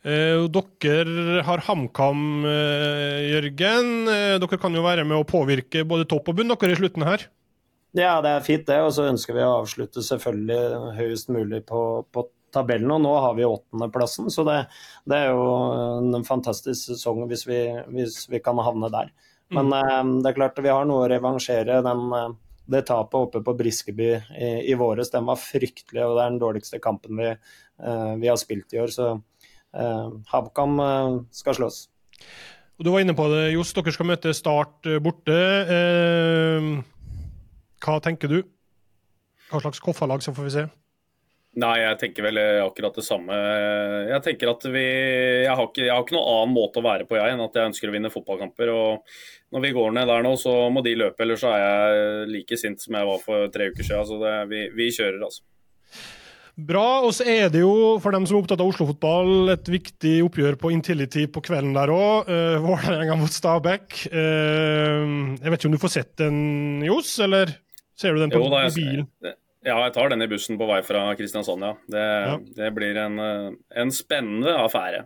Eh, 0.00 0.46
dere 0.48 1.42
har 1.44 1.64
HamKam, 1.66 2.44
eh, 2.48 3.20
Jørgen. 3.34 4.08
Eh, 4.08 4.38
dere 4.40 4.58
kan 4.58 4.72
jo 4.72 4.82
være 4.82 5.04
med 5.04 5.18
å 5.18 5.28
påvirke 5.28 5.84
både 5.84 6.08
topp 6.08 6.32
og 6.32 6.36
bunn 6.36 6.48
dere 6.48 6.72
i 6.72 6.80
slutten 6.80 7.04
her. 7.04 7.26
Ja, 7.92 8.20
det 8.22 8.30
er 8.30 8.40
fint 8.46 8.66
det. 8.66 8.80
Og 8.80 8.92
så 8.96 9.10
ønsker 9.10 9.34
vi 9.36 9.44
å 9.44 9.60
avslutte 9.60 10.00
selvfølgelig 10.00 10.96
høyest 10.96 11.28
mulig 11.28 11.66
på, 11.66 12.06
på 12.12 12.28
tabellen. 12.54 12.90
Og 12.90 13.02
nå 13.04 13.14
har 13.26 13.34
vi 13.36 13.44
åttendeplassen, 13.44 14.30
så 14.32 14.44
det, 14.46 14.58
det 15.04 15.16
er 15.16 15.34
jo 15.34 15.48
en 16.16 16.24
fantastisk 16.24 16.92
sesong 16.92 17.26
hvis 17.30 17.46
vi, 17.48 17.60
hvis 17.92 18.22
vi 18.30 18.40
kan 18.40 18.58
havne 18.62 18.90
der. 18.92 19.10
Men 19.54 19.72
eh, 19.74 20.04
det 20.22 20.30
er 20.30 20.38
klart 20.38 20.62
vi 20.62 20.72
har 20.72 20.86
noe 20.88 21.04
å 21.04 21.10
revansjere. 21.10 21.80
Den, 21.86 22.06
eh, 22.16 22.30
det 22.70 22.84
tapet 22.86 23.18
oppe 23.18 23.42
på 23.42 23.56
Briskeby 23.58 24.10
i, 24.14 24.50
i 24.70 24.76
våres, 24.78 25.10
den 25.10 25.26
var 25.26 25.40
fryktelig, 25.42 26.04
og 26.04 26.14
det 26.14 26.22
er 26.22 26.28
den 26.30 26.42
dårligste 26.42 26.78
kampen 26.82 27.18
vi, 27.18 27.32
eh, 27.34 28.12
vi 28.20 28.30
har 28.30 28.38
spilt 28.38 28.76
i 28.76 28.82
år. 28.82 28.94
Så 28.94 29.10
HamKam 29.74 30.80
eh, 30.84 31.20
skal 31.34 31.58
slås. 31.58 31.84
Og 32.80 32.86
Du 32.86 32.90
var 32.94 33.04
inne 33.04 33.12
på 33.12 33.26
det, 33.28 33.50
Johs. 33.52 33.74
Dere 33.76 33.92
skal 33.92 34.08
møte 34.08 34.32
Start 34.32 34.88
eh, 34.88 35.00
borte. 35.04 35.36
Eh, 35.76 36.68
hva 37.84 37.96
tenker 38.00 38.32
du? 38.32 38.38
Hva 39.50 39.60
slags 39.60 39.82
Koffa-lag 39.84 40.22
så 40.24 40.32
får 40.32 40.46
vi 40.46 40.52
se? 40.54 40.62
Nei, 41.60 41.74
jeg 41.82 41.98
tenker 41.98 42.24
vel 42.24 42.38
eh, 42.38 42.62
akkurat 42.62 42.96
det 42.96 43.04
samme. 43.04 43.36
Jeg 44.06 44.22
tenker 44.24 44.52
at 44.52 44.64
vi 44.70 44.84
Jeg 44.86 45.50
har 45.50 45.66
ikke, 45.66 45.82
jeg 45.82 45.92
har 45.92 46.06
ikke 46.06 46.16
noen 46.16 46.30
annen 46.36 46.54
måte 46.54 46.80
å 46.80 46.86
være 46.86 47.08
på 47.10 47.18
jeg 47.18 47.34
enn 47.34 47.42
at 47.44 47.58
jeg 47.58 47.72
ønsker 47.72 47.90
å 47.90 47.94
vinne 47.98 48.12
fotballkamper. 48.14 48.72
og 48.72 49.52
Når 49.52 49.66
vi 49.66 49.74
går 49.76 49.92
ned 49.98 50.08
der 50.14 50.24
nå, 50.24 50.32
så 50.40 50.54
må 50.72 50.84
de 50.86 50.96
løpe, 50.96 51.20
ellers 51.26 51.42
så 51.44 51.52
er 51.52 51.64
jeg 51.66 52.30
like 52.32 52.60
sint 52.60 52.80
som 52.80 52.96
jeg 52.96 53.10
var 53.10 53.20
for 53.24 53.52
tre 53.52 53.68
uker 53.74 53.84
siden. 53.84 54.08
Så 54.08 54.20
det, 54.22 54.34
vi, 54.54 54.62
vi 54.78 54.88
kjører, 54.94 55.20
altså. 55.26 55.44
Bra. 56.66 57.00
Og 57.06 57.12
så 57.16 57.24
er 57.28 57.48
det 57.52 57.62
jo, 57.62 57.98
for 58.02 58.14
dem 58.14 58.26
som 58.28 58.36
er 58.36 58.42
opptatt 58.42 58.60
av 58.62 58.70
Oslo-fotball, 58.70 59.50
et 59.54 59.70
viktig 59.70 60.16
oppgjør 60.26 60.58
på 60.60 60.72
Intility 60.74 61.26
på 61.30 61.42
kvelden 61.46 61.74
der 61.76 61.92
òg. 61.94 62.30
Uh, 62.30 62.56
Vålerenga 62.64 63.16
mot 63.20 63.32
Stabæk. 63.34 64.06
Uh, 64.12 65.36
jeg 65.40 65.46
vet 65.50 65.58
ikke 65.60 65.70
om 65.70 65.76
du 65.76 65.82
får 65.82 65.94
sett 65.96 66.12
den, 66.20 66.40
Johs, 66.86 67.14
eller 67.22 67.54
ser 68.00 68.16
du 68.16 68.22
den 68.24 68.32
på 68.32 68.40
Jo 68.42 68.50
da, 68.52 68.64
jeg, 68.66 68.76
bilen? 68.78 69.08
ja, 69.66 69.76
jeg 69.86 69.94
tar 69.96 70.12
den 70.12 70.24
i 70.24 70.28
bussen 70.30 70.58
på 70.60 70.68
vei 70.70 70.80
fra 70.86 71.02
Kristiansand, 71.18 71.64
ja. 71.66 71.72
Det, 71.92 72.04
Ja. 72.30 72.36
det 72.62 72.70
blir 72.76 72.96
en, 72.96 73.18
eh, 73.20 73.50
en 73.82 73.90
spennende 73.92 74.54
affære. 74.64 75.02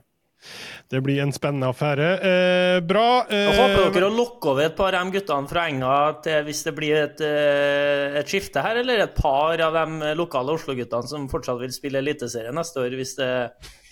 Det 0.91 1.01
blir 1.03 1.23
en 1.25 1.33
spennende 1.35 1.71
affære. 1.73 2.09
Eh, 2.21 2.81
bra. 2.87 3.25
eh, 3.31 3.49
Jeg 3.49 3.57
håper 3.59 3.95
dere 3.97 4.11
å 4.11 4.15
lokke 4.15 4.53
over 4.53 4.67
et 4.67 4.77
par 4.77 4.95
av 4.95 5.09
de 5.09 5.19
guttene 5.19 5.49
fra 5.51 5.67
Enga 5.71 5.97
til 6.23 6.45
hvis 6.45 6.63
det 6.67 6.75
blir 6.77 6.97
et, 7.01 7.21
eh, 7.25 8.19
et 8.21 8.31
skifte 8.31 8.63
her, 8.63 8.77
eller 8.83 9.05
et 9.07 9.15
par 9.17 9.59
av 9.65 9.73
de 9.81 10.15
lokale 10.15 10.55
Oslo-guttene 10.55 11.09
som 11.09 11.29
fortsatt 11.33 11.59
vil 11.65 11.73
spille 11.75 11.99
Eliteserien 12.05 12.55
neste 12.55 12.85
år, 12.85 12.95
hvis 13.01 13.17
det 13.17 13.31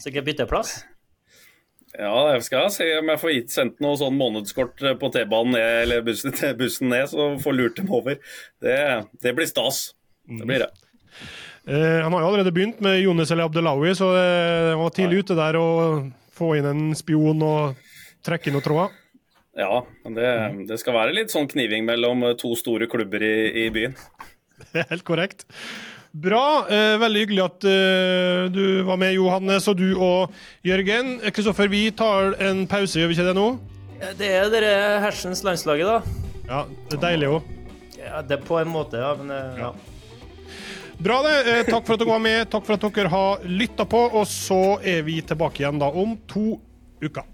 sikkert 0.04 0.28
bytter 0.28 0.46
plass? 0.50 0.82
Ja, 1.92 2.32
jeg 2.32 2.44
skal 2.46 2.70
se 2.72 2.86
om 2.98 3.10
jeg 3.12 3.20
får 3.20 3.32
gitt 3.34 3.50
sendt 3.52 3.80
noe 3.84 3.98
sånn 4.00 4.14
månedskort 4.16 4.80
på 5.00 5.10
T-banen 5.12 5.58
eller 5.60 6.00
bussen, 6.06 6.32
bussen 6.60 6.88
ned, 6.88 7.10
så 7.10 7.34
får 7.42 7.52
lurt 7.58 7.76
dem 7.76 7.90
over. 7.92 8.16
Det, 8.64 8.78
det 9.20 9.34
blir 9.36 9.48
stas. 9.50 9.90
Det 10.24 10.46
blir 10.48 10.62
det. 10.64 10.70
Eh, 11.68 12.00
han 12.02 12.12
har 12.14 12.22
jo 12.24 12.30
allerede 12.30 12.52
begynt 12.54 12.80
med 12.82 12.96
Jonis 13.02 13.30
eller 13.30 13.44
Abdelawi, 13.44 13.92
så 13.94 14.08
eh, 14.16 14.70
han 14.72 14.80
var 14.80 14.94
tidlig 14.96 15.20
ute 15.26 15.36
der 15.36 15.58
å 15.60 15.66
få 16.42 16.56
inn 16.58 16.68
en 16.68 16.82
spion 16.98 17.46
og 17.46 17.78
trekke 18.26 18.50
inn 18.50 18.58
noen 18.58 18.66
tråder. 18.66 18.98
Ja, 19.58 19.82
men 20.04 20.14
det, 20.16 20.28
det 20.68 20.78
skal 20.80 20.96
være 20.96 21.16
litt 21.16 21.32
sånn 21.32 21.48
kniving 21.50 21.84
mellom 21.84 22.24
to 22.40 22.54
store 22.56 22.88
klubber 22.88 23.24
i, 23.24 23.66
i 23.66 23.70
byen. 23.72 23.96
Det 24.62 24.78
er 24.84 24.92
helt 24.94 25.06
korrekt. 25.08 25.46
Bra. 26.12 26.66
Eh, 26.68 26.98
veldig 27.00 27.20
hyggelig 27.24 27.44
at 27.44 27.66
eh, 27.68 28.46
du 28.52 28.82
var 28.84 28.98
med, 29.00 29.14
Johannes, 29.16 29.68
og 29.68 29.78
du 29.80 29.94
og 29.96 30.34
Jørgen. 30.66 31.14
Eh, 31.22 31.32
Kristoffer, 31.32 31.70
vi 31.72 31.86
tar 31.96 32.36
en 32.42 32.66
pause, 32.68 33.00
gjør 33.00 33.12
vi 33.12 33.16
ikke 33.16 33.30
det 33.30 33.38
nå? 33.38 33.46
Det 34.18 34.28
er 34.28 34.50
dere 34.52 34.74
hersens 35.04 35.40
landslaget, 35.46 35.88
da. 35.88 36.28
Ja, 36.50 36.60
det 36.90 36.98
er 36.98 37.02
deilig 37.06 37.32
òg. 37.38 37.48
Ja, 37.96 38.20
det 38.26 38.36
er 38.36 38.44
på 38.44 38.58
en 38.60 38.72
måte, 38.72 39.00
ja. 39.00 39.14
Men 39.16 39.32
ja. 39.32 39.70
ja. 39.70 39.91
Bra, 41.02 41.22
det. 41.22 41.58
Eh, 41.58 41.64
takk 41.66 41.86
for 41.86 41.96
at 41.96 42.00
dere 42.00 42.12
var 42.12 42.20
med. 42.22 42.50
Takk 42.50 42.66
for 42.66 42.78
at 42.78 42.84
dere 42.94 43.10
har 43.10 43.42
lytta 43.42 43.86
på. 43.90 44.04
Og 44.20 44.26
så 44.30 44.78
er 44.86 45.02
vi 45.02 45.18
tilbake 45.26 45.64
igjen 45.64 45.82
da 45.82 45.90
om 45.90 46.14
to 46.30 46.60
uker. 47.02 47.26